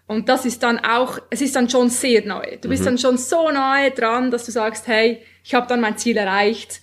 Und 0.09 0.29
das 0.29 0.45
ist 0.47 0.63
dann 0.63 0.79
auch, 0.79 1.19
es 1.31 1.41
ist 1.43 1.55
dann 1.55 1.69
schon 1.71 1.91
sehr 1.91 2.25
neu. 2.27 2.57
Du 2.61 2.69
bist 2.71 2.85
dann 2.85 2.99
schon 2.99 3.17
so 3.19 3.51
nahe 3.51 3.91
dran, 3.93 4.31
dass 4.31 4.45
du 4.47 4.51
sagst, 4.51 4.87
hey, 4.89 5.23
ich 5.45 5.55
habe 5.55 5.67
dann 5.69 5.81
mein 5.81 5.97
Ziel 5.99 6.17
erreicht, 6.17 6.81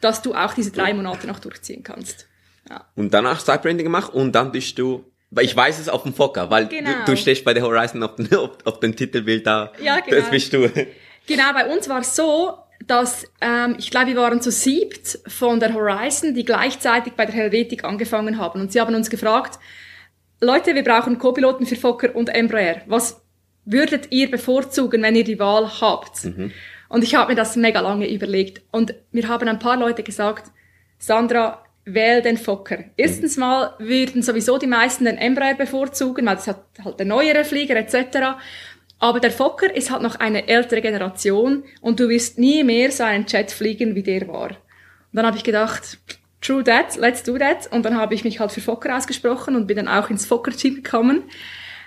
dass 0.00 0.22
du 0.22 0.34
auch 0.34 0.54
diese 0.54 0.70
drei 0.70 0.94
Monate 0.94 1.26
noch 1.26 1.40
durchziehen 1.40 1.82
kannst. 1.82 2.26
Ja. 2.68 2.86
Und 2.94 3.12
danach 3.12 3.42
Type 3.42 3.64
Rating 3.68 3.78
gemacht 3.84 4.14
und 4.14 4.32
dann 4.32 4.52
bist 4.52 4.78
du, 4.78 5.04
weil 5.30 5.44
ich 5.44 5.54
weiß 5.56 5.80
es 5.80 5.88
auf 5.88 6.04
dem 6.04 6.14
Fokker, 6.14 6.48
weil 6.50 6.68
Genau. 6.68 6.90
du, 7.04 7.12
du 7.12 7.16
stehst 7.16 7.44
bei 7.44 7.52
der 7.54 7.64
Horizon 7.64 8.02
auf, 8.04 8.14
den, 8.14 8.32
auf, 8.36 8.50
auf 8.64 8.78
dem 8.80 8.94
Titelbild 8.94 9.46
da. 9.46 9.72
Ja, 9.82 9.98
genau. 10.00 10.16
Das 10.20 10.30
bist 10.30 10.52
du. 10.52 10.70
Genau, 11.26 11.52
bei 11.52 11.66
uns 11.66 11.88
war 11.88 12.00
es 12.00 12.14
so, 12.14 12.56
dass 12.86 13.24
ähm, 13.40 13.74
ich 13.78 13.90
glaube, 13.90 14.06
wir 14.08 14.16
waren 14.16 14.40
zu 14.40 14.50
siebt 14.52 15.18
von 15.26 15.60
der 15.60 15.74
Horizon, 15.74 16.34
die 16.34 16.44
gleichzeitig 16.44 17.12
bei 17.14 17.26
der 17.26 17.34
Helvetic 17.34 17.84
angefangen 17.84 18.38
haben. 18.38 18.60
Und 18.60 18.72
sie 18.72 18.80
haben 18.80 18.94
uns 18.94 19.10
gefragt, 19.10 19.58
Leute, 20.40 20.74
wir 20.74 20.84
brauchen 20.84 21.18
Co-Piloten 21.18 21.66
für 21.66 21.76
Fokker 21.76 22.16
und 22.16 22.34
Embraer. 22.34 22.82
Was 22.86 23.20
würdet 23.66 24.10
ihr 24.10 24.30
bevorzugen, 24.30 25.02
wenn 25.02 25.14
ihr 25.14 25.24
die 25.24 25.38
Wahl 25.38 25.70
habt? 25.80 26.24
Und 26.88 27.04
ich 27.04 27.14
habe 27.14 27.32
mir 27.32 27.36
das 27.36 27.56
mega 27.56 27.80
lange 27.80 28.10
überlegt. 28.10 28.62
Und 28.70 28.94
mir 29.12 29.28
haben 29.28 29.48
ein 29.48 29.58
paar 29.58 29.76
Leute 29.76 30.02
gesagt, 30.02 30.50
Sandra, 30.98 31.62
wähl 31.84 32.22
den 32.22 32.38
Fokker. 32.38 32.84
Erstens 32.96 33.36
mal 33.36 33.74
würden 33.78 34.22
sowieso 34.22 34.56
die 34.56 34.66
meisten 34.66 35.04
den 35.04 35.18
Embraer 35.18 35.54
bevorzugen, 35.54 36.26
weil 36.26 36.36
das 36.36 36.48
hat 36.48 36.64
halt 36.84 36.98
der 36.98 37.06
neuere 37.06 37.44
Flieger 37.44 37.76
etc. 37.76 38.40
Aber 38.98 39.20
der 39.20 39.30
Fokker 39.30 39.74
ist 39.74 39.90
halt 39.90 40.02
noch 40.02 40.16
eine 40.16 40.48
ältere 40.48 40.80
Generation 40.80 41.64
und 41.80 42.00
du 42.00 42.08
wirst 42.08 42.38
nie 42.38 42.64
mehr 42.64 42.90
so 42.90 43.02
einen 43.02 43.26
Jet 43.26 43.50
fliegen, 43.50 43.94
wie 43.94 44.02
der 44.02 44.26
war. 44.28 44.50
Und 44.50 44.56
dann 45.12 45.26
habe 45.26 45.36
ich 45.36 45.44
gedacht, 45.44 45.98
true 46.40 46.64
that, 46.64 46.96
let's 46.96 47.22
do 47.22 47.38
that. 47.38 47.66
Und 47.70 47.84
dann 47.84 47.96
habe 47.96 48.14
ich 48.14 48.24
mich 48.24 48.40
halt 48.40 48.52
für 48.52 48.60
Fokker 48.60 48.96
ausgesprochen 48.96 49.56
und 49.56 49.66
bin 49.66 49.76
dann 49.76 49.88
auch 49.88 50.10
ins 50.10 50.26
Fokker-Team 50.26 50.76
gekommen. 50.76 51.24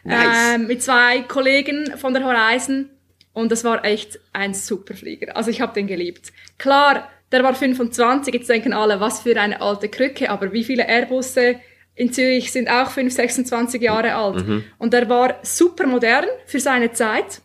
Nice. 0.04 0.56
Ähm, 0.56 0.68
mit 0.68 0.84
zwei 0.84 1.22
Kollegen 1.22 1.98
von 1.98 2.14
der 2.14 2.24
Horizon. 2.24 2.90
Und 3.34 3.52
das 3.52 3.64
war 3.64 3.84
echt 3.84 4.20
ein 4.32 4.54
super 4.54 4.94
Flieger. 4.94 5.36
Also 5.36 5.50
ich 5.50 5.62
habe 5.62 5.74
den 5.74 5.88
geliebt. 5.88 6.32
Klar, 6.58 7.10
der 7.32 7.44
war 7.44 7.56
25, 7.56 8.32
jetzt 8.34 8.50
denken 8.50 8.74
alle, 8.74 9.00
was 9.00 9.22
für 9.22 9.40
eine 9.40 9.60
alte 9.60 9.90
Krücke, 9.90 10.30
aber 10.30 10.54
wie 10.54 10.64
viele 10.64 10.88
Airbusse 10.88 11.56
in 11.96 12.14
Zürich 12.14 12.52
sind 12.52 12.70
auch 12.70 12.90
5, 12.92 13.12
26 13.12 13.82
Jahre 13.82 14.14
alt. 14.16 14.44
Und 14.78 14.94
der 14.94 15.10
war 15.10 15.40
super 15.42 15.88
modern 15.88 16.26
für 16.46 16.60
seine 16.60 16.92
Zeit. 16.92 17.42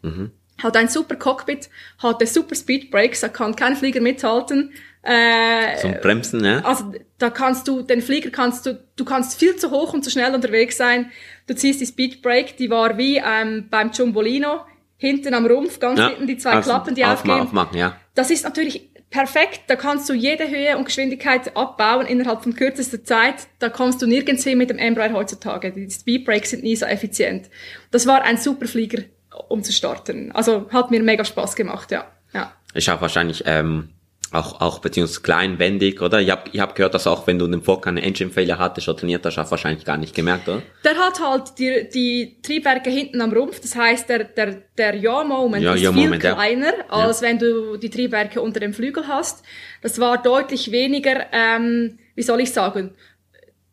Hat 0.63 0.77
ein 0.77 0.89
super 0.89 1.17
Cockpit, 1.17 1.71
hatte 1.99 2.27
super 2.27 2.55
Speedbrakes, 2.55 3.21
da 3.21 3.29
kann 3.29 3.57
kein 3.57 3.77
Flieger 3.77 4.01
mithalten. 4.03 4.73
Äh, 5.03 5.77
Zum 5.81 5.95
Bremsen, 6.03 6.45
ja. 6.45 6.61
also 6.65 6.93
da 7.19 7.31
kannst 7.31 7.69
du, 7.69 7.83
den 7.83 8.03
Flieger 8.03 8.31
kannst 8.31 8.67
du, 8.67 8.79
du 8.97 9.05
kannst 9.05 9.39
viel 9.39 9.57
zu 9.57 9.71
hoch 9.71 9.95
und 9.95 10.05
zu 10.05 10.11
schnell 10.11 10.35
unterwegs 10.35 10.77
sein. 10.77 11.11
Du 11.47 11.55
ziehst 11.55 11.81
die 11.81 11.87
Speedbrake, 11.87 12.55
die 12.59 12.69
war 12.69 12.99
wie 12.99 13.17
ähm, 13.25 13.69
beim 13.71 13.91
Jumbolino, 13.93 14.61
hinten 14.97 15.35
am 15.35 15.47
Rumpf, 15.47 15.79
ganz 15.79 15.99
ja. 15.99 16.09
hinten 16.09 16.27
die 16.27 16.37
zwei 16.37 16.53
Also, 16.53 16.71
Klappen, 16.71 16.95
die 16.95 17.05
aufmachen, 17.05 17.31
aufgehen. 17.31 17.47
aufmachen, 17.47 17.79
ja. 17.79 17.97
Das 18.15 18.31
ist 18.31 18.45
natürlich 18.45 18.91
perfekt, 19.11 19.63
da 19.69 19.77
kannst 19.77 20.09
du 20.09 20.13
jede 20.13 20.49
Höhe 20.49 20.77
und 20.77 20.85
Geschwindigkeit 20.85 21.57
abbauen 21.57 22.07
innerhalb 22.07 22.43
von 22.43 22.55
kürzester 22.55 23.03
Zeit. 23.05 23.47
Da 23.59 23.69
kommst 23.69 24.03
du 24.03 24.07
nirgends 24.07 24.45
hin 24.45 24.59
mit 24.59 24.71
dem 24.71 24.79
Embraer 24.79 25.13
heutzutage. 25.13 25.73
Die 25.73 25.91
Speedbrakes 25.91 26.51
sind 26.51 26.63
nie 26.63 26.77
so 26.77 26.85
effizient. 26.87 27.49
Das 27.91 28.07
war 28.07 28.23
ein 28.23 28.37
super 28.37 28.67
Flieger, 28.67 29.05
um 29.49 29.63
zu 29.63 29.73
starten. 29.73 30.33
Also 30.33 30.69
hat 30.71 30.91
mir 30.91 31.03
mega 31.03 31.25
Spaß 31.25 31.57
gemacht, 31.57 31.91
ja. 31.93 32.05
ja. 32.35 32.53
Ist 32.75 32.89
auch 32.91 33.01
wahrscheinlich 33.01 33.45
ähm, 33.47 33.91
auch, 34.31 34.61
auch 34.61 34.81
beziehungsweise 34.81 35.23
klein, 35.23 35.59
wendig, 35.59 36.03
oder? 36.03 36.21
Ich 36.21 36.31
hab, 36.31 36.53
ich 36.53 36.61
hab 36.61 36.75
gehört, 36.75 36.95
dass 36.95 37.07
auch 37.07 37.27
wenn 37.27 37.39
du 37.39 37.47
in 37.47 37.53
dem 37.53 37.63
Fokker 37.63 37.89
eine 37.89 38.03
Engine 38.03 38.31
Failure 38.31 38.59
hattest 38.59 38.89
oder 38.89 38.99
trainiert 38.99 39.25
hast, 39.25 39.39
hast 39.39 39.49
du 39.49 39.51
wahrscheinlich 39.53 39.85
gar 39.85 39.97
nicht 39.97 40.15
gemerkt, 40.15 40.49
oder? 40.49 40.63
Der 40.85 40.97
hat 40.97 41.21
halt 41.21 41.59
die, 41.59 41.89
die 41.93 42.37
Triebwerke 42.43 42.91
hinten 42.91 43.21
am 43.21 43.33
Rumpf, 43.33 43.61
das 43.61 43.75
heißt, 43.75 44.09
der, 44.09 44.25
der, 44.25 44.63
der 44.77 44.97
Yaw-Moment 44.97 45.65
Ja, 45.65 45.75
ist 45.75 45.83
Yaw-Moment, 45.83 46.23
viel 46.23 46.31
ja. 46.31 46.35
kleiner, 46.35 46.73
als 46.89 47.23
wenn 47.23 47.39
du 47.39 47.77
die 47.79 47.91
Triebwerke 47.91 48.43
unter 48.43 48.61
dem 48.61 48.75
Flügel 48.75 49.09
hast. 49.09 49.45
Das 49.83 49.99
war 49.99 50.23
deutlich 50.23 50.73
weniger, 50.73 51.27
ähm, 51.33 51.99
wie 52.15 52.23
soll 52.23 52.41
ich 52.41 52.53
sagen, 52.53 52.95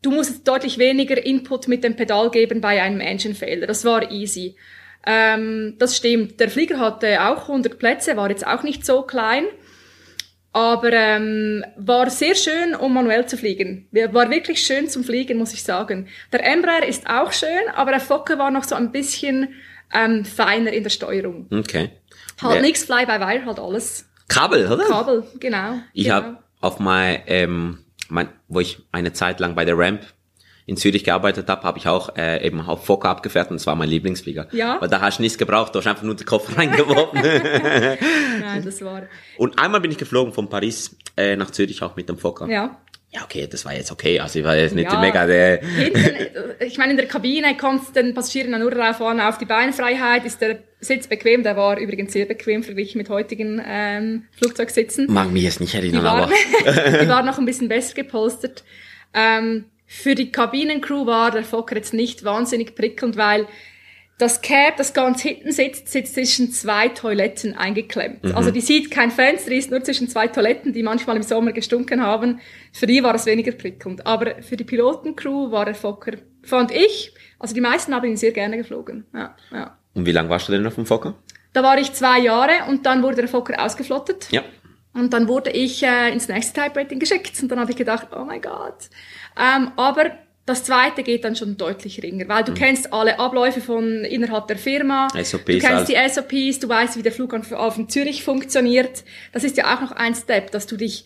du 0.02 0.10
musst 0.10 0.46
deutlich 0.48 0.78
weniger 0.78 1.24
Input 1.24 1.68
mit 1.68 1.84
dem 1.84 1.96
Pedal 1.96 2.30
geben 2.30 2.60
bei 2.60 2.80
einem 2.82 3.00
Engine 3.00 3.34
Failure. 3.34 3.66
Das 3.66 3.84
war 3.84 4.10
easy. 4.10 4.56
Ähm, 5.04 5.74
das 5.78 5.96
stimmt. 5.96 6.40
Der 6.40 6.48
Flieger 6.50 6.78
hatte 6.80 7.22
auch 7.28 7.42
100 7.42 7.78
Plätze, 7.78 8.16
war 8.16 8.30
jetzt 8.30 8.46
auch 8.46 8.62
nicht 8.62 8.84
so 8.84 9.02
klein. 9.02 9.44
Aber 10.56 10.90
ähm, 10.90 11.62
war 11.76 12.08
sehr 12.08 12.34
schön, 12.34 12.74
um 12.74 12.94
manuell 12.94 13.26
zu 13.26 13.36
fliegen. 13.36 13.86
War 13.92 14.30
wirklich 14.30 14.64
schön 14.64 14.88
zum 14.88 15.04
Fliegen, 15.04 15.36
muss 15.36 15.52
ich 15.52 15.62
sagen. 15.62 16.08
Der 16.32 16.50
Embraer 16.50 16.88
ist 16.88 17.06
auch 17.10 17.30
schön, 17.32 17.68
aber 17.74 17.90
der 17.90 18.00
Fokker 18.00 18.38
war 18.38 18.50
noch 18.50 18.64
so 18.64 18.74
ein 18.74 18.90
bisschen 18.90 19.50
ähm, 19.92 20.24
feiner 20.24 20.72
in 20.72 20.82
der 20.82 20.88
Steuerung. 20.88 21.46
Okay. 21.52 21.90
Halt 22.40 22.54
Wer- 22.54 22.62
nichts 22.62 22.84
Fly-by-Wire, 22.84 23.44
halt 23.44 23.58
alles. 23.58 24.08
Kabel, 24.28 24.66
oder? 24.72 24.84
Kabel, 24.86 25.24
genau. 25.38 25.74
Ich 25.92 26.04
genau. 26.04 26.14
habe 26.16 26.38
auf 26.62 26.78
mein, 26.78 27.20
ähm, 27.26 27.84
mein, 28.08 28.30
wo 28.48 28.60
ich 28.60 28.78
eine 28.92 29.12
Zeit 29.12 29.40
lang 29.40 29.54
bei 29.54 29.66
der 29.66 29.76
Ramp 29.76 30.00
in 30.68 30.76
Zürich 30.76 31.04
gearbeitet 31.04 31.48
habe, 31.48 31.62
habe 31.62 31.78
ich 31.78 31.86
auch 31.86 32.16
äh, 32.16 32.44
eben 32.44 32.60
auf 32.60 32.84
Fokker 32.84 33.08
abgefertigt 33.08 33.52
und 33.52 33.60
das 33.60 33.66
war 33.68 33.76
mein 33.76 33.88
Lieblingsflieger. 33.88 34.48
Ja. 34.50 34.80
Weil 34.80 34.88
da 34.88 35.00
hast 35.00 35.18
du 35.18 35.22
nichts 35.22 35.38
gebraucht, 35.38 35.74
du 35.74 35.78
hast 35.78 35.86
einfach 35.86 36.02
nur 36.02 36.16
den 36.16 36.26
Kopf 36.26 36.54
reingeworfen. 36.58 37.20
Nein, 38.40 38.62
das 38.64 38.82
war, 38.82 39.02
und 39.38 39.58
einmal 39.58 39.80
bin 39.80 39.90
ich 39.92 39.98
geflogen 39.98 40.32
von 40.32 40.48
Paris 40.48 40.96
äh, 41.16 41.36
nach 41.36 41.50
Zürich 41.52 41.82
auch 41.82 41.96
mit 41.96 42.08
dem 42.08 42.18
Fokker. 42.18 42.48
ja. 42.48 42.78
Ja, 43.12 43.22
okay, 43.22 43.46
das 43.50 43.64
war 43.64 43.72
jetzt 43.72 43.92
okay. 43.92 44.18
Also 44.20 44.40
ich 44.40 44.44
war 44.44 44.56
jetzt 44.56 44.74
nicht 44.74 44.92
Ja. 44.92 45.00
mega 45.00 45.24
der... 45.26 45.60
Hinten, 45.62 45.94
äh, 45.96 46.64
ich 46.66 46.76
meine, 46.76 46.90
in 46.90 46.96
der 46.98 47.06
Kabine 47.06 47.56
kommt 47.56 47.94
den 47.96 48.12
Passagieren 48.12 48.60
nur 48.60 48.70
darauf 48.70 49.00
an, 49.00 49.20
auf 49.20 49.38
die 49.38 49.46
Beinfreiheit. 49.46 50.26
Ist 50.26 50.42
der 50.42 50.58
Sitz 50.80 51.06
bequem? 51.06 51.42
Der 51.42 51.56
war 51.56 51.78
übrigens 51.78 52.12
sehr 52.12 52.26
bequem 52.26 52.62
verglichen 52.62 52.98
mit 52.98 53.08
heutigen 53.08 53.62
ähm, 53.64 54.24
Flugzeugsitzen. 54.36 55.06
Mag 55.10 55.30
mich 55.30 55.44
jetzt 55.44 55.60
nicht 55.60 55.72
Die 55.72 55.78
erinnern, 55.78 56.04
waren, 56.04 56.22
aber... 56.24 57.00
die 57.00 57.08
waren 57.08 57.24
noch 57.24 57.38
ein 57.38 57.46
bisschen 57.46 57.68
besser 57.68 57.94
gepolstert. 57.94 58.64
Ähm, 59.14 59.66
für 59.86 60.14
die 60.14 60.32
Kabinencrew 60.32 61.06
war 61.06 61.30
der 61.30 61.44
Fokker 61.44 61.76
jetzt 61.76 61.94
nicht 61.94 62.24
wahnsinnig 62.24 62.74
prickelnd, 62.74 63.16
weil 63.16 63.46
das 64.18 64.40
Cab, 64.40 64.78
das 64.78 64.94
ganz 64.94 65.20
hinten 65.20 65.52
sitzt, 65.52 65.88
sitzt 65.88 66.14
zwischen 66.14 66.50
zwei 66.50 66.88
Toiletten 66.88 67.54
eingeklemmt. 67.54 68.34
Also 68.34 68.50
die 68.50 68.62
sieht 68.62 68.90
kein 68.90 69.10
Fenster, 69.10 69.50
die 69.50 69.58
ist 69.58 69.70
nur 69.70 69.84
zwischen 69.84 70.08
zwei 70.08 70.26
Toiletten, 70.26 70.72
die 70.72 70.82
manchmal 70.82 71.16
im 71.16 71.22
Sommer 71.22 71.52
gestunken 71.52 72.02
haben. 72.02 72.40
Für 72.72 72.86
die 72.86 73.02
war 73.02 73.14
es 73.14 73.26
weniger 73.26 73.52
prickelnd. 73.52 74.06
Aber 74.06 74.42
für 74.42 74.56
die 74.56 74.64
Pilotencrew 74.64 75.50
war 75.50 75.66
der 75.66 75.74
Fokker, 75.74 76.12
fand 76.42 76.72
ich, 76.72 77.12
also 77.38 77.54
die 77.54 77.60
meisten 77.60 77.94
haben 77.94 78.08
ihn 78.08 78.16
sehr 78.16 78.32
gerne 78.32 78.56
geflogen. 78.56 79.04
Ja, 79.12 79.36
ja. 79.52 79.78
Und 79.92 80.06
wie 80.06 80.12
lange 80.12 80.30
warst 80.30 80.48
du 80.48 80.52
denn 80.52 80.66
auf 80.66 80.76
dem 80.76 80.86
Fokker? 80.86 81.14
Da 81.52 81.62
war 81.62 81.78
ich 81.78 81.92
zwei 81.92 82.18
Jahre 82.20 82.70
und 82.70 82.86
dann 82.86 83.02
wurde 83.02 83.16
der 83.16 83.28
Fokker 83.28 83.62
ausgeflottet. 83.62 84.28
Ja. 84.30 84.42
Und 84.94 85.12
dann 85.12 85.28
wurde 85.28 85.50
ich 85.50 85.82
äh, 85.82 86.10
ins 86.10 86.28
nächste 86.28 86.62
Type-Rating 86.62 86.98
geschickt 86.98 87.38
und 87.42 87.50
dann 87.50 87.60
habe 87.60 87.70
ich 87.70 87.76
gedacht, 87.76 88.08
oh 88.16 88.24
mein 88.24 88.40
Gott. 88.40 88.88
Ähm, 89.38 89.72
aber 89.76 90.12
das 90.46 90.62
zweite 90.62 91.02
geht 91.02 91.24
dann 91.24 91.34
schon 91.34 91.56
deutlich 91.56 92.02
ringer, 92.02 92.28
weil 92.28 92.44
du 92.44 92.54
kennst 92.54 92.92
alle 92.92 93.18
Abläufe 93.18 93.60
von 93.60 94.04
innerhalb 94.04 94.46
der 94.46 94.56
Firma. 94.56 95.08
SOPs, 95.10 95.44
du 95.44 95.58
kennst 95.58 95.88
die 95.88 95.96
SOPs, 96.08 96.60
du 96.60 96.68
weißt, 96.68 96.96
wie 96.96 97.02
der 97.02 97.10
Flughafen 97.12 97.88
Zürich 97.88 98.22
funktioniert. 98.22 99.02
Das 99.32 99.42
ist 99.42 99.56
ja 99.56 99.74
auch 99.74 99.80
noch 99.80 99.92
ein 99.92 100.14
Step, 100.14 100.52
dass 100.52 100.66
du 100.66 100.76
dich 100.76 101.04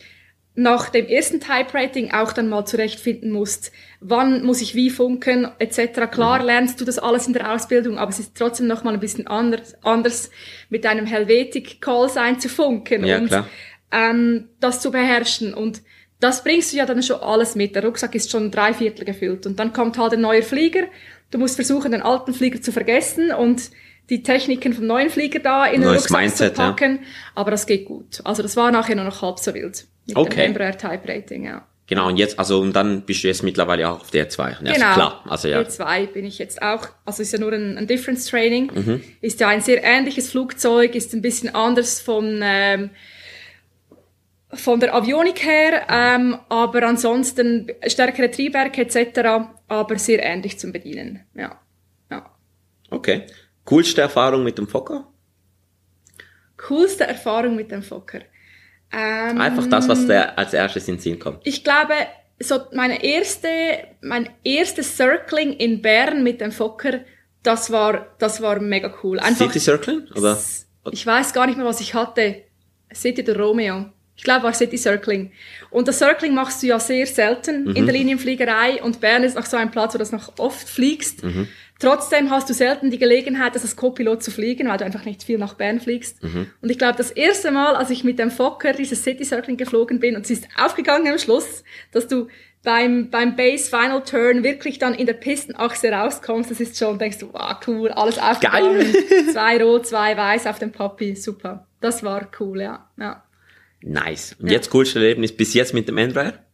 nach 0.54 0.90
dem 0.90 1.06
ersten 1.06 1.40
Type-Rating 1.40 2.10
auch 2.12 2.32
dann 2.32 2.50
mal 2.50 2.66
zurechtfinden 2.66 3.30
musst, 3.30 3.72
wann 4.00 4.44
muss 4.44 4.60
ich 4.60 4.74
wie 4.74 4.90
funken, 4.90 5.48
etc. 5.58 6.10
Klar 6.10 6.42
lernst 6.42 6.80
du 6.80 6.84
das 6.84 6.98
alles 6.98 7.26
in 7.26 7.32
der 7.32 7.52
Ausbildung, 7.52 7.98
aber 7.98 8.10
es 8.10 8.18
ist 8.18 8.36
trotzdem 8.36 8.66
noch 8.66 8.84
mal 8.84 8.92
ein 8.92 9.00
bisschen 9.00 9.26
anders, 9.26 9.74
anders 9.82 10.30
mit 10.68 10.84
einem 10.84 11.06
Helvetic-Call-Sign 11.06 12.40
zu 12.40 12.48
funken 12.48 13.04
Ja, 13.06 13.18
und 13.18 13.28
klar. 13.28 13.48
ähm, 13.92 14.48
das 14.58 14.80
zu 14.80 14.90
beherrschen. 14.90 15.54
Und 15.54 15.82
das 16.20 16.44
bringst 16.44 16.72
du 16.72 16.76
ja 16.76 16.86
dann 16.86 17.02
schon 17.02 17.20
alles 17.20 17.54
mit. 17.54 17.74
Der 17.74 17.84
Rucksack 17.84 18.14
ist 18.14 18.30
schon 18.30 18.50
drei 18.50 18.72
Viertel 18.74 19.04
gefüllt. 19.04 19.46
Und 19.46 19.58
dann 19.58 19.72
kommt 19.72 19.98
halt 19.98 20.12
ein 20.12 20.20
neuer 20.20 20.42
Flieger. 20.42 20.84
Du 21.30 21.38
musst 21.38 21.56
versuchen, 21.56 21.92
den 21.92 22.02
alten 22.02 22.34
Flieger 22.34 22.60
zu 22.60 22.72
vergessen 22.72 23.32
und 23.32 23.70
die 24.10 24.22
Techniken 24.22 24.72
vom 24.72 24.86
neuen 24.86 25.08
Flieger 25.08 25.38
da 25.38 25.66
in 25.66 25.80
den 25.80 25.90
Rucksack 25.90 26.20
Mindset, 26.20 26.56
zu 26.56 26.62
ja. 26.62 26.70
packen. 26.70 27.00
Aber 27.34 27.50
das 27.50 27.66
geht 27.66 27.86
gut. 27.86 28.20
Also 28.24 28.42
das 28.42 28.56
war 28.56 28.70
nachher 28.70 28.96
nur 28.96 29.04
noch 29.04 29.22
halb 29.22 29.38
so 29.38 29.54
wild. 29.54 29.86
Mit 30.06 30.16
Okay. 30.16 30.42
dem 30.42 30.50
Embraer 30.50 30.76
Type 30.76 31.08
Rating, 31.08 31.44
ja. 31.44 31.66
Genau, 31.86 32.06
und 32.06 32.18
jetzt, 32.18 32.38
also, 32.38 32.60
und 32.60 32.72
dann 32.72 33.02
bist 33.02 33.24
du 33.24 33.28
jetzt 33.28 33.42
mittlerweile 33.42 33.88
auch 33.88 34.00
auf 34.02 34.10
der 34.12 34.28
2. 34.28 34.58
Ja, 34.62 34.72
Genau. 34.72 34.92
klar. 34.94 35.24
Also, 35.28 35.48
ja. 35.48 35.60
E2 35.60 36.06
bin 36.06 36.24
ich 36.24 36.38
jetzt 36.38 36.62
auch. 36.62 36.86
Also 37.04 37.22
ist 37.22 37.32
ja 37.32 37.40
nur 37.40 37.52
ein, 37.52 37.78
ein 37.78 37.88
Difference 37.88 38.26
Training. 38.26 38.70
Mhm. 38.72 39.02
Ist 39.20 39.40
ja 39.40 39.48
ein 39.48 39.60
sehr 39.60 39.82
ähnliches 39.82 40.30
Flugzeug, 40.30 40.94
ist 40.94 41.12
ein 41.14 41.22
bisschen 41.22 41.52
anders 41.52 42.00
von, 42.00 42.40
ähm, 42.44 42.90
von 44.52 44.80
der 44.80 44.94
Avionik 44.94 45.44
her, 45.44 45.86
ähm, 45.88 46.38
aber 46.48 46.82
ansonsten 46.82 47.70
stärkere 47.86 48.30
Triebwerke 48.30 48.82
etc., 48.82 49.50
aber 49.68 49.98
sehr 49.98 50.22
ähnlich 50.22 50.58
zum 50.58 50.72
Bedienen. 50.72 51.24
Ja. 51.34 51.60
ja. 52.10 52.34
Okay. 52.90 53.26
Coolste 53.64 54.00
Erfahrung 54.00 54.42
mit 54.42 54.58
dem 54.58 54.66
Fokker? 54.66 55.06
Coolste 56.56 57.04
Erfahrung 57.04 57.54
mit 57.56 57.70
dem 57.70 57.82
Fokker. 57.82 58.20
Ähm, 58.92 59.40
Einfach 59.40 59.66
das, 59.66 59.88
was 59.88 60.06
der 60.06 60.36
als 60.36 60.52
erstes 60.52 60.88
in 60.88 60.96
den 60.96 61.00
Sinn 61.00 61.18
kommt. 61.18 61.40
Ich 61.44 61.62
glaube, 61.62 61.94
so 62.40 62.58
meine 62.72 63.04
erste, 63.04 63.48
mein 64.00 64.28
erstes 64.42 64.96
Circling 64.96 65.52
in 65.52 65.80
Bern 65.80 66.24
mit 66.24 66.40
dem 66.40 66.50
Fokker, 66.50 67.00
das 67.42 67.70
war, 67.70 68.14
das 68.18 68.42
war 68.42 68.60
mega 68.60 68.92
cool. 69.02 69.20
Einfach, 69.20 69.46
City 69.46 69.60
Circling? 69.60 70.08
Oder? 70.16 70.38
ich 70.90 71.06
weiß 71.06 71.32
gar 71.32 71.46
nicht 71.46 71.56
mehr, 71.56 71.66
was 71.66 71.80
ich 71.80 71.94
hatte. 71.94 72.42
City 72.92 73.22
der 73.22 73.38
Romeo. 73.38 73.86
Ich 74.20 74.24
glaube, 74.24 74.42
war 74.42 74.52
City 74.52 74.76
Circling. 74.76 75.32
Und 75.70 75.88
das 75.88 75.96
Circling 75.96 76.34
machst 76.34 76.62
du 76.62 76.66
ja 76.66 76.78
sehr 76.78 77.06
selten 77.06 77.64
Mhm. 77.64 77.74
in 77.74 77.86
der 77.86 77.94
Linienfliegerei 77.94 78.82
und 78.82 79.00
Bern 79.00 79.24
ist 79.24 79.34
noch 79.34 79.46
so 79.46 79.56
ein 79.56 79.70
Platz, 79.70 79.94
wo 79.94 79.96
du 79.96 80.00
das 80.00 80.12
noch 80.12 80.38
oft 80.38 80.68
fliegst. 80.68 81.24
Mhm. 81.24 81.48
Trotzdem 81.78 82.28
hast 82.30 82.50
du 82.50 82.52
selten 82.52 82.90
die 82.90 82.98
Gelegenheit, 82.98 83.54
das 83.54 83.62
als 83.62 83.76
Co-Pilot 83.76 84.22
zu 84.22 84.30
fliegen, 84.30 84.68
weil 84.68 84.76
du 84.76 84.84
einfach 84.84 85.06
nicht 85.06 85.22
viel 85.22 85.38
nach 85.38 85.54
Bern 85.54 85.80
fliegst. 85.80 86.22
Mhm. 86.22 86.48
Und 86.60 86.68
ich 86.70 86.76
glaube, 86.76 86.98
das 86.98 87.10
erste 87.10 87.50
Mal, 87.50 87.74
als 87.76 87.88
ich 87.88 88.04
mit 88.04 88.18
dem 88.18 88.30
Fokker 88.30 88.74
dieses 88.74 89.02
City 89.02 89.24
Circling 89.24 89.56
geflogen 89.56 90.00
bin 90.00 90.16
und 90.16 90.26
es 90.26 90.30
ist 90.30 90.46
aufgegangen 90.62 91.10
am 91.10 91.18
Schluss, 91.18 91.64
dass 91.92 92.06
du 92.06 92.28
beim, 92.62 93.08
beim 93.08 93.36
Base 93.36 93.70
Final 93.70 94.02
Turn 94.02 94.44
wirklich 94.44 94.78
dann 94.78 94.92
in 94.92 95.06
der 95.06 95.14
Pistenachse 95.14 95.90
rauskommst, 95.90 96.50
das 96.50 96.60
ist 96.60 96.76
schon, 96.76 96.98
denkst 96.98 97.16
du, 97.20 97.32
wow, 97.32 97.56
cool, 97.66 97.88
alles 97.88 98.18
aufgegangen. 98.18 98.94
zwei 99.32 99.64
rot, 99.64 99.86
zwei 99.86 100.14
weiß 100.14 100.46
auf 100.46 100.58
dem 100.58 100.72
Papi, 100.72 101.16
super. 101.16 101.66
Das 101.80 102.02
war 102.02 102.28
cool, 102.38 102.60
ja. 102.60 102.86
ja. 102.98 103.24
Nice. 103.82 104.36
Und 104.38 104.50
jetzt 104.50 104.70
coolste 104.70 104.98
Erlebnis 104.98 105.32
bis 105.34 105.54
jetzt 105.54 105.72
mit 105.74 105.88
dem 105.88 105.98
Embraer? 105.98 106.44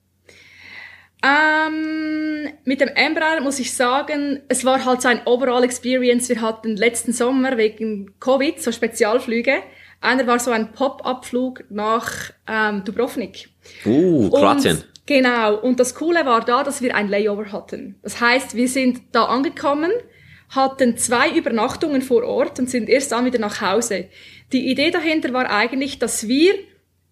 Ähm, 1.25 2.49
mit 2.65 2.81
dem 2.81 2.89
Embraer 2.89 3.41
muss 3.41 3.59
ich 3.59 3.75
sagen, 3.75 4.43
es 4.49 4.65
war 4.65 4.85
halt 4.85 5.03
so 5.03 5.09
ein 5.09 5.23
Overall 5.25 5.65
Experience. 5.65 6.29
Wir 6.29 6.41
hatten 6.41 6.77
letzten 6.77 7.13
Sommer 7.13 7.57
wegen 7.57 8.15
Covid 8.21 8.63
so 8.63 8.71
Spezialflüge. 8.71 9.63
Einer 10.01 10.27
war 10.27 10.39
so 10.39 10.51
ein 10.51 10.73
Pop-up-Flug 10.73 11.65
nach 11.71 12.31
ähm, 12.47 12.85
Dubrovnik. 12.85 13.49
Uh, 13.85 14.31
Kroatien. 14.31 14.77
Und, 14.77 14.87
genau. 15.07 15.57
Und 15.57 15.81
das 15.81 15.95
Coole 15.95 16.27
war 16.27 16.45
da, 16.45 16.63
dass 16.63 16.83
wir 16.83 16.95
ein 16.95 17.09
Layover 17.09 17.51
hatten. 17.51 17.97
Das 18.03 18.21
heißt, 18.21 18.55
wir 18.55 18.69
sind 18.69 19.01
da 19.13 19.25
angekommen, 19.25 19.91
hatten 20.51 20.97
zwei 20.97 21.31
Übernachtungen 21.31 22.03
vor 22.03 22.25
Ort 22.25 22.59
und 22.59 22.71
sind 22.71 22.89
erst 22.89 23.11
dann 23.13 23.25
wieder 23.25 23.39
nach 23.39 23.61
Hause. 23.61 24.09
Die 24.53 24.71
Idee 24.71 24.91
dahinter 24.91 25.33
war 25.33 25.51
eigentlich, 25.51 25.99
dass 25.99 26.29
wir 26.29 26.55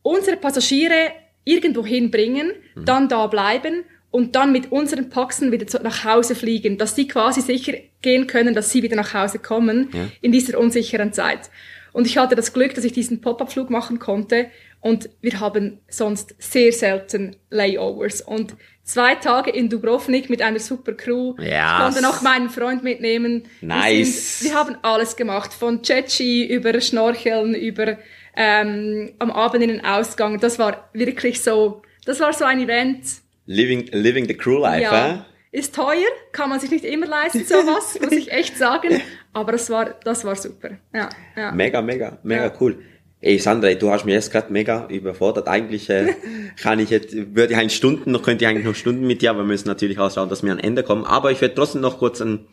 unsere 0.05 0.37
Passagiere 0.37 1.11
irgendwo 1.45 1.85
hinbringen, 1.85 2.53
dann 2.77 3.09
da 3.09 3.27
bleiben 3.27 3.83
und 4.13 4.37
dann 4.37 4.53
mit 4.53 4.71
unseren 4.71 5.11
Paxen 5.11 5.51
wieder 5.51 5.67
zu, 5.67 5.79
nach 5.83 6.05
Hause 6.05 6.37
fliegen, 6.37 6.79
dass 6.79 6.95
die 6.95 7.09
quasi 7.09 7.41
sicher 7.41 7.73
gehen 8.01 8.27
können, 8.29 8.55
dass 8.55 8.71
sie 8.71 8.83
wieder 8.85 8.95
nach 8.97 9.13
Hause 9.13 9.41
kommen 9.41 9.89
Ja. 9.93 10.07
in 10.21 10.31
dieser 10.31 10.59
unsicheren 10.59 11.13
Zeit. 11.13 11.51
Und 11.93 12.07
ich 12.07 12.17
hatte 12.17 12.35
das 12.37 12.53
Glück, 12.53 12.75
dass 12.75 12.85
ich 12.85 12.93
diesen 12.93 13.21
Pop-up-Flug 13.21 13.71
machen 13.71 13.99
konnte 13.99 14.47
und 14.81 15.09
wir 15.21 15.41
haben 15.41 15.79
sonst 15.89 16.35
sehr 16.39 16.73
selten 16.73 17.37
Layovers. 17.51 18.21
Und 18.21 18.55
zwei 18.83 19.15
Tage 19.15 19.51
in 19.51 19.69
Dubrovnik 19.71 20.29
mit 20.29 20.43
einer 20.43 20.59
super 20.59 20.93
Crew. 20.93 21.35
Ja. 21.39 21.79
Ich 21.79 21.85
konnte 21.85 22.03
noch 22.03 22.21
meinen 22.23 22.51
Freund 22.51 22.83
mitnehmen. 22.85 23.45
Wir 23.61 23.69
Nice. 23.69 24.41
sind- 24.41 24.51
Wir 24.51 24.59
haben 24.59 24.77
alles 24.83 25.17
gemacht, 25.17 25.53
von 25.55 25.81
Jetski 25.83 26.45
über 26.47 26.79
Schnorcheln, 26.81 27.55
über 27.55 27.97
ähm, 28.37 29.13
am 29.19 29.31
Abend 29.31 29.63
in 29.63 29.69
den 29.71 29.85
Ausgang. 29.85 30.41
Das 30.41 30.59
war 30.59 30.89
wirklich 30.93 31.43
so, 31.43 31.83
das 32.05 32.21
war 32.21 32.33
so 32.33 32.45
ein 32.45 32.61
Event. 32.61 33.05
Living, 33.47 33.89
living 33.93 34.27
the 34.27 34.35
crew 34.35 34.59
life, 34.59 34.83
Ja. 34.83 35.27
Ist 35.53 35.73
teuer, 35.77 36.09
kann 36.33 36.51
man 36.51 36.59
sich 36.59 36.73
nicht 36.73 36.85
immer 36.85 37.07
leisten, 37.07 37.45
sowas, 37.45 37.97
muss 38.03 38.11
ich 38.13 38.33
echt 38.33 38.57
sagen. 38.57 39.01
Aber 39.33 39.53
das 39.53 39.71
war, 39.71 39.95
das 40.03 40.25
war 40.25 40.35
super. 40.35 40.71
Ja, 40.93 41.09
ja. 41.37 41.53
Mega, 41.53 41.81
mega, 41.81 42.19
mega 42.25 42.47
Ja. 42.47 42.53
cool. 42.61 42.79
Ey, 43.21 43.39
Sandra, 43.39 43.73
du 43.75 43.89
hast 43.91 44.05
mich 44.05 44.15
jetzt 44.15 44.33
gerade 44.33 44.53
mega 44.53 44.87
überfordert. 44.89 45.47
Eigentlich 45.47 45.89
äh, 45.91 46.15
kann 46.61 46.81
ich 46.81 46.91
jetzt, 46.91 47.15
würde 47.37 47.53
ich 47.53 47.59
eigentlich 47.59 47.77
Stunden, 47.77 48.11
noch 48.11 48.23
könnte 48.23 48.45
ich 48.45 48.51
eigentlich 48.51 48.67
noch 48.67 48.75
Stunden 48.75 49.07
mit 49.07 49.23
dir, 49.23 49.31
aber 49.31 49.41
wir 49.41 49.47
müssen 49.47 49.69
natürlich 49.69 49.99
auch 50.01 50.11
schauen, 50.13 50.29
dass 50.29 50.43
wir 50.43 50.51
an 50.51 50.59
Ende 50.59 50.83
kommen. 50.83 51.05
Aber 51.05 51.31
ich 51.31 51.41
werde 51.41 51.55
trotzdem 51.55 51.83
noch 51.83 51.99
kurz 51.99 52.21
an, 52.21 52.47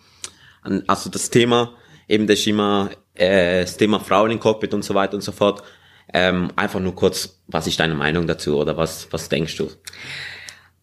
an 0.62 0.84
also 0.86 1.10
das 1.10 1.32
Thema, 1.32 1.74
eben 2.08 2.28
das 2.28 2.40
ist 2.40 2.48
immer 2.48 2.90
äh, 3.16 3.62
das 3.62 3.78
Thema 3.78 4.00
Frauen 4.00 4.32
im 4.32 4.40
Cockpit 4.40 4.74
und 4.74 4.84
so 4.84 4.94
weiter 4.94 5.16
und 5.16 5.22
so 5.22 5.32
fort. 5.32 5.64
Ähm, 6.14 6.52
einfach 6.56 6.80
nur 6.80 6.96
kurz, 6.96 7.42
was 7.48 7.68
ist 7.68 7.80
deine 7.80 7.96
Meinung 7.96 8.28
dazu 8.28 8.58
oder 8.58 8.76
was, 8.76 9.08
was 9.12 9.30
denkst 9.30 9.56
du? 9.56 9.70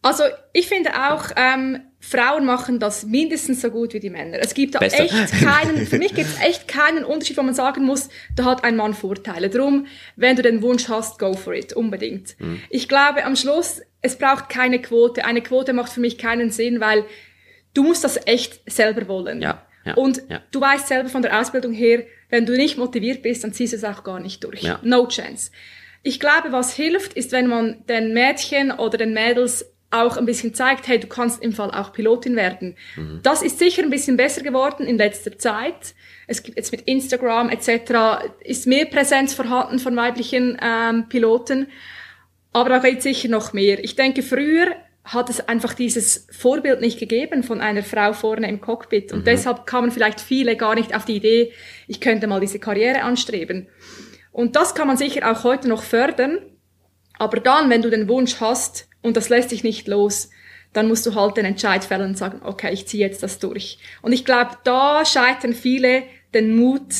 Also 0.00 0.24
ich 0.52 0.68
finde 0.68 0.90
auch, 1.10 1.24
ähm, 1.36 1.80
Frauen 2.00 2.44
machen 2.46 2.78
das 2.78 3.04
mindestens 3.04 3.60
so 3.60 3.70
gut 3.70 3.92
wie 3.92 4.00
die 4.00 4.10
Männer. 4.10 4.38
Es 4.40 4.54
gibt 4.54 4.76
da 4.76 4.78
Besser. 4.78 5.04
echt 5.04 5.32
keinen, 5.40 5.86
für 5.86 5.98
mich 5.98 6.14
gibt 6.14 6.28
es 6.28 6.40
echt 6.40 6.68
keinen 6.68 7.04
Unterschied, 7.04 7.36
wo 7.36 7.42
man 7.42 7.54
sagen 7.54 7.84
muss, 7.84 8.08
da 8.36 8.44
hat 8.44 8.62
ein 8.62 8.76
Mann 8.76 8.94
Vorteile. 8.94 9.50
Drum, 9.50 9.86
wenn 10.14 10.36
du 10.36 10.42
den 10.42 10.62
Wunsch 10.62 10.88
hast, 10.88 11.18
go 11.18 11.34
for 11.34 11.52
it, 11.52 11.72
unbedingt. 11.72 12.36
Mhm. 12.38 12.62
Ich 12.70 12.88
glaube 12.88 13.24
am 13.24 13.34
Schluss, 13.34 13.82
es 14.00 14.16
braucht 14.16 14.48
keine 14.48 14.80
Quote. 14.80 15.24
Eine 15.24 15.42
Quote 15.42 15.72
macht 15.72 15.92
für 15.92 16.00
mich 16.00 16.16
keinen 16.16 16.50
Sinn, 16.50 16.80
weil 16.80 17.04
du 17.74 17.82
musst 17.82 18.04
das 18.04 18.18
echt 18.26 18.60
selber 18.70 19.08
wollen. 19.08 19.42
Ja, 19.42 19.66
ja, 19.88 19.94
Und 19.94 20.22
ja. 20.28 20.42
du 20.50 20.60
weißt 20.60 20.88
selber 20.88 21.08
von 21.08 21.22
der 21.22 21.38
Ausbildung 21.38 21.72
her, 21.72 22.04
wenn 22.28 22.46
du 22.46 22.52
nicht 22.52 22.78
motiviert 22.78 23.22
bist, 23.22 23.44
dann 23.44 23.52
ziehst 23.52 23.72
du 23.72 23.76
es 23.76 23.84
auch 23.84 24.04
gar 24.04 24.20
nicht 24.20 24.44
durch. 24.44 24.62
Ja. 24.62 24.80
No 24.82 25.06
chance. 25.08 25.50
Ich 26.02 26.20
glaube, 26.20 26.52
was 26.52 26.74
hilft, 26.74 27.14
ist, 27.14 27.32
wenn 27.32 27.48
man 27.48 27.84
den 27.86 28.14
Mädchen 28.14 28.70
oder 28.70 28.98
den 28.98 29.12
Mädels 29.12 29.66
auch 29.90 30.18
ein 30.18 30.26
bisschen 30.26 30.52
zeigt, 30.52 30.86
hey, 30.86 31.00
du 31.00 31.06
kannst 31.06 31.42
im 31.42 31.52
Fall 31.52 31.70
auch 31.70 31.92
Pilotin 31.92 32.36
werden. 32.36 32.76
Mhm. 32.96 33.20
Das 33.22 33.42
ist 33.42 33.58
sicher 33.58 33.82
ein 33.82 33.90
bisschen 33.90 34.18
besser 34.18 34.42
geworden 34.42 34.86
in 34.86 34.98
letzter 34.98 35.38
Zeit. 35.38 35.94
Es 36.26 36.42
gibt 36.42 36.58
jetzt 36.58 36.72
mit 36.72 36.82
Instagram 36.82 37.48
etc. 37.48 38.28
ist 38.40 38.66
mehr 38.66 38.84
Präsenz 38.84 39.32
vorhanden 39.32 39.78
von 39.78 39.96
weiblichen 39.96 40.58
ähm, 40.62 41.08
Piloten. 41.08 41.68
Aber 42.52 42.68
da 42.68 42.78
geht 42.78 43.02
sicher 43.02 43.28
noch 43.28 43.54
mehr. 43.54 43.82
Ich 43.82 43.96
denke, 43.96 44.22
früher 44.22 44.74
hat 45.12 45.30
es 45.30 45.48
einfach 45.48 45.72
dieses 45.72 46.26
Vorbild 46.30 46.80
nicht 46.80 46.98
gegeben 46.98 47.42
von 47.42 47.60
einer 47.60 47.82
Frau 47.82 48.12
vorne 48.12 48.48
im 48.48 48.60
Cockpit. 48.60 49.12
Und 49.12 49.26
deshalb 49.26 49.64
kamen 49.66 49.90
vielleicht 49.90 50.20
viele 50.20 50.54
gar 50.54 50.74
nicht 50.74 50.94
auf 50.94 51.06
die 51.06 51.16
Idee, 51.16 51.52
ich 51.86 52.00
könnte 52.00 52.26
mal 52.26 52.40
diese 52.40 52.58
Karriere 52.58 53.02
anstreben. 53.02 53.68
Und 54.32 54.54
das 54.54 54.74
kann 54.74 54.86
man 54.86 54.98
sicher 54.98 55.30
auch 55.30 55.44
heute 55.44 55.68
noch 55.68 55.82
fördern. 55.82 56.38
Aber 57.18 57.40
dann, 57.40 57.70
wenn 57.70 57.82
du 57.82 57.90
den 57.90 58.08
Wunsch 58.08 58.40
hast 58.40 58.88
und 59.02 59.16
das 59.16 59.30
lässt 59.30 59.50
dich 59.50 59.64
nicht 59.64 59.88
los, 59.88 60.30
dann 60.74 60.88
musst 60.88 61.06
du 61.06 61.14
halt 61.14 61.38
den 61.38 61.46
Entscheid 61.46 61.84
fällen 61.84 62.10
und 62.10 62.18
sagen, 62.18 62.42
okay, 62.44 62.72
ich 62.72 62.86
ziehe 62.86 63.04
jetzt 63.04 63.22
das 63.22 63.38
durch. 63.38 63.78
Und 64.02 64.12
ich 64.12 64.26
glaube, 64.26 64.58
da 64.64 65.04
scheitern 65.06 65.54
viele 65.54 66.02
den 66.34 66.54
Mut 66.54 66.92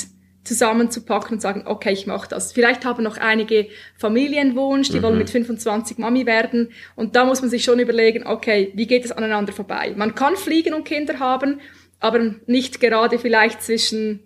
zusammenzupacken 0.49 1.35
und 1.35 1.41
sagen, 1.41 1.63
okay, 1.67 1.93
ich 1.93 2.07
mache 2.07 2.29
das. 2.29 2.53
Vielleicht 2.53 2.85
haben 2.85 3.05
noch 3.05 3.19
einige 3.19 3.69
Familienwunsch, 3.97 4.91
die 4.91 5.03
wollen 5.03 5.19
mit 5.19 5.31
25 5.31 5.99
Mami 5.99 6.27
werden. 6.27 6.71
Und 6.97 7.15
da 7.15 7.25
muss 7.25 7.41
man 7.41 7.51
sich 7.51 7.63
schon 7.63 7.79
überlegen, 7.79 8.27
okay, 8.27 8.73
wie 8.75 8.87
geht 8.87 9.05
es 9.05 9.13
aneinander 9.13 9.53
vorbei? 9.53 9.93
Man 9.97 10.15
kann 10.15 10.37
fliegen 10.37 10.75
und 10.75 10.85
Kinder 10.85 11.21
haben, 11.21 11.61
aber 12.01 12.35
nicht 12.47 12.81
gerade 12.81 13.19
vielleicht 13.19 13.63
zwischen 13.63 14.21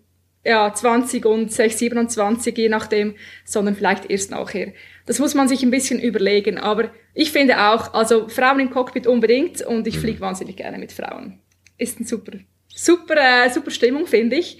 ja, 0.44 0.72
20 0.72 1.24
und 1.24 1.52
6, 1.52 1.78
27, 1.78 2.56
je 2.56 2.68
nachdem, 2.68 3.14
sondern 3.44 3.76
vielleicht 3.76 4.10
erst 4.10 4.30
nachher. 4.30 4.72
Das 5.06 5.18
muss 5.18 5.34
man 5.34 5.48
sich 5.48 5.62
ein 5.62 5.70
bisschen 5.70 6.00
überlegen. 6.00 6.58
Aber 6.58 6.90
ich 7.14 7.32
finde 7.32 7.58
auch, 7.70 7.94
also 7.94 8.28
Frauen 8.28 8.60
im 8.60 8.70
Cockpit 8.70 9.06
unbedingt 9.06 9.62
und 9.62 9.86
ich 9.86 9.98
fliege 9.98 10.20
wahnsinnig 10.20 10.56
gerne 10.56 10.78
mit 10.78 10.92
Frauen. 10.92 11.40
Ist 11.78 12.00
ein 12.00 12.06
super, 12.06 12.32
super, 12.68 13.16
äh, 13.16 13.50
super 13.50 13.70
Stimmung, 13.70 14.06
finde 14.06 14.36
ich. 14.36 14.58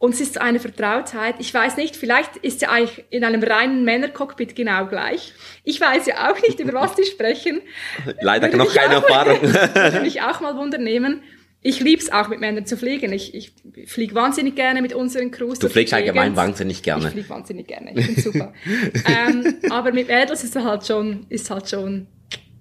Und 0.00 0.14
es 0.14 0.20
ist 0.22 0.40
eine 0.40 0.60
Vertrautheit. 0.60 1.34
Ich 1.40 1.52
weiß 1.52 1.76
nicht, 1.76 1.94
vielleicht 1.94 2.38
ist 2.38 2.62
ja 2.62 2.70
eigentlich 2.70 3.04
in 3.10 3.22
einem 3.22 3.42
reinen 3.42 3.84
Männercockpit 3.84 4.56
genau 4.56 4.86
gleich. 4.86 5.34
Ich 5.62 5.78
weiß 5.78 6.06
ja 6.06 6.30
auch 6.30 6.40
nicht, 6.40 6.58
über 6.58 6.72
was 6.72 6.94
die 6.94 7.04
sprechen. 7.04 7.60
Leider 8.22 8.46
Würde 8.46 8.56
noch 8.56 8.74
keine 8.74 8.94
Erfahrung. 8.94 9.42
Würde 9.42 10.00
mich 10.00 10.22
auch 10.22 10.40
mal 10.40 10.56
wundern 10.56 10.84
nehmen. 10.84 11.22
Ich 11.60 11.80
lieb's 11.80 12.10
auch 12.10 12.28
mit 12.28 12.40
Männern 12.40 12.64
zu 12.64 12.78
fliegen. 12.78 13.12
Ich, 13.12 13.34
ich 13.34 13.52
fliege 13.88 14.14
wahnsinnig 14.14 14.54
gerne 14.56 14.80
mit 14.80 14.94
unseren 14.94 15.30
Crews. 15.30 15.58
Du 15.58 15.68
fliegst 15.68 15.92
allgemein 15.92 16.34
wahnsinnig 16.34 16.78
Ich 16.78 16.82
gerne. 16.82 17.10
fliege 17.10 17.28
wahnsinnig 17.28 17.66
gerne. 17.66 17.92
Ich 17.94 18.06
finde 18.06 18.20
super. 18.22 18.54
ähm, 19.28 19.58
aber 19.68 19.92
mit 19.92 20.08
Mädels 20.08 20.42
ist 20.42 20.56
es 20.56 20.64
halt 20.64 20.86
schon, 20.86 21.26
ist 21.28 21.50
halt 21.50 21.68
schon 21.68 22.06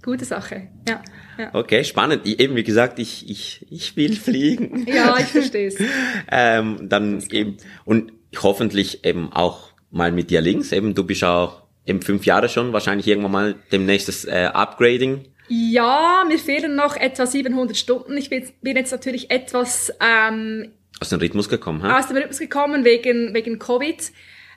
gute 0.04 0.26
Sache. 0.26 0.68
Ja, 0.90 1.02
ja. 1.40 1.50
Okay, 1.54 1.84
spannend. 1.84 2.22
Ich, 2.26 2.40
eben 2.40 2.56
wie 2.56 2.64
gesagt, 2.64 3.00
ich, 3.00 3.30
ich, 3.30 3.66
ich 3.72 3.96
will 3.96 4.16
fliegen. 4.16 4.86
ja 4.88 5.18
ich 5.18 5.28
verstehe 5.28 5.68
es. 5.68 5.78
ähm, 6.32 6.90
dann 6.90 7.24
eben, 7.32 7.58
und 7.86 8.12
hoffentlich 8.38 9.06
eben 9.06 9.32
auch 9.34 9.70
mal 9.90 10.12
mit 10.12 10.30
dir 10.30 10.42
links. 10.42 10.72
Eben, 10.72 10.94
du 10.94 11.04
bist 11.04 11.24
auch 11.24 11.64
eben 11.86 12.02
fünf 12.02 12.26
Jahre 12.26 12.50
schon, 12.50 12.74
wahrscheinlich 12.74 13.08
irgendwann 13.08 13.32
mal 13.32 13.56
demnächst 13.72 14.08
das 14.08 14.26
äh, 14.26 14.50
Upgrading. 14.54 15.26
Ja, 15.48 16.24
mir 16.28 16.38
fehlen 16.38 16.76
noch 16.76 16.96
etwa 16.96 17.26
700 17.26 17.76
Stunden. 17.76 18.16
Ich 18.18 18.30
bin, 18.30 18.48
bin 18.62 18.78
jetzt 18.78 18.92
natürlich 18.92 19.32
etwas 19.32 19.92
ähm, 20.00 20.74
Aus 21.00 21.10
dem 21.10 21.20
Rhythmus 21.20 21.50
gekommen, 21.50 21.82
ha? 21.82 21.98
aus 21.98 22.08
dem 22.08 22.18
Rhythmus 22.18 22.38
gekommen 22.38 22.86
wegen, 22.86 23.34
wegen 23.34 23.58
Covid. 23.58 24.12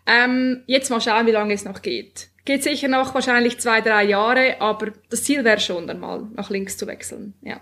Ähm, 0.07 0.63
jetzt 0.67 0.91
mal 0.91 1.01
schauen, 1.01 1.27
wie 1.27 1.31
lange 1.31 1.55
es 1.55 1.65
noch 1.65 1.81
geht. 1.81 2.29
Geht 2.45 2.63
sicher 2.65 2.89
noch 2.89 3.15
wahrscheinlich 3.15 3.59
zwei, 3.61 3.81
drei 3.81 4.05
Jahre, 4.05 4.61
aber 4.61 4.93
das 5.11 5.23
Ziel 5.25 5.45
wäre 5.45 5.61
schon, 5.61 5.87
dann 5.87 6.01
mal 6.01 6.27
nach 6.35 6.51
links 6.51 6.77
zu 6.77 6.87
wechseln. 6.87 7.35
Ja, 7.43 7.61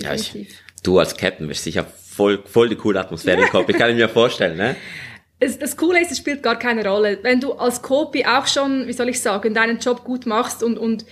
Ja, 0.00 0.14
ich, 0.14 0.28
definitiv. 0.32 0.58
du 0.82 0.98
als 0.98 1.16
Captain 1.16 1.48
wirst 1.48 1.64
sicher 1.64 1.84
voll, 1.84 2.42
voll 2.46 2.68
die 2.70 2.76
coole 2.76 3.00
Atmosphäre 3.00 3.42
im 3.42 3.48
Kopf. 3.48 3.68
Ich 3.68 3.76
kann 3.76 3.94
mir 3.94 4.08
vorstellen, 4.08 4.56
ne? 4.56 4.76
Es, 5.40 5.58
das 5.58 5.76
Coole 5.76 6.00
ist, 6.00 6.10
es 6.10 6.18
spielt 6.18 6.42
gar 6.42 6.58
keine 6.58 6.84
Rolle. 6.88 7.18
Wenn 7.22 7.38
du 7.40 7.52
als 7.52 7.80
Copy 7.82 8.24
auch 8.24 8.46
schon, 8.46 8.86
wie 8.88 8.92
soll 8.92 9.08
ich 9.08 9.20
sagen, 9.20 9.54
deinen 9.54 9.78
Job 9.78 10.02
gut 10.04 10.26
machst 10.26 10.62
und, 10.64 10.78
und 10.78 11.04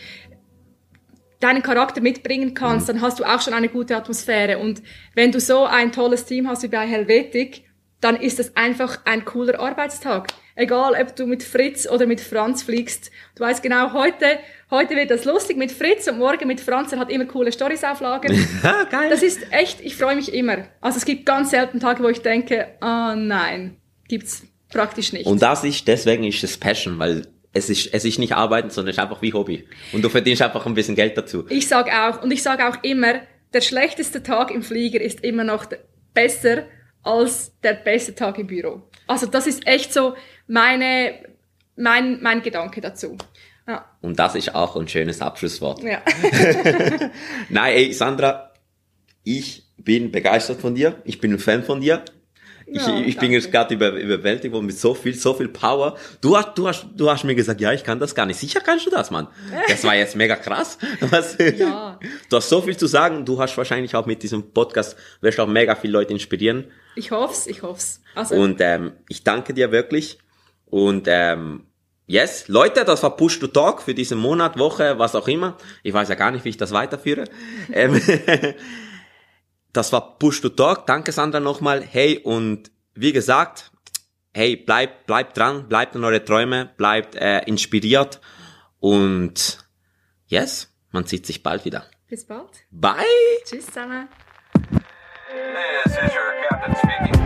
deinen 1.39 1.63
Charakter 1.63 2.01
mitbringen 2.01 2.55
kannst, 2.55 2.89
dann 2.89 3.03
hast 3.03 3.21
du 3.21 3.25
auch 3.25 3.41
schon 3.41 3.53
eine 3.53 3.69
gute 3.69 3.95
Atmosphäre. 3.95 4.59
Und 4.59 4.83
wenn 5.15 5.31
du 5.31 5.39
so 5.39 5.65
ein 5.67 5.93
tolles 5.93 6.25
Team 6.25 6.49
hast 6.49 6.63
wie 6.63 6.69
bei 6.69 6.87
Helvetic, 6.87 7.65
dann 8.01 8.17
ist 8.17 8.41
es 8.41 8.57
einfach 8.57 9.01
ein 9.05 9.25
cooler 9.25 9.61
Arbeitstag. 9.61 10.29
Egal, 10.59 10.95
ob 10.99 11.15
du 11.15 11.27
mit 11.27 11.43
Fritz 11.43 11.87
oder 11.87 12.07
mit 12.07 12.19
Franz 12.19 12.63
fliegst. 12.63 13.11
Du 13.35 13.45
weißt 13.45 13.63
genau, 13.63 13.93
heute, 13.93 14.39
heute 14.71 14.97
wird 14.97 15.11
das 15.11 15.27
lustig 15.27 15.59
mit 15.59 15.71
Fritz 15.71 16.09
und 16.09 16.17
morgen 16.17 16.49
mit 16.49 16.63
Franz. 16.63 16.93
Er 16.93 16.99
hat 16.99 17.11
immer 17.11 17.27
coole 17.27 17.53
Stories 17.53 17.85
auf 17.85 18.01
Lager. 18.01 18.29
Geil. 18.91 19.11
Das 19.11 19.23
ist 19.23 19.53
echt, 19.53 19.83
ich 19.83 19.97
freue 19.97 20.17
mich 20.17 20.33
immer. 20.33 20.67
Also 20.81 20.97
es 20.97 21.05
gibt 21.05 21.27
ganz 21.27 21.51
selten 21.51 21.79
Tage, 21.79 22.03
wo 22.03 22.09
ich 22.09 22.23
denke, 22.23 22.69
ah 22.81 23.15
nein, 23.15 23.77
gibt's 24.09 24.45
praktisch 24.71 25.13
nicht. 25.13 25.27
Und 25.27 25.43
das 25.43 25.63
ist, 25.63 25.87
deswegen 25.87 26.25
ist 26.25 26.43
es 26.43 26.57
Passion, 26.57 26.99
weil 26.99 27.27
es 27.53 27.69
ist, 27.69 27.93
es 27.93 28.07
ist 28.07 28.19
nicht 28.19 28.33
arbeiten, 28.33 28.71
sondern 28.71 28.91
es 28.91 28.97
ist 28.97 29.03
einfach 29.03 29.21
wie 29.21 29.35
Hobby. 29.35 29.69
Und 29.93 30.03
du 30.03 30.09
verdienst 30.09 30.41
einfach 30.41 30.65
ein 30.65 30.73
bisschen 30.73 30.95
Geld 30.95 31.19
dazu. 31.19 31.45
ich 31.51 31.69
sage 31.69 31.91
auch, 31.93 32.23
und 32.23 32.31
ich 32.31 32.43
sage 32.43 32.67
auch 32.67 32.83
immer, 32.83 33.21
der 33.53 33.61
schlechteste 33.61 34.23
Tag 34.23 34.51
im 34.51 34.63
Flieger 34.63 35.03
ist 35.03 35.21
immer 35.21 35.45
noch 35.45 35.67
besser 36.15 36.65
als 37.03 37.53
der 37.63 37.75
beste 37.75 38.15
Tag 38.15 38.39
im 38.39 38.47
Büro. 38.47 38.83
Also 39.07 39.27
das 39.27 39.47
ist 39.47 39.67
echt 39.67 39.93
so 39.93 40.15
meine, 40.47 41.15
mein, 41.77 42.23
mein 42.23 42.43
Gedanke 42.43 42.81
dazu. 42.81 43.17
Ja. 43.69 43.85
Und 44.01 44.19
das 44.19 44.35
ist 44.35 44.55
auch 44.55 44.77
ein 44.77 44.89
schönes 44.89 45.21
Abschlusswort. 45.21 45.83
ja. 45.83 46.01
Nein, 47.49 47.75
ey, 47.75 47.93
Sandra, 47.93 48.53
ich 49.25 49.65
bin 49.77 50.13
begeistert 50.13 50.61
von 50.61 50.75
dir. 50.75 51.01
Ich 51.05 51.21
bin 51.21 51.33
ein 51.33 51.39
Fan 51.39 51.65
von 51.65 51.81
dir. 51.81 52.05
Ich, 52.69 52.85
Ja, 52.85 52.99
ich 52.99 53.17
bin 53.17 53.31
jetzt 53.31 53.53
gerade 53.53 53.75
über, 53.75 53.91
überwältigt 53.93 54.53
worden 54.53 54.67
mit 54.67 54.77
so 54.77 54.93
viel, 54.93 55.15
so 55.15 55.35
viel 55.35 55.47
Power. 55.47 55.97
Du 56.21 56.37
hast, 56.37 56.59
du 56.59 56.67
hast, 56.67 56.87
du 56.97 57.09
hast 57.09 57.23
mir 57.23 57.37
gesagt, 57.37 57.61
ja, 57.61 57.73
ich 57.73 57.85
kann 57.85 58.01
das 58.01 58.15
gar 58.15 58.27
nicht. 58.27 58.41
Sicher 58.41 58.61
kannst 58.61 58.87
du 58.87 58.91
das, 58.91 59.13
Mann. 59.13 59.29
Das 59.69 59.85
war 59.85 59.95
jetzt 59.95 60.17
mega 60.17 60.35
krass. 60.35 60.77
Was, 61.01 61.37
Ja. 61.39 62.01
Du 62.29 62.37
hast 62.37 62.49
so 62.49 62.61
viel 62.61 62.77
zu 62.77 62.89
sagen. 62.89 63.25
Du 63.25 63.41
hast 63.41 63.57
wahrscheinlich 63.57 63.95
auch 63.95 64.07
mit 64.07 64.23
diesem 64.23 64.51
Podcast, 64.51 64.97
wirst 65.21 65.39
auch 65.39 65.47
mega 65.47 65.77
viele 65.77 65.93
Leute 65.93 66.13
inspirieren. 66.13 66.65
Ich 66.97 67.13
hoff's, 67.13 67.47
ich 67.47 67.63
hoff's. 67.63 68.01
Also, 68.17 68.35
Und 68.35 68.61
ähm, 68.61 68.93
ich 69.09 69.23
danke 69.23 69.55
dir 69.55 69.71
wirklich. 69.71 70.19
Und 70.65 71.07
ähm, 71.09 71.67
yes, 72.09 72.49
Leute, 72.49 72.85
das 72.85 73.03
war 73.05 73.17
Push 73.17 73.39
to 73.39 73.47
Talk 73.47 73.81
für 73.83 73.95
diesen 73.95 74.19
Monat, 74.19 74.59
Woche, 74.59 74.99
was 74.99 75.15
auch 75.15 75.29
immer. 75.29 75.57
Ich 75.85 75.93
weiß 75.93 76.09
ja 76.09 76.17
gar 76.17 76.33
nicht, 76.33 76.45
wie 76.45 76.49
ich 76.49 76.57
das 76.57 76.73
weiterführe. 76.73 77.25
ähm, 77.73 78.01
das 79.77 79.93
war 79.93 80.19
Push 80.19 80.41
to 80.41 80.49
Talk. 80.49 80.87
Danke 80.87 81.13
Sandra 81.13 81.41
nochmal. 81.41 81.83
Hey, 81.83 82.19
und 82.19 82.71
wie 82.95 83.13
gesagt, 83.13 83.71
hey, 84.33 84.57
bleibt 84.57 85.07
bleibt 85.07 85.37
dran, 85.37 85.69
bleibt 85.69 85.95
an 85.97 86.05
eure 86.05 86.25
Träume, 86.25 86.71
bleibt 86.77 87.15
äh, 87.15 87.41
inspiriert. 87.41 88.21
Und 88.81 89.59
yes, 90.27 90.73
man 90.93 91.05
sieht 91.05 91.27
sich 91.27 91.43
bald 91.43 91.65
wieder. 91.65 91.85
bis 92.09 92.25
bald. 92.27 92.65
Bye! 92.71 93.05
Tschüss 93.45 93.67
zusammen. 93.67 94.09
This 95.85 95.93
is 95.93 96.13
your 96.15 96.49
captain 96.49 96.75
speaking. 96.77 97.26